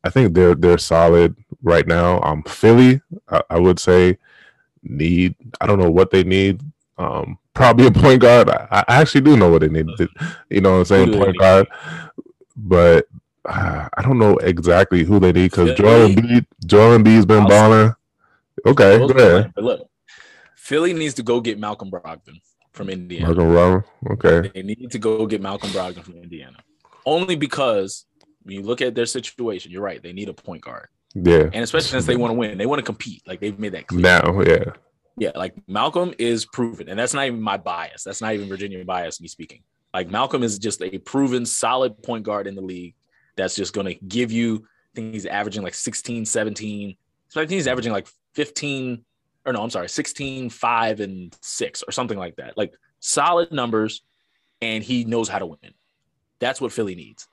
I 0.04 0.10
think 0.10 0.34
they're 0.34 0.56
they're 0.56 0.78
solid 0.78 1.36
right 1.62 1.88
now. 1.88 2.22
Um, 2.22 2.44
Philly, 2.44 3.02
I, 3.30 3.42
I 3.50 3.60
would 3.60 3.80
say 3.80 4.18
need. 4.84 5.36
I 5.60 5.68
don't 5.68 5.80
know 5.80 5.92
what 5.92 6.12
they 6.12 6.24
need. 6.24 6.62
Um, 6.98 7.38
probably 7.54 7.88
a 7.88 7.92
point 7.92 8.22
guard. 8.22 8.50
I, 8.50 8.84
I 8.88 9.02
actually 9.02 9.22
do 9.22 9.38
know 9.38 9.50
what 9.50 9.62
they 9.62 9.70
need. 9.70 9.88
You 10.50 10.60
know 10.60 10.74
what 10.74 10.80
I'm 10.80 10.86
saying? 10.86 11.08
Who 11.08 11.14
do 11.14 11.20
they 11.20 11.26
Point 11.26 11.38
guard. 11.38 11.68
But 12.56 13.08
uh, 13.46 13.88
I 13.96 14.02
don't 14.02 14.20
know 14.20 14.38
exactly 14.38 15.04
who 15.04 15.20
they 15.20 15.32
need 15.32 15.52
because 15.52 15.74
Joel? 15.78 16.10
Embiid, 16.10 16.46
Joel 16.66 16.98
Embiid's 16.98 17.26
been 17.26 17.46
balling. 17.46 17.94
Okay, 18.66 18.98
go 18.98 19.06
ahead. 19.08 19.52
But 19.56 19.64
look, 19.64 19.90
Philly 20.56 20.94
needs 20.94 21.16
to 21.16 21.24
go 21.24 21.42
get 21.42 21.58
Malcolm 21.60 21.90
Brogdon 21.90 22.40
from 22.72 22.90
Indiana. 22.90 23.28
Malcolm 23.28 23.52
Brown. 23.52 23.84
Okay. 24.12 24.52
They 24.54 24.62
need 24.62 24.92
to 24.92 25.00
go 25.00 25.26
get 25.26 25.42
Malcolm 25.42 25.70
Brogdon 25.72 26.04
from 26.04 26.16
Indiana. 26.16 26.58
Only 27.06 27.36
because 27.36 28.06
when 28.44 28.56
you 28.56 28.62
look 28.62 28.82
at 28.82 28.96
their 28.96 29.06
situation, 29.06 29.72
you're 29.72 29.82
right. 29.82 30.02
They 30.02 30.14
need 30.14 30.30
a 30.30 30.34
point 30.34 30.62
guard. 30.62 30.88
Yeah. 31.14 31.50
And 31.52 31.64
especially 31.64 31.90
since 31.90 32.06
they 32.06 32.16
want 32.16 32.32
to 32.32 32.36
win, 32.36 32.58
they 32.58 32.66
want 32.66 32.80
to 32.80 32.86
compete. 32.86 33.24
Like 33.28 33.40
they've 33.40 33.58
made 33.58 33.74
that 33.74 33.88
clear. 33.88 34.02
Now, 34.02 34.42
yeah. 34.42 34.74
Yeah, 35.18 35.32
like 35.36 35.54
Malcolm 35.68 36.14
is 36.18 36.46
proven, 36.46 36.88
and 36.90 36.98
that's 36.98 37.14
not 37.14 37.26
even 37.26 37.42
my 37.42 37.58
bias. 37.58 38.04
That's 38.04 38.22
not 38.22 38.34
even 38.34 38.48
Virginia 38.48 38.84
bias, 38.86 39.20
me 39.20 39.28
speaking. 39.28 39.62
Like 39.94 40.10
Malcolm 40.10 40.44
is 40.44 40.60
just 40.60 40.82
a 40.82 40.98
proven 41.00 41.46
solid 41.46 42.02
point 42.02 42.24
guard 42.24 42.48
in 42.48 42.56
the 42.56 42.62
league 42.62 42.96
that's 43.36 43.56
just 43.56 43.74
going 43.74 43.88
to 43.88 43.96
give 44.06 44.32
you, 44.32 44.66
I 44.66 44.96
think 44.96 45.14
he's 45.14 45.26
averaging 45.26 45.64
like 45.64 45.74
16, 45.74 46.26
17. 46.26 46.96
So 47.30 47.42
I 47.42 47.44
think 47.44 47.52
he's 47.52 47.68
averaging 47.68 47.92
like 47.92 48.08
15, 48.36 49.04
or 49.46 49.54
no, 49.54 49.64
I'm 49.64 49.70
sorry, 49.70 49.90
16, 49.90 50.50
5, 50.50 51.00
and 51.00 51.38
6, 51.42 51.84
or 51.88 51.92
something 51.92 52.18
like 52.18 52.36
that. 52.38 52.58
Like 52.58 52.74
solid 53.00 53.52
numbers, 53.52 54.02
and 54.62 54.84
he 54.84 55.04
knows 55.04 55.28
how 55.28 55.40
to 55.40 55.46
win. 55.46 55.74
That's 56.40 56.62
what 56.62 56.72
Philly 56.72 56.96
needs. 56.96 57.28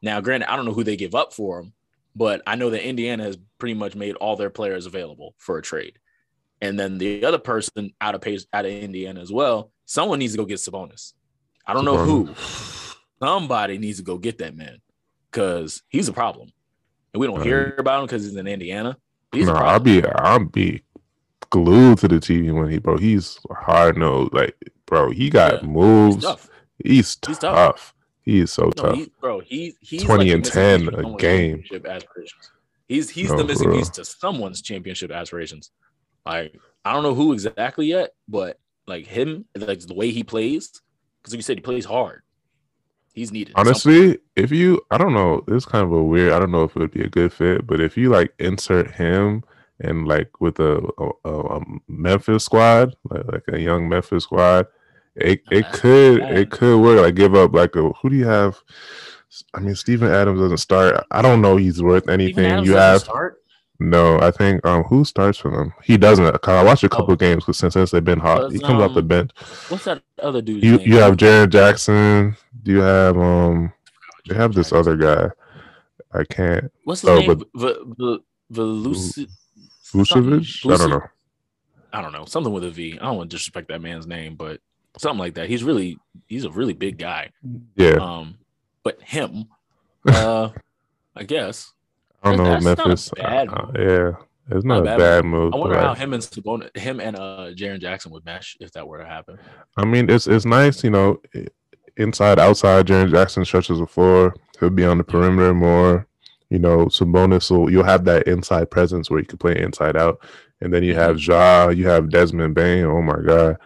Now, 0.00 0.20
granted, 0.20 0.50
I 0.50 0.56
don't 0.56 0.64
know 0.64 0.72
who 0.72 0.84
they 0.84 0.96
give 0.96 1.14
up 1.14 1.32
for 1.32 1.60
him, 1.60 1.72
but 2.16 2.42
I 2.46 2.56
know 2.56 2.70
that 2.70 2.86
Indiana 2.86 3.24
has 3.24 3.38
pretty 3.58 3.74
much 3.74 3.94
made 3.94 4.16
all 4.16 4.36
their 4.36 4.50
players 4.50 4.86
available 4.86 5.34
for 5.38 5.58
a 5.58 5.62
trade. 5.62 5.98
And 6.60 6.78
then 6.78 6.98
the 6.98 7.24
other 7.24 7.38
person 7.38 7.92
out 8.00 8.14
of 8.14 8.20
pace 8.20 8.46
out 8.52 8.64
of 8.64 8.72
Indiana 8.72 9.20
as 9.20 9.32
well, 9.32 9.70
someone 9.84 10.18
needs 10.18 10.32
to 10.32 10.38
go 10.38 10.44
get 10.44 10.58
Sabonis. 10.58 11.12
I 11.66 11.72
don't 11.74 11.84
know 11.84 11.98
who. 11.98 12.34
Somebody 13.20 13.78
needs 13.78 13.98
to 13.98 14.04
go 14.04 14.18
get 14.18 14.38
that 14.38 14.56
man 14.56 14.78
because 15.30 15.82
he's 15.88 16.08
a 16.08 16.12
problem. 16.12 16.50
And 17.12 17.20
we 17.20 17.26
don't 17.26 17.38
Right. 17.38 17.46
hear 17.46 17.76
about 17.78 18.00
him 18.00 18.06
because 18.06 18.24
he's 18.24 18.34
in 18.36 18.46
Indiana. 18.46 18.96
He's 19.32 19.46
no, 19.46 19.54
I'll 19.54 19.78
be 19.80 20.04
I'll 20.04 20.44
be 20.44 20.82
glued 21.50 21.98
to 21.98 22.08
the 22.08 22.16
TV 22.16 22.50
when 22.52 22.70
he 22.70 22.78
bro. 22.78 22.96
He's 22.96 23.38
hard 23.50 23.96
nosed. 23.96 24.32
Like, 24.34 24.56
bro, 24.86 25.10
he 25.10 25.30
got 25.30 25.62
Yeah. 25.62 25.68
moves. 25.68 26.16
He's 26.16 26.24
tough. 26.24 26.50
He's 26.84 27.18
He's 27.26 27.38
tough. 27.38 27.54
tough. 27.54 27.94
He 28.22 28.40
is 28.40 28.52
so 28.52 28.64
No, 28.76 28.82
tough. 28.82 28.96
he, 28.96 29.12
bro, 29.20 29.40
he, 29.40 29.74
he's 29.80 30.02
20 30.04 30.24
like 30.26 30.34
and 30.34 30.44
10 30.44 30.80
missing 30.84 30.94
piece 30.96 31.04
to 31.04 31.14
a 31.14 31.18
game. 31.18 31.64
Aspirations. 31.86 32.50
He's 32.88 33.10
he's 33.10 33.30
No, 33.30 33.36
the 33.38 33.44
missing 33.44 33.72
piece 33.72 33.88
to 33.90 34.04
someone's 34.04 34.62
championship 34.62 35.10
aspirations. 35.10 35.70
Like 36.26 36.58
I 36.84 36.92
don't 36.92 37.02
know 37.04 37.14
who 37.14 37.32
exactly 37.32 37.86
yet, 37.86 38.10
but 38.28 38.58
like 38.86 39.06
him, 39.06 39.44
like 39.54 39.80
the 39.80 39.94
way 39.94 40.10
he 40.10 40.24
plays, 40.24 40.72
because 41.22 41.32
like 41.32 41.38
you 41.38 41.42
said, 41.42 41.58
he 41.58 41.62
plays 41.62 41.84
hard. 41.84 42.22
He's 43.14 43.30
needed. 43.30 43.52
Honestly, 43.56 44.18
if 44.36 44.50
you, 44.50 44.80
I 44.90 44.98
don't 44.98 45.12
know, 45.12 45.44
it's 45.48 45.66
kind 45.66 45.84
of 45.84 45.92
a 45.92 46.02
weird. 46.02 46.32
I 46.32 46.38
don't 46.38 46.50
know 46.50 46.64
if 46.64 46.74
it 46.74 46.78
would 46.78 46.90
be 46.90 47.02
a 47.02 47.08
good 47.08 47.32
fit, 47.32 47.66
but 47.66 47.80
if 47.80 47.96
you 47.96 48.08
like 48.08 48.32
insert 48.38 48.90
him 48.90 49.44
and 49.80 50.08
like 50.08 50.40
with 50.40 50.58
a, 50.60 50.80
a, 51.24 51.30
a 51.30 51.60
Memphis 51.88 52.44
squad, 52.44 52.96
like, 53.10 53.24
like 53.30 53.44
a 53.52 53.60
young 53.60 53.88
Memphis 53.88 54.24
squad, 54.24 54.66
it 55.14 55.42
it 55.50 55.62
That's 55.64 55.80
could 55.80 56.20
bad. 56.20 56.38
it 56.38 56.50
could 56.50 56.80
work. 56.80 57.00
Like 57.00 57.14
give 57.14 57.34
up 57.34 57.52
like 57.52 57.76
a 57.76 57.90
who 57.90 58.08
do 58.08 58.16
you 58.16 58.26
have? 58.26 58.58
I 59.52 59.60
mean, 59.60 59.74
Steven 59.74 60.10
Adams 60.10 60.40
doesn't 60.40 60.58
start. 60.58 61.04
I 61.10 61.20
don't 61.20 61.42
know 61.42 61.56
he's 61.56 61.82
worth 61.82 62.08
anything. 62.08 62.64
You 62.64 62.76
have 62.76 63.02
start. 63.02 63.41
No. 63.90 64.18
I 64.20 64.30
think 64.30 64.64
um 64.66 64.84
who 64.84 65.04
starts 65.04 65.38
for 65.38 65.50
them? 65.50 65.72
He 65.82 65.96
doesn't. 65.96 66.38
I 66.48 66.62
watched 66.62 66.84
a 66.84 66.88
couple 66.88 67.12
Oh. 67.12 67.16
games 67.16 67.44
because 67.44 67.58
since, 67.58 67.74
since 67.74 67.90
they've 67.90 68.04
been 68.04 68.20
hot, 68.20 68.52
he 68.52 68.58
comes 68.58 68.82
off 68.82 68.94
the 68.94 69.00
um, 69.00 69.08
bench. 69.08 69.30
What's 69.68 69.84
that 69.84 70.02
other 70.22 70.40
dude? 70.42 70.62
You 70.62 70.78
you 70.78 70.96
have 70.96 71.16
Jaren 71.16 71.48
Jackson. 71.50 72.36
Do 72.62 72.72
you 72.72 72.80
have 72.80 73.16
um? 73.18 73.72
You 74.24 74.34
have 74.34 74.54
this 74.54 74.72
other 74.72 74.96
guy. 74.96 75.30
I 76.14 76.24
can't. 76.24 76.70
What's 76.84 77.00
his 77.00 77.10
oh, 77.10 77.18
name? 77.18 77.26
but- 77.26 77.48
V- 77.54 77.94
V- 77.98 78.24
Veluci- 78.52 79.28
Vucevic? 79.92 80.72
I 80.72 80.76
don't 80.76 80.90
know. 80.90 81.02
I 81.92 82.00
don't 82.02 82.12
know. 82.12 82.24
Something 82.26 82.52
with 82.52 82.64
a 82.64 82.70
V. 82.70 82.98
I 83.00 83.04
don't 83.06 83.16
want 83.16 83.30
to 83.30 83.36
disrespect 83.36 83.68
that 83.68 83.80
man's 83.80 84.06
name, 84.06 84.34
but 84.36 84.60
something 84.98 85.18
like 85.18 85.34
that. 85.34 85.48
He's 85.48 85.64
really 85.64 85.98
he's 86.26 86.44
a 86.44 86.50
really 86.50 86.72
big 86.74 86.98
guy. 86.98 87.30
Yeah, 87.76 87.96
Um, 88.00 88.38
but 88.82 89.00
him, 89.02 89.46
uh, 90.08 90.50
I 91.16 91.22
guess. 91.24 91.72
I 92.22 92.36
don't 92.36 92.44
know. 92.44 92.44
that's 92.52 92.64
not 92.64 92.78
a 92.80 92.88
Memphis. 92.88 93.12
uh, 93.18 93.66
yeah, 93.74 94.12
it's 94.56 94.64
not, 94.64 94.82
Not 94.84 94.94
a 94.94 94.96
bad 94.96 94.98
bad 94.98 95.24
move. 95.24 95.54
I 95.54 95.56
wonder 95.56 95.78
how 95.78 95.94
him 95.94 96.12
and 96.12 96.22
Sabonis, 96.22 96.76
him 96.76 97.00
and 97.00 97.16
uh 97.16 97.50
Jaren 97.54 97.80
Jackson 97.80 98.12
would 98.12 98.24
mesh 98.24 98.56
if 98.60 98.72
that 98.72 98.86
were 98.86 98.98
to 98.98 99.06
happen. 99.06 99.38
I 99.76 99.84
mean, 99.84 100.10
it's 100.10 100.26
it's 100.26 100.44
nice, 100.44 100.82
you 100.84 100.90
know, 100.90 101.20
inside, 101.96 102.38
outside. 102.38 102.86
Jaren 102.86 103.10
Jackson 103.10 103.44
stretches 103.44 103.78
the 103.78 103.86
floor. 103.86 104.34
He'll 104.60 104.70
be 104.70 104.84
on 104.84 104.98
the 104.98 105.04
perimeter 105.04 105.54
more. 105.54 106.06
You 106.50 106.58
know, 106.58 106.86
Sabonis 106.86 107.50
will 107.50 107.70
you'll 107.70 107.84
have 107.84 108.04
that 108.04 108.26
inside 108.28 108.70
presence 108.70 109.10
where 109.10 109.20
you 109.20 109.26
can 109.26 109.38
play 109.38 109.58
inside 109.60 109.96
out, 109.96 110.20
and 110.60 110.72
then 110.72 110.82
you 110.82 110.94
have 110.94 111.16
Mm-hmm. 111.16 111.32
Ja, 111.32 111.68
you 111.70 111.88
have 111.88 112.10
Desmond 112.10 112.54
Bane. 112.54 112.84
Oh 112.84 113.00
my 113.02 113.18
God, 113.24 113.56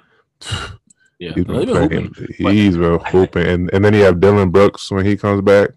Yeah, 1.18 1.32
he's 1.32 1.44
been 1.44 1.56
been 1.56 1.66
playing. 1.68 2.14
hooping, 2.14 2.54
He's 2.54 2.76
been 2.76 3.00
hooping, 3.00 3.46
and 3.46 3.70
and 3.72 3.84
then 3.84 3.94
you 3.94 4.02
have 4.02 4.20
Dillon 4.20 4.50
Brooks 4.50 4.90
when 4.90 5.04
he 5.04 5.16
comes 5.16 5.40
back. 5.42 5.70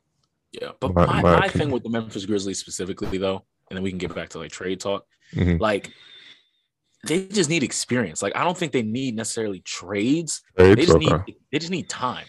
Yeah, 0.51 0.69
but 0.79 0.93
My- 0.93 1.21
my, 1.21 1.39
my 1.41 1.47
thing 1.47 1.69
with 1.71 1.83
the 1.83 1.89
Memphis 1.89 2.25
Grizzlies 2.25 2.59
specifically, 2.59 3.17
though, 3.17 3.45
and 3.69 3.77
then 3.77 3.83
we 3.83 3.89
can 3.91 3.99
get 3.99 4.15
back 4.15 4.29
to 4.29 4.39
like 4.39 4.51
trade 4.51 4.79
talk. 4.79 5.05
Mhm. 5.33 5.59
Like 5.59 5.91
they 7.07 7.27
just 7.27 7.49
need 7.49 7.63
experience. 7.63 8.21
Like 8.21 8.35
I 8.35 8.43
don't 8.43 8.57
think 8.57 8.71
they 8.71 8.81
need 8.81 9.15
necessarily 9.15 9.59
trades. 9.61 10.41
Trades? 10.57 10.75
They 10.75 10.81
just 10.85 10.95
Okay. 10.97 11.05
need 11.27 11.35
they 11.51 11.59
just 11.59 11.71
need 11.71 11.87
time. 11.87 12.25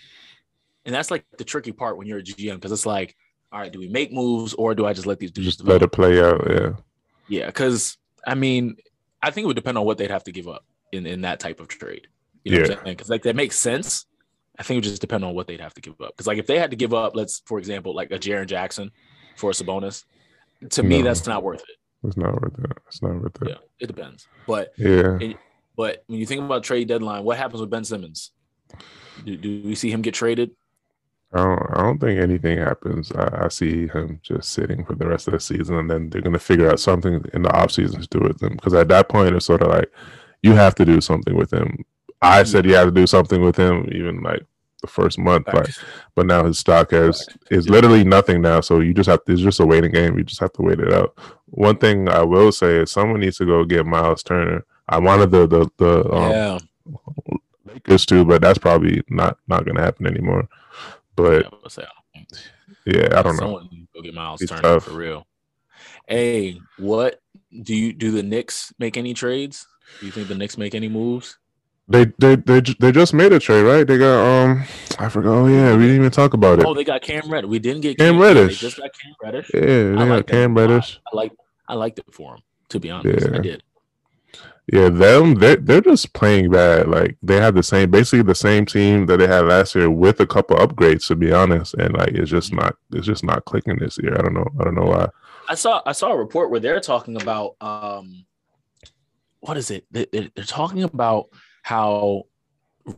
And 0.84 0.94
that's 0.94 1.10
like 1.10 1.24
the 1.38 1.44
tricky 1.44 1.72
part 1.72 1.96
when 1.96 2.06
you're 2.06 2.18
a 2.18 2.22
GM 2.22 2.54
because 2.56 2.72
it's 2.72 2.86
like, 2.86 3.14
all 3.52 3.60
right, 3.60 3.72
do 3.72 3.78
we 3.78 3.88
make 3.88 4.12
moves 4.12 4.54
or 4.54 4.74
do 4.74 4.86
I 4.86 4.92
just 4.92 5.06
let 5.06 5.18
these 5.18 5.30
dudes 5.30 5.56
Just 5.56 5.64
let 5.64 5.82
it 5.82 5.92
play 5.92 6.20
out. 6.22 6.46
Yeah. 6.48 6.70
Yeah, 7.28 7.46
because 7.46 7.96
I 8.26 8.34
mean, 8.34 8.76
I 9.22 9.30
think 9.30 9.44
it 9.44 9.46
would 9.48 9.56
depend 9.56 9.78
on 9.78 9.84
what 9.86 9.96
they'd 9.98 10.10
have 10.10 10.24
to 10.24 10.32
give 10.32 10.46
up 10.48 10.64
in, 10.92 11.06
in 11.06 11.22
that 11.22 11.40
type 11.40 11.58
of 11.60 11.68
trade. 11.68 12.06
You 12.44 12.52
know 12.52 12.60
what 12.62 12.70
I'm 12.70 12.76
saying? 12.84 12.96
Because 12.96 13.08
like 13.10 13.22
that 13.22 13.36
makes 13.36 13.56
sense. 13.58 14.04
I 14.60 14.62
think 14.62 14.76
it 14.76 14.78
would 14.78 14.84
just 14.90 15.00
depend 15.00 15.24
on 15.24 15.34
what 15.34 15.46
they'd 15.46 15.60
have 15.60 15.72
to 15.74 15.80
give 15.80 15.98
up. 16.02 16.12
Because 16.14 16.26
like 16.26 16.36
if 16.38 16.46
they 16.46 16.58
had 16.58 16.70
to 16.70 16.76
give 16.76 16.92
up, 16.92 17.16
let's 17.16 17.40
for 17.46 17.58
example, 17.58 17.94
like 17.94 18.10
a 18.12 18.18
Jaren 18.18 18.46
Jackson 18.46 18.90
for 19.36 19.50
a 19.50 19.52
Sabonis, 19.54 20.04
to 20.68 20.82
me 20.82 21.00
that's 21.00 21.26
not 21.26 21.42
worth 21.42 21.62
it. 21.62 21.76
It's 22.06 22.16
not 22.18 22.40
worth 22.40 22.58
it. 22.58 22.70
It's 22.86 23.02
not 23.02 23.14
worth 23.22 23.36
Yeah, 23.42 23.52
it. 23.52 23.58
it 23.80 23.86
depends. 23.86 24.28
But 24.46 24.72
Yeah. 24.76 25.18
but 25.76 26.04
when 26.08 26.18
you 26.18 26.26
think 26.26 26.42
about 26.42 26.62
trade 26.62 26.88
deadline, 26.88 27.24
what 27.24 27.38
happens 27.38 27.62
with 27.62 27.70
Ben 27.70 27.84
Simmons? 27.84 28.32
Do, 29.24 29.36
do 29.36 29.62
we 29.64 29.74
see 29.74 29.90
him 29.90 30.02
get 30.02 30.12
traded? 30.14 30.50
I 31.32 31.38
don't, 31.38 31.62
I 31.78 31.82
don't 31.82 31.98
think 31.98 32.20
anything 32.20 32.58
happens. 32.58 33.12
I, 33.12 33.44
I 33.44 33.48
see 33.48 33.86
him 33.86 34.20
just 34.22 34.52
sitting 34.52 34.84
for 34.84 34.94
the 34.94 35.06
rest 35.06 35.26
of 35.28 35.32
the 35.32 35.40
season, 35.40 35.76
and 35.76 35.88
then 35.90 36.10
they're 36.10 36.20
going 36.22 36.32
to 36.32 36.38
figure 36.40 36.68
out 36.70 36.80
something 36.80 37.24
in 37.32 37.42
the 37.42 37.48
offseason 37.50 38.00
to 38.02 38.18
do 38.18 38.24
with 38.26 38.42
him. 38.42 38.54
Because 38.56 38.74
at 38.74 38.88
that 38.88 39.08
point, 39.08 39.34
it's 39.36 39.46
sort 39.46 39.62
of 39.62 39.68
like 39.68 39.90
you 40.42 40.52
have 40.54 40.74
to 40.74 40.84
do 40.84 41.00
something 41.00 41.36
with 41.36 41.52
him. 41.52 41.84
I 42.20 42.42
said 42.42 42.66
you 42.66 42.74
have 42.74 42.88
to 42.88 42.92
do 42.92 43.06
something 43.06 43.40
with 43.42 43.56
him, 43.56 43.88
even 43.92 44.22
like 44.22 44.44
the 44.80 44.86
first 44.86 45.18
month. 45.18 45.46
Like, 45.52 45.68
but 46.14 46.26
now 46.26 46.44
his 46.44 46.58
stock 46.58 46.90
has 46.92 47.28
is 47.50 47.68
literally 47.68 48.04
nothing 48.04 48.40
now. 48.42 48.60
So 48.60 48.80
you 48.80 48.94
just 48.94 49.08
have 49.08 49.24
to, 49.24 49.32
it's 49.32 49.42
just 49.42 49.60
a 49.60 49.66
waiting 49.66 49.92
game. 49.92 50.16
You 50.18 50.24
just 50.24 50.40
have 50.40 50.52
to 50.54 50.62
wait 50.62 50.80
it 50.80 50.92
out. 50.92 51.16
One 51.46 51.76
thing 51.76 52.08
I 52.08 52.22
will 52.22 52.52
say 52.52 52.78
is 52.78 52.90
someone 52.90 53.20
needs 53.20 53.38
to 53.38 53.46
go 53.46 53.64
get 53.64 53.86
Myles 53.86 54.22
Turner. 54.22 54.64
I 54.88 54.98
wanted 54.98 55.30
the 55.30 55.46
the 55.46 55.70
the 55.76 56.12
um, 56.12 56.30
yeah, 56.30 56.58
Lakers 57.64 58.06
too, 58.06 58.24
but 58.24 58.42
that's 58.42 58.58
probably 58.58 59.02
not 59.08 59.38
not 59.48 59.64
going 59.64 59.76
to 59.76 59.82
happen 59.82 60.06
anymore. 60.06 60.48
But 61.16 61.46
yeah, 61.78 61.84
I 62.14 62.26
yeah, 62.86 63.08
I 63.18 63.22
don't 63.22 63.36
know. 63.36 63.40
Someone 63.40 63.68
needs 63.70 63.88
go 63.94 64.02
get 64.02 64.14
Myles 64.14 64.40
He's 64.40 64.50
Turner 64.50 64.62
tough. 64.62 64.84
for 64.84 64.92
real. 64.92 65.26
Hey, 66.06 66.60
what 66.78 67.20
do 67.62 67.74
you 67.74 67.92
do? 67.92 68.10
The 68.10 68.22
Knicks 68.22 68.72
make 68.78 68.96
any 68.96 69.14
trades? 69.14 69.66
Do 70.00 70.06
you 70.06 70.12
think 70.12 70.28
the 70.28 70.34
Knicks 70.34 70.58
make 70.58 70.74
any 70.74 70.88
moves? 70.88 71.38
They 71.90 72.04
they 72.18 72.36
they 72.36 72.60
they 72.78 72.92
just 72.92 73.12
made 73.12 73.32
a 73.32 73.40
trade, 73.40 73.62
right? 73.62 73.84
They 73.84 73.98
got 73.98 74.24
um 74.24 74.62
I 74.98 75.08
forgot. 75.08 75.32
Oh 75.34 75.46
yeah, 75.48 75.76
we 75.76 75.82
didn't 75.82 75.96
even 75.96 76.10
talk 76.12 76.34
about 76.34 76.60
it. 76.60 76.64
Oh, 76.64 76.72
they 76.72 76.84
got 76.84 77.02
Cam 77.02 77.28
Reddish. 77.30 77.48
We 77.50 77.58
didn't 77.58 77.80
get 77.82 77.98
Cam 77.98 78.16
yeah, 78.16 78.22
Reddish. 78.22 78.60
They 78.60 78.66
just 78.68 78.78
got 78.78 78.90
Cam 78.94 79.12
Reddish. 79.20 79.50
yeah, 79.52 79.60
they 79.60 79.92
I 79.92 79.94
got 79.96 80.08
like 80.08 80.26
Cam 80.28 80.54
that. 80.54 80.60
Reddish. 80.68 81.00
I 81.12 81.16
like 81.16 81.32
I 81.68 81.74
liked 81.74 81.98
it 81.98 82.14
for 82.14 82.34
him. 82.36 82.42
To 82.68 82.78
be 82.78 82.90
honest, 82.90 83.26
I 83.28 83.38
did. 83.38 83.64
Yeah, 84.72 84.88
them 84.88 85.34
they 85.34 85.56
they're 85.56 85.80
just 85.80 86.12
playing 86.12 86.50
bad. 86.52 86.86
Like 86.86 87.16
they 87.24 87.38
have 87.38 87.56
the 87.56 87.62
same, 87.64 87.90
basically 87.90 88.22
the 88.22 88.36
same 88.36 88.66
team 88.66 89.06
that 89.06 89.16
they 89.16 89.26
had 89.26 89.46
last 89.46 89.74
year 89.74 89.90
with 89.90 90.20
a 90.20 90.26
couple 90.28 90.56
upgrades. 90.58 91.08
To 91.08 91.16
be 91.16 91.32
honest, 91.32 91.74
and 91.74 91.92
like 91.94 92.10
it's 92.10 92.30
just 92.30 92.52
not 92.54 92.76
it's 92.92 93.06
just 93.06 93.24
not 93.24 93.44
clicking 93.46 93.78
this 93.80 93.98
year. 94.00 94.14
I 94.16 94.22
don't 94.22 94.34
know. 94.34 94.46
I 94.60 94.62
don't 94.62 94.76
know 94.76 94.86
why. 94.86 95.08
I 95.48 95.56
saw 95.56 95.82
I 95.84 95.90
saw 95.90 96.12
a 96.12 96.16
report 96.16 96.52
where 96.52 96.60
they're 96.60 96.78
talking 96.78 97.20
about 97.20 97.56
um, 97.60 98.26
what 99.40 99.56
is 99.56 99.72
it? 99.72 99.86
They, 99.90 100.06
they- 100.12 100.30
they're 100.36 100.44
talking 100.44 100.84
about 100.84 101.30
how 101.62 102.24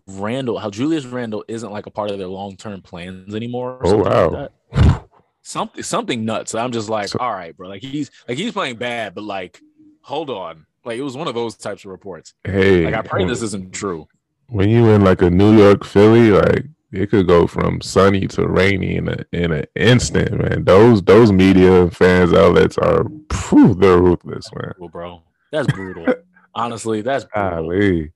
Randle, 0.07 0.59
how 0.59 0.71
Julius 0.71 1.05
Randle 1.05 1.45
isn't 1.49 1.71
like 1.71 1.87
a 1.87 1.91
part 1.91 2.11
of 2.11 2.19
their 2.19 2.29
long 2.29 2.57
term 2.57 2.81
plans 2.83 3.35
anymore. 3.35 3.81
Oh 3.85 3.97
like 3.97 4.13
wow. 4.13 4.49
that. 4.73 5.05
something 5.43 5.83
something 5.83 6.25
nuts. 6.25 6.55
I'm 6.55 6.73
just 6.73 6.89
like, 6.89 7.09
So- 7.09 7.19
all 7.19 7.33
right, 7.33 7.57
bro. 7.57 7.69
Like 7.69 7.83
he's 7.83 8.11
like 8.29 8.39
he's 8.39 8.53
playing 8.53 8.77
bad, 8.77 9.15
but 9.15 9.25
like, 9.25 9.61
hold 10.03 10.31
on. 10.31 10.67
Like 10.85 10.99
it 10.99 11.03
was 11.03 11.17
one 11.17 11.29
of 11.29 11.35
those 11.35 11.57
types 11.57 11.85
of 11.85 11.91
reports. 11.91 12.35
Hey, 12.45 12.85
Like 12.85 12.95
I 12.95 13.03
pray 13.03 13.21
when, 13.21 13.29
this 13.29 13.43
isn't 13.43 13.73
true. 13.73 14.07
when 14.49 14.69
you 14.69 14.89
in 14.91 15.05
like 15.05 15.23
a 15.23 15.31
New 15.31 15.57
York 15.57 15.85
Philly, 15.85 16.31
like 16.31 16.65
it 16.91 17.09
could 17.11 17.27
go 17.27 17.47
from 17.47 17.81
sunny 17.81 18.27
to 18.29 18.47
rainy 18.47 18.97
in 18.97 19.09
a 19.09 19.17
in 19.33 19.53
an 19.53 19.65
instant, 19.77 20.33
man. 20.41 20.65
Those 20.65 21.03
those 21.03 21.33
media 21.33 21.91
fans 21.91 22.33
outlets 22.33 22.79
are 22.79 23.05
phew, 23.33 23.75
they're 23.75 23.99
ruthless, 23.99 24.47
man. 24.55 24.73
Well, 24.79 24.89
bro, 24.89 25.23
that's 25.51 25.73
brutal. 25.73 26.07
Honestly, 26.55 27.01
that's 27.01 27.25
brutal. 27.27 27.51
Golly. 27.63 28.13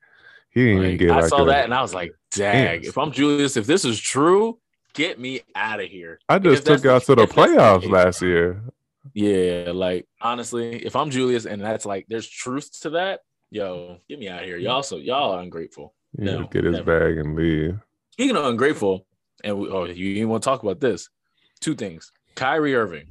He 0.56 0.64
didn't 0.64 0.84
even 0.84 0.96
get 0.96 1.10
I 1.10 1.20
like 1.20 1.28
saw 1.28 1.42
a- 1.42 1.46
that 1.48 1.64
and 1.66 1.74
I 1.74 1.82
was 1.82 1.92
like, 1.92 2.12
dang, 2.34 2.80
Yes. 2.82 2.88
if 2.88 2.96
I'm 2.96 3.12
Julius, 3.12 3.58
if 3.58 3.66
this 3.66 3.84
is 3.84 4.00
true, 4.00 4.58
get 4.94 5.20
me 5.20 5.42
out 5.54 5.80
of 5.80 5.86
here. 5.88 6.18
I 6.30 6.38
Because 6.38 6.60
just 6.64 6.66
took 6.82 6.86
out 6.90 7.02
to 7.02 7.14
the 7.14 7.26
playoffs 7.26 7.82
case, 7.82 7.90
last 7.90 8.22
year. 8.22 8.62
Yeah, 9.12 9.72
like 9.74 10.06
honestly, 10.22 10.76
if 10.84 10.96
I'm 10.96 11.10
Julius 11.10 11.44
and 11.44 11.60
that's 11.62 11.84
like 11.84 12.06
there's 12.08 12.26
truth 12.26 12.70
to 12.80 12.90
that, 12.90 13.20
yo, 13.50 13.98
get 14.08 14.18
me 14.18 14.28
out 14.30 14.40
of 14.40 14.46
here. 14.46 14.56
Y'all 14.56 14.82
so 14.82 14.96
y'all 14.96 15.32
are 15.32 15.42
ungrateful. 15.42 15.94
He 16.16 16.24
No, 16.24 16.46
get 16.46 16.64
his 16.64 16.76
never. 16.76 17.00
bag 17.00 17.18
and 17.18 17.36
leave. 17.36 17.78
Speaking 18.12 18.36
of 18.36 18.46
ungrateful, 18.46 19.06
and 19.44 19.58
we, 19.58 19.68
oh, 19.68 19.84
you 19.84 20.14
didn't 20.14 20.30
want 20.30 20.42
to 20.42 20.48
talk 20.48 20.62
about 20.62 20.80
this. 20.80 21.10
Two 21.60 21.74
things. 21.74 22.10
Kyrie 22.34 22.74
Irving. 22.74 23.08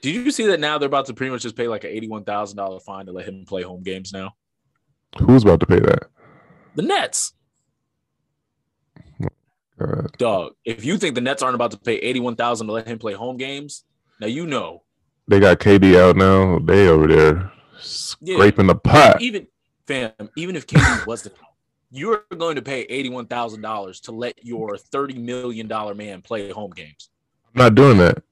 Did 0.00 0.14
you 0.14 0.30
see 0.30 0.46
that 0.46 0.60
now 0.60 0.78
they're 0.78 0.86
about 0.86 1.04
to 1.06 1.14
pretty 1.14 1.30
much 1.30 1.42
just 1.42 1.56
pay 1.56 1.68
like 1.68 1.84
an 1.84 1.90
eighty-one 1.90 2.24
thousand 2.24 2.56
dollar 2.56 2.80
fine 2.80 3.04
to 3.04 3.12
let 3.12 3.28
him 3.28 3.44
play 3.46 3.60
home 3.62 3.82
games 3.82 4.12
now? 4.14 4.32
Who's 5.18 5.42
about 5.42 5.60
to 5.60 5.66
pay 5.66 5.80
that? 5.80 6.04
The 6.74 6.82
Nets. 6.82 7.32
Dog, 10.18 10.54
if 10.64 10.84
you 10.84 10.98
think 10.98 11.14
the 11.14 11.20
Nets 11.20 11.42
aren't 11.42 11.54
about 11.54 11.70
to 11.70 11.78
pay 11.78 11.94
eighty-one 11.96 12.34
thousand 12.34 12.66
to 12.66 12.72
let 12.72 12.86
him 12.88 12.98
play 12.98 13.12
home 13.12 13.36
games, 13.36 13.84
now 14.20 14.26
you 14.26 14.44
know. 14.46 14.82
they 15.28 15.38
got 15.38 15.60
KD 15.60 15.96
out 16.00 16.16
now. 16.16 16.58
They 16.58 16.88
over 16.88 17.06
there 17.06 17.52
Yeah. 18.20 18.36
scraping 18.38 18.66
the 18.66 18.74
pot. 18.74 19.22
Even 19.22 19.46
fam, 19.86 20.10
even 20.36 20.56
if 20.56 20.66
KD 20.66 21.06
wasn't, 21.06 21.36
you're 21.92 22.24
going 22.36 22.56
to 22.56 22.62
pay 22.62 22.80
eighty-one 22.82 23.26
thousand 23.26 23.60
dollars 23.62 24.00
to 24.00 24.12
let 24.12 24.44
your 24.44 24.76
thirty 24.76 25.16
million 25.16 25.68
dollar 25.68 25.94
man 25.94 26.22
play 26.22 26.50
home 26.50 26.72
games. 26.72 27.10
I'm 27.54 27.60
not 27.62 27.74
doing 27.76 27.98
that. 27.98 28.22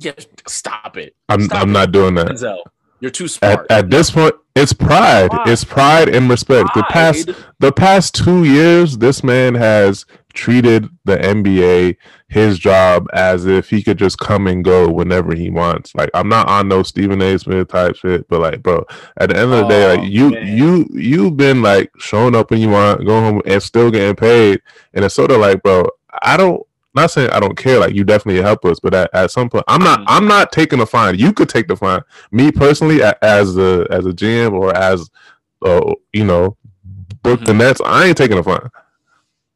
Yeah, 0.00 0.12
stop 0.48 0.96
it. 0.96 1.14
I'm 1.28 1.42
Stop 1.42 1.62
I'm 1.62 1.68
it. 1.70 1.72
not 1.72 1.92
doing 1.92 2.14
that. 2.16 2.26
Denzel, 2.26 2.58
you're 2.98 3.12
too 3.12 3.26
At, 3.26 3.30
smart. 3.30 3.66
at 3.70 3.88
this 3.88 4.10
point, 4.10 4.34
it's 4.58 4.72
pride. 4.72 5.30
Pride. 5.30 5.48
It's 5.48 5.64
pride 5.64 6.08
and 6.08 6.28
respect. 6.28 6.70
The 6.74 6.84
past 6.90 7.30
the 7.60 7.72
past 7.72 8.14
two 8.14 8.44
years, 8.44 8.98
this 8.98 9.22
man 9.24 9.54
has 9.54 10.04
treated 10.34 10.88
the 11.04 11.16
NBA 11.16 11.96
his 12.28 12.58
job 12.58 13.08
as 13.12 13.46
if 13.46 13.70
he 13.70 13.82
could 13.82 13.98
just 13.98 14.18
come 14.18 14.46
and 14.46 14.62
go 14.64 14.88
whenever 14.90 15.34
he 15.34 15.50
wants. 15.50 15.94
Like 15.94 16.10
I'm 16.14 16.28
not 16.28 16.48
on 16.48 16.68
no 16.68 16.82
Stephen 16.82 17.20
A. 17.22 17.38
Smith 17.38 17.68
type 17.68 17.96
shit, 17.96 18.28
but 18.28 18.40
like, 18.40 18.62
bro, 18.62 18.84
at 19.16 19.30
the 19.30 19.36
end 19.36 19.52
of 19.52 19.60
the 19.60 19.68
day, 19.68 19.84
Oh, 19.84 19.94
like 19.96 20.10
you 20.10 20.30
man. 20.30 20.56
you 20.56 20.86
you've 20.92 21.36
been 21.36 21.62
like 21.62 21.90
showing 21.98 22.34
up 22.36 22.50
when 22.50 22.60
you 22.60 22.68
want, 22.70 23.04
going 23.06 23.24
home 23.24 23.42
and 23.46 23.62
still 23.62 23.90
getting 23.90 24.14
paid, 24.16 24.60
and 24.94 25.04
it's 25.04 25.14
sort 25.14 25.30
of 25.30 25.40
like, 25.40 25.62
bro, 25.62 25.86
I 26.22 26.36
don't 26.36 26.62
not 26.94 27.10
saying 27.10 27.30
I 27.30 27.40
don't 27.40 27.56
care. 27.56 27.78
Like 27.78 27.94
you 27.94 28.04
definitely 28.04 28.42
help 28.42 28.64
us, 28.64 28.80
but 28.80 28.94
at, 28.94 29.10
at 29.14 29.30
some 29.30 29.48
point, 29.48 29.64
I'm 29.68 29.82
not. 29.82 30.00
Mm-hmm. 30.00 30.08
I'm 30.08 30.26
not 30.26 30.52
taking 30.52 30.78
the 30.78 30.86
fine. 30.86 31.18
You 31.18 31.32
could 31.32 31.48
take 31.48 31.68
the 31.68 31.76
fine. 31.76 32.00
Me 32.32 32.50
personally, 32.50 33.02
as 33.02 33.56
a 33.56 33.86
as 33.90 34.06
a 34.06 34.10
GM 34.10 34.52
or 34.52 34.76
as 34.76 35.10
uh, 35.62 35.94
you 36.12 36.24
know, 36.24 36.56
book 37.22 37.40
mm-hmm. 37.40 37.44
the 37.44 37.54
Nets. 37.54 37.80
I 37.84 38.06
ain't 38.06 38.16
taking 38.16 38.38
a 38.38 38.42
fine. 38.42 38.68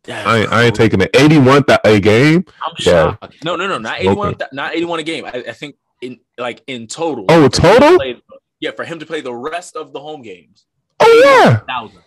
I, 0.08 0.38
ain't, 0.38 0.52
I 0.52 0.62
ain't 0.64 0.74
taking 0.74 0.98
the 0.98 1.08
eighty 1.16 1.38
one 1.38 1.62
th- 1.64 1.78
a 1.84 2.00
game. 2.00 2.44
I'm 2.66 2.74
yeah. 2.80 3.16
shocked. 3.20 3.44
No, 3.44 3.56
no, 3.56 3.68
no, 3.68 3.78
not 3.78 4.00
eighty 4.00 4.14
one. 4.14 4.34
Th- 4.34 4.50
not 4.52 4.74
eighty 4.74 4.84
one 4.84 4.98
a 4.98 5.04
game. 5.04 5.24
I, 5.24 5.30
I, 5.30 5.52
think 5.52 5.76
in 6.00 6.18
like 6.38 6.62
in 6.66 6.88
total. 6.88 7.26
Oh, 7.28 7.48
total. 7.48 7.92
To 7.92 7.96
play, 7.96 8.22
yeah, 8.60 8.72
for 8.72 8.84
him 8.84 8.98
to 8.98 9.06
play 9.06 9.20
the 9.20 9.34
rest 9.34 9.76
of 9.76 9.92
the 9.92 10.00
home 10.00 10.22
games. 10.22 10.66
Oh 11.00 11.60
yeah. 11.68 11.88
000. 11.88 12.02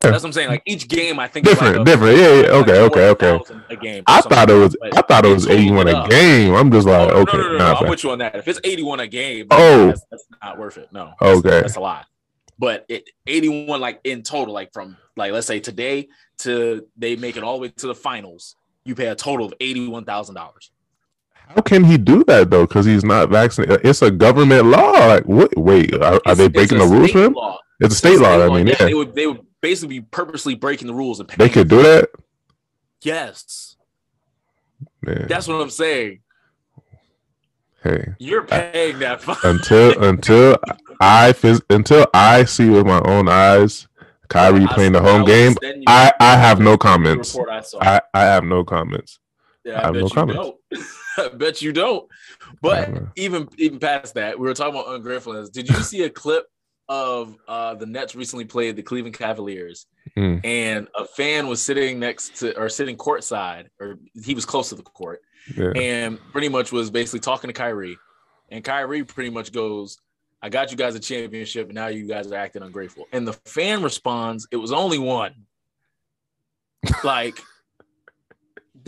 That's 0.00 0.22
what 0.22 0.28
I'm 0.28 0.32
saying. 0.32 0.48
Like 0.48 0.62
each 0.64 0.88
game, 0.88 1.18
I 1.18 1.26
think 1.28 1.46
different, 1.46 1.78
like 1.78 1.82
a, 1.82 1.84
different. 1.84 2.18
Yeah, 2.18 2.34
yeah. 2.34 2.48
Okay, 2.48 2.82
like 2.82 2.96
okay, 2.96 3.30
okay. 3.30 3.54
A 3.70 3.76
game. 3.76 4.04
I 4.06 4.20
thought 4.20 4.50
it 4.50 4.54
was. 4.54 4.76
I 4.92 5.02
thought 5.02 5.24
it 5.24 5.32
was 5.32 5.46
81 5.48 5.88
a 5.88 6.08
game. 6.08 6.54
I'm 6.54 6.70
just 6.70 6.86
like, 6.86 7.10
oh, 7.10 7.20
okay. 7.22 7.36
No, 7.36 7.42
no, 7.42 7.48
no, 7.48 7.58
no, 7.58 7.72
nah, 7.72 7.80
no. 7.80 7.92
i 7.92 7.96
you 7.98 8.10
on 8.10 8.18
that. 8.18 8.36
If 8.36 8.48
it's 8.48 8.60
81 8.62 9.00
a 9.00 9.06
game, 9.08 9.46
oh, 9.50 9.86
that's, 9.88 10.04
that's, 10.10 10.24
not 10.42 10.58
worth 10.58 10.78
it. 10.78 10.92
No. 10.92 11.14
Okay. 11.20 11.48
That's, 11.48 11.62
that's 11.62 11.76
a 11.76 11.80
lot. 11.80 12.06
But 12.58 12.86
it 12.88 13.08
81 13.26 13.80
like 13.80 14.00
in 14.04 14.22
total, 14.22 14.54
like 14.54 14.72
from 14.72 14.96
like 15.16 15.32
let's 15.32 15.46
say 15.46 15.60
today 15.60 16.08
to 16.38 16.86
they 16.96 17.16
make 17.16 17.36
it 17.36 17.42
all 17.42 17.56
the 17.56 17.62
way 17.62 17.68
to 17.68 17.86
the 17.86 17.94
finals, 17.94 18.56
you 18.84 18.94
pay 18.94 19.08
a 19.08 19.14
total 19.14 19.46
of 19.46 19.54
eighty-one 19.60 20.04
thousand 20.04 20.34
dollars. 20.34 20.70
How 21.34 21.62
can 21.62 21.84
he 21.84 21.96
do 21.96 22.24
that 22.24 22.50
though? 22.50 22.66
Because 22.66 22.86
he's 22.86 23.04
not 23.04 23.30
vaccinated. 23.30 23.80
It's 23.84 24.02
a 24.02 24.10
government 24.10 24.66
law. 24.66 25.06
Like, 25.06 25.24
what? 25.24 25.56
Wait, 25.56 25.94
are, 25.94 26.20
are 26.26 26.34
they 26.34 26.48
breaking 26.48 26.78
the 26.78 26.86
rules? 26.86 27.14
Law. 27.14 27.58
It's 27.80 27.94
a 27.94 27.96
state, 27.96 28.12
it's 28.12 28.20
a 28.20 28.24
state 28.24 28.38
law, 28.38 28.46
law. 28.46 28.54
I 28.54 28.58
mean, 28.58 28.66
yeah, 28.66 28.76
yeah. 28.80 28.86
They 28.86 28.94
would. 28.94 29.14
They 29.14 29.26
would 29.26 29.47
basically 29.60 30.00
be 30.00 30.06
purposely 30.10 30.54
breaking 30.54 30.86
the 30.88 30.94
rules 30.94 31.20
and 31.20 31.28
they 31.30 31.48
could 31.48 31.68
do 31.68 31.82
that. 31.82 32.10
Yes, 33.02 33.76
Man, 35.02 35.26
that's 35.28 35.46
what 35.46 35.60
I'm 35.60 35.70
saying. 35.70 36.20
hey, 37.82 38.08
You're 38.18 38.44
paying 38.44 38.98
that 39.00 39.22
fine. 39.22 39.36
until 39.44 40.02
until 40.02 40.56
I 41.00 41.34
until 41.70 42.06
I 42.12 42.44
see 42.44 42.68
with 42.68 42.86
my 42.86 43.00
own 43.04 43.28
eyes 43.28 43.86
Kyrie 44.28 44.64
I 44.64 44.74
playing 44.74 44.92
the 44.92 45.00
home 45.00 45.22
I 45.22 45.26
game, 45.26 45.48
was 45.50 45.58
sending 45.62 45.82
you 45.82 45.84
I 45.88 46.12
I 46.20 46.36
have 46.36 46.60
no 46.60 46.76
comments. 46.76 47.36
I. 47.36 47.62
I 47.80 48.00
I 48.14 48.20
have 48.24 48.44
no 48.44 48.64
comments. 48.64 49.20
Yeah, 49.64 49.78
I 49.80 49.86
have 49.86 49.92
bet 49.94 50.00
no 50.02 50.08
you 50.08 50.14
comments. 50.14 50.40
don't. 50.72 50.84
I 51.32 51.36
bet 51.36 51.62
you 51.62 51.72
don't. 51.72 52.08
But 52.60 52.90
even 53.16 53.48
even 53.58 53.78
past 53.78 54.14
that, 54.14 54.38
we 54.38 54.46
were 54.46 54.54
talking 54.54 54.78
about 54.78 54.94
ungratefulness. 54.94 55.50
Did 55.50 55.68
you 55.68 55.76
see 55.76 56.02
a 56.02 56.10
clip 56.10 56.46
of 56.88 57.36
uh, 57.46 57.74
the 57.74 57.86
Nets 57.86 58.14
recently 58.14 58.44
played 58.44 58.76
the 58.76 58.82
Cleveland 58.82 59.16
Cavaliers, 59.16 59.86
Mm. 60.16 60.40
and 60.44 60.88
a 60.96 61.04
fan 61.04 61.46
was 61.48 61.60
sitting 61.60 61.98
next 62.00 62.36
to 62.36 62.58
or 62.58 62.68
sitting 62.70 62.96
courtside, 62.96 63.66
or 63.78 63.98
he 64.24 64.34
was 64.34 64.46
close 64.46 64.70
to 64.70 64.74
the 64.74 64.82
court, 64.82 65.20
Yeah. 65.54 65.72
and 65.76 66.18
pretty 66.32 66.48
much 66.48 66.72
was 66.72 66.90
basically 66.90 67.20
talking 67.20 67.48
to 67.48 67.52
Kyrie, 67.54 67.98
and 68.50 68.64
Kyrie 68.64 69.04
pretty 69.04 69.28
much 69.30 69.52
goes. 69.52 69.98
I 70.40 70.48
got 70.48 70.70
you 70.70 70.76
guys 70.78 70.94
a 70.94 71.00
championship, 71.00 71.66
and 71.66 71.74
now 71.74 71.88
you 71.88 72.06
guys 72.06 72.30
are 72.32 72.36
acting 72.36 72.62
ungrateful. 72.62 73.06
And 73.12 73.26
the 73.28 73.32
fan 73.44 73.82
responds, 73.82 74.46
"It 74.50 74.56
was 74.56 74.72
only 74.72 74.98
one." 74.98 75.34
Like 77.04 77.38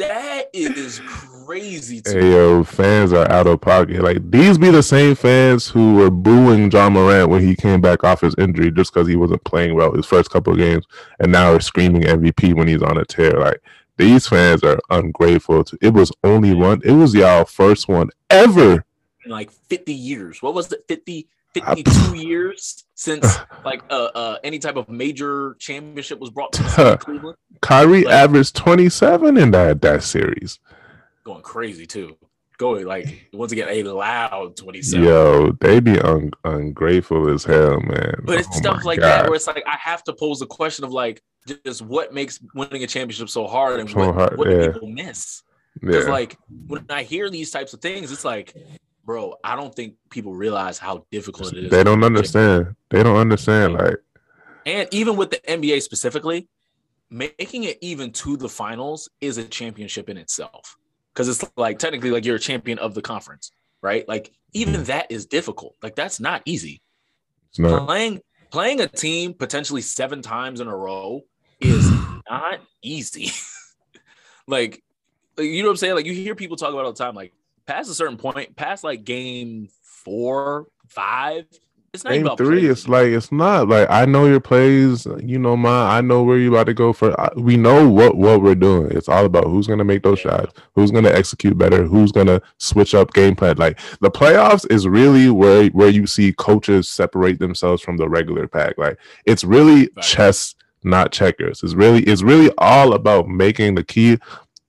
that 0.00 0.50
is 0.52 1.00
crazy 1.06 2.00
to. 2.00 2.10
Hey 2.10 2.30
yo, 2.32 2.64
fans 2.64 3.12
are 3.12 3.30
out 3.30 3.46
of 3.46 3.60
pocket. 3.60 4.02
Like 4.02 4.30
these 4.30 4.58
be 4.58 4.70
the 4.70 4.82
same 4.82 5.14
fans 5.14 5.68
who 5.68 5.94
were 5.94 6.10
booing 6.10 6.70
John 6.70 6.94
Morant 6.94 7.28
when 7.28 7.46
he 7.46 7.54
came 7.54 7.80
back 7.80 8.02
off 8.04 8.20
his 8.20 8.34
injury 8.38 8.70
just 8.70 8.92
because 8.92 9.06
he 9.06 9.16
wasn't 9.16 9.44
playing 9.44 9.74
well 9.74 9.92
his 9.92 10.06
first 10.06 10.30
couple 10.30 10.52
of 10.52 10.58
games, 10.58 10.86
and 11.18 11.30
now 11.30 11.52
are 11.52 11.60
screaming 11.60 12.02
MVP 12.02 12.54
when 12.54 12.68
he's 12.68 12.82
on 12.82 12.98
a 12.98 13.04
tear. 13.04 13.38
Like 13.38 13.60
these 13.96 14.26
fans 14.26 14.64
are 14.64 14.80
ungrateful. 14.90 15.64
To, 15.64 15.78
it 15.80 15.92
was 15.92 16.10
only 16.24 16.54
one. 16.54 16.80
It 16.84 16.92
was 16.92 17.14
y'all 17.14 17.44
first 17.44 17.88
one 17.88 18.10
ever. 18.30 18.84
in 19.24 19.30
like 19.30 19.50
50 19.50 19.92
years. 19.92 20.42
What 20.42 20.54
was 20.54 20.72
it? 20.72 20.84
50, 20.88 21.28
52 21.54 22.14
years 22.16 22.84
since 22.94 23.38
like 23.64 23.82
uh, 23.90 24.08
uh 24.14 24.36
any 24.44 24.58
type 24.58 24.76
of 24.76 24.88
major 24.88 25.56
championship 25.58 26.18
was 26.20 26.30
brought 26.30 26.52
to 26.52 26.62
the 26.62 26.68
city 26.68 26.96
Cleveland. 27.00 27.36
Kyrie 27.60 28.04
Like- 28.04 28.14
averaged 28.14 28.56
twenty 28.56 28.88
seven 28.88 29.36
in 29.36 29.50
that 29.52 29.82
that 29.82 30.02
series. 30.02 30.58
Going 31.24 31.42
crazy 31.42 31.86
too. 31.86 32.16
Going 32.58 32.84
like 32.86 33.30
once 33.32 33.52
again 33.52 33.68
a 33.70 33.82
loud 33.84 34.54
27. 34.56 35.02
Yo, 35.04 35.52
they 35.60 35.80
be 35.80 35.98
un- 35.98 36.30
ungrateful 36.44 37.28
as 37.32 37.42
hell, 37.44 37.80
man. 37.80 38.14
But 38.24 38.40
it's 38.40 38.48
Oh 38.52 38.58
stuff 38.58 38.84
like 38.84 39.00
God. 39.00 39.06
that 39.08 39.24
where 39.26 39.34
it's 39.36 39.46
like 39.46 39.62
I 39.66 39.76
have 39.78 40.04
to 40.04 40.12
pose 40.12 40.40
the 40.40 40.46
question 40.46 40.84
of 40.84 40.92
like 40.92 41.22
just 41.64 41.80
what 41.80 42.12
makes 42.12 42.38
winning 42.54 42.84
a 42.84 42.86
championship 42.86 43.30
so 43.30 43.46
hard 43.46 43.80
and 43.80 43.88
So 43.88 43.96
what, 43.98 44.14
hard, 44.14 44.36
what 44.38 44.48
do 44.48 44.72
people 44.72 44.88
miss? 44.90 45.42
Because 45.80 46.04
Yeah. 46.04 46.10
like 46.12 46.36
when 46.66 46.84
I 46.90 47.02
hear 47.02 47.30
these 47.30 47.50
types 47.50 47.72
of 47.72 47.80
things, 47.80 48.12
it's 48.12 48.24
like, 48.26 48.54
bro, 49.04 49.36
I 49.42 49.56
don't 49.56 49.74
think 49.74 49.94
people 50.10 50.34
realize 50.34 50.78
how 50.78 51.06
difficult 51.10 51.52
it 51.52 51.64
is. 51.64 51.70
They 51.70 51.84
don't 51.84 52.04
understand. 52.04 52.74
They 52.90 53.02
don't 53.02 53.16
understand. 53.16 53.74
Like 53.74 53.96
And 54.66 54.88
even 54.92 55.16
with 55.16 55.30
the 55.30 55.40
NBA 55.48 55.82
specifically, 55.82 56.48
making 57.10 57.64
it 57.64 57.78
even 57.80 58.12
to 58.12 58.36
the 58.36 58.48
finals 58.48 59.10
is 59.20 59.38
a 59.38 59.44
championship 59.44 60.08
in 60.08 60.16
itself. 60.16 60.76
Because 61.12 61.28
it's 61.28 61.44
like 61.56 61.78
technically 61.78 62.10
like 62.10 62.24
you're 62.24 62.36
a 62.36 62.40
champion 62.40 62.78
of 62.78 62.94
the 62.94 63.02
conference, 63.02 63.52
right? 63.82 64.08
Like 64.08 64.32
even 64.52 64.74
mm-hmm. 64.74 64.84
that 64.84 65.10
is 65.10 65.26
difficult. 65.26 65.74
Like 65.82 65.96
that's 65.96 66.20
not 66.20 66.42
easy. 66.44 66.80
it's 67.48 67.58
not. 67.58 67.86
Playing 67.86 68.20
playing 68.50 68.80
a 68.80 68.86
team 68.86 69.34
potentially 69.34 69.82
seven 69.82 70.22
times 70.22 70.60
in 70.60 70.68
a 70.68 70.76
row 70.76 71.22
is 71.60 71.90
not 72.30 72.60
easy. 72.82 73.30
like, 74.46 74.82
like, 75.36 75.46
you 75.46 75.62
know 75.62 75.68
what 75.68 75.72
I'm 75.72 75.76
saying? 75.78 75.94
Like 75.94 76.06
you 76.06 76.12
hear 76.12 76.34
people 76.34 76.56
talk 76.56 76.70
about 76.70 76.80
it 76.80 76.86
all 76.86 76.92
the 76.92 77.04
time, 77.04 77.14
like 77.14 77.32
past 77.70 77.90
a 77.90 77.94
certain 77.94 78.16
point, 78.16 78.56
past 78.56 78.84
like 78.84 79.04
game 79.04 79.68
four, 79.82 80.66
five, 80.88 81.44
it's 81.92 82.04
not 82.04 82.12
Game 82.12 82.22
about 82.24 82.38
three, 82.38 82.60
plays. 82.60 82.70
it's 82.70 82.88
like 82.88 83.06
it's 83.08 83.32
not 83.32 83.68
like 83.68 83.88
I 83.90 84.04
know 84.04 84.26
your 84.26 84.38
plays, 84.38 85.06
you 85.24 85.40
know 85.40 85.56
my. 85.56 85.96
I 85.98 86.00
know 86.00 86.22
where 86.22 86.38
you 86.38 86.52
about 86.54 86.66
to 86.66 86.74
go 86.74 86.92
for. 86.92 87.20
I, 87.20 87.30
we 87.36 87.56
know 87.56 87.88
what 87.88 88.16
what 88.16 88.42
we're 88.42 88.54
doing. 88.54 88.92
It's 88.92 89.08
all 89.08 89.24
about 89.24 89.46
who's 89.46 89.66
gonna 89.66 89.82
make 89.82 90.04
those 90.04 90.24
Yeah. 90.24 90.30
shots, 90.42 90.54
who's 90.76 90.92
gonna 90.92 91.08
execute 91.10 91.58
better, 91.58 91.84
who's 91.84 92.12
gonna 92.12 92.40
switch 92.58 92.94
up 92.94 93.12
game 93.12 93.34
plan. 93.34 93.56
Like 93.56 93.80
the 94.00 94.10
playoffs 94.10 94.70
is 94.70 94.86
really 94.86 95.30
where 95.30 95.66
where 95.70 95.88
you 95.88 96.06
see 96.06 96.32
coaches 96.32 96.88
separate 96.88 97.40
themselves 97.40 97.82
from 97.82 97.96
the 97.96 98.08
regular 98.08 98.46
pack. 98.46 98.78
Like 98.78 98.96
it's 99.26 99.42
really 99.42 99.88
Right. 99.96 100.04
chess, 100.04 100.54
not 100.84 101.10
checkers. 101.10 101.60
It's 101.64 101.74
really 101.74 102.04
it's 102.04 102.22
really 102.22 102.52
all 102.58 102.92
about 102.92 103.26
making 103.26 103.74
the 103.74 103.82
key 103.82 104.18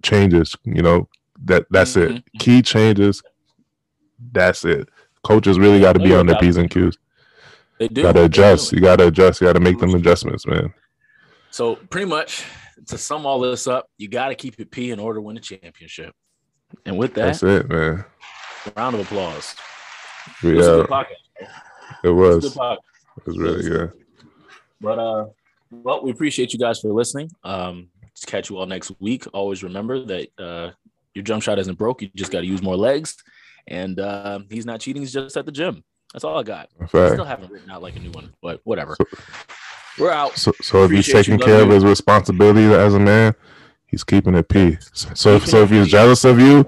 changes. 0.01 0.55
You 0.63 0.81
know 0.81 1.07
that 1.45 1.65
that's 1.69 1.95
it. 1.95 2.11
Mhm. 2.11 2.23
Key 2.39 2.61
changes. 2.61 3.21
That's 4.31 4.63
it. 4.65 4.89
Coaches 5.23 5.57
really 5.59 5.79
got 5.79 5.93
to 5.93 5.99
be 5.99 6.13
on 6.15 6.25
their 6.27 6.37
p's 6.39 6.57
and 6.57 6.69
q's. 6.69 6.97
They 7.79 7.87
do. 7.87 8.03
Gotta 8.03 8.25
adjust. 8.25 8.69
do. 8.71 8.75
You 8.75 8.81
gotta 8.81 9.07
adjust. 9.07 9.41
You 9.41 9.47
gotta 9.47 9.59
make 9.59 9.79
them 9.79 9.93
adjustments, 9.95 10.45
man. 10.45 10.73
So 11.49 11.75
pretty 11.75 12.07
much 12.07 12.43
to 12.87 12.97
sum 12.97 13.25
all 13.25 13.39
this 13.39 13.67
up, 13.67 13.87
you 13.97 14.07
got 14.07 14.29
to 14.29 14.35
keep 14.35 14.59
it 14.59 14.71
P 14.71 14.91
in 14.91 14.99
order 14.99 15.17
to 15.17 15.21
win 15.21 15.37
a 15.37 15.39
championship. 15.39 16.13
And 16.85 16.97
with 16.97 17.13
that, 17.15 17.25
That's 17.39 17.43
it, 17.43 17.69
man. 17.69 18.05
round 18.77 18.95
of 18.95 19.01
applause. 19.01 19.55
But 20.41 20.49
It 20.49 20.55
was 20.57 20.67
a 20.67 20.69
yeah, 20.69 20.75
good 20.77 20.87
podcast. 20.87 21.05
it 21.41 21.47
It 22.03 22.09
was 22.09 22.33
a 22.33 22.35
was. 22.35 22.43
good 22.53 22.59
podcast. 22.59 22.77
It 23.17 23.27
was 23.27 23.37
really 23.37 23.63
good. 23.63 23.91
But 24.79 24.99
uh, 24.99 25.25
well, 25.71 26.03
we 26.03 26.11
appreciate 26.11 26.53
you 26.53 26.59
guys 26.59 26.79
for 26.79 26.91
listening. 26.93 27.29
Um, 27.43 27.89
catch 28.25 28.49
you 28.49 28.57
all 28.57 28.65
next 28.65 28.91
week. 28.99 29.25
Always 29.33 29.63
remember 29.63 30.03
that 30.05 30.27
uh, 30.39 30.71
your 31.13 31.23
jump 31.23 31.43
shot 31.43 31.59
isn't 31.59 31.77
broke. 31.77 32.01
You 32.01 32.09
just 32.15 32.31
got 32.31 32.41
to 32.41 32.45
use 32.47 32.61
more 32.61 32.75
legs. 32.77 33.15
And 33.67 33.99
uh, 33.99 34.39
he's 34.49 34.65
not 34.65 34.79
cheating. 34.79 35.01
He's 35.01 35.13
just 35.13 35.37
at 35.37 35.45
the 35.45 35.51
gym. 35.51 35.83
That's 36.13 36.23
all 36.23 36.37
I 36.37 36.43
got. 36.43 36.69
I 36.81 36.87
fact. 36.87 37.13
still 37.13 37.25
haven't 37.25 37.51
written 37.51 37.69
out 37.69 37.81
like 37.81 37.95
a 37.95 37.99
new 37.99 38.11
one, 38.11 38.33
but 38.41 38.59
whatever. 38.63 38.95
So- 38.97 39.19
We're 39.99 40.11
out. 40.11 40.37
So, 40.37 40.51
so 40.61 40.83
if 40.85 40.91
he's 40.91 41.07
taking 41.07 41.37
care 41.39 41.61
of 41.61 41.67
you. 41.67 41.73
his 41.75 41.85
responsibility 41.85 42.63
as 42.73 42.95
a 42.95 42.99
man, 42.99 43.35
he's 43.85 44.03
keeping 44.03 44.35
it 44.35 44.47
P. 44.49 44.77
So, 44.93 45.35
if, 45.35 45.45
so 45.47 45.63
if 45.63 45.69
he's 45.69 45.87
jealous 45.87 46.23
of 46.25 46.39
you, 46.39 46.65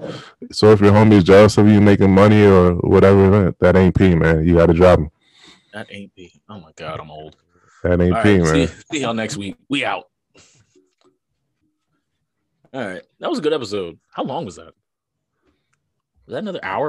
so 0.52 0.70
if 0.72 0.80
your 0.80 0.92
homie 0.92 1.14
is 1.14 1.24
jealous 1.24 1.58
of 1.58 1.66
you 1.68 1.80
making 1.80 2.14
money 2.14 2.44
or 2.44 2.74
whatever, 2.76 3.54
that 3.60 3.76
ain't 3.76 3.96
P, 3.96 4.14
man. 4.14 4.46
You 4.46 4.54
gotta 4.56 4.74
drop 4.74 4.98
him. 5.00 5.10
That 5.72 5.88
ain't 5.90 6.14
P. 6.14 6.40
Oh 6.48 6.60
my 6.60 6.70
God, 6.76 7.00
I'm 7.00 7.10
old. 7.10 7.36
That 7.82 8.00
ain't 8.00 8.14
All 8.14 8.22
P, 8.22 8.38
right, 8.38 8.42
man. 8.52 8.68
see, 8.68 8.74
see 8.92 9.00
y'all 9.00 9.14
next 9.14 9.36
week. 9.36 9.56
We 9.68 9.84
out. 9.84 10.04
All 12.74 12.84
right. 12.84 13.02
That 13.20 13.30
was 13.30 13.38
a 13.38 13.42
good 13.42 13.52
episode. 13.52 13.98
How 14.10 14.24
long 14.24 14.44
was 14.44 14.56
that? 14.56 14.74
Was 16.26 16.32
that 16.32 16.38
another 16.38 16.60
hour? 16.62 16.82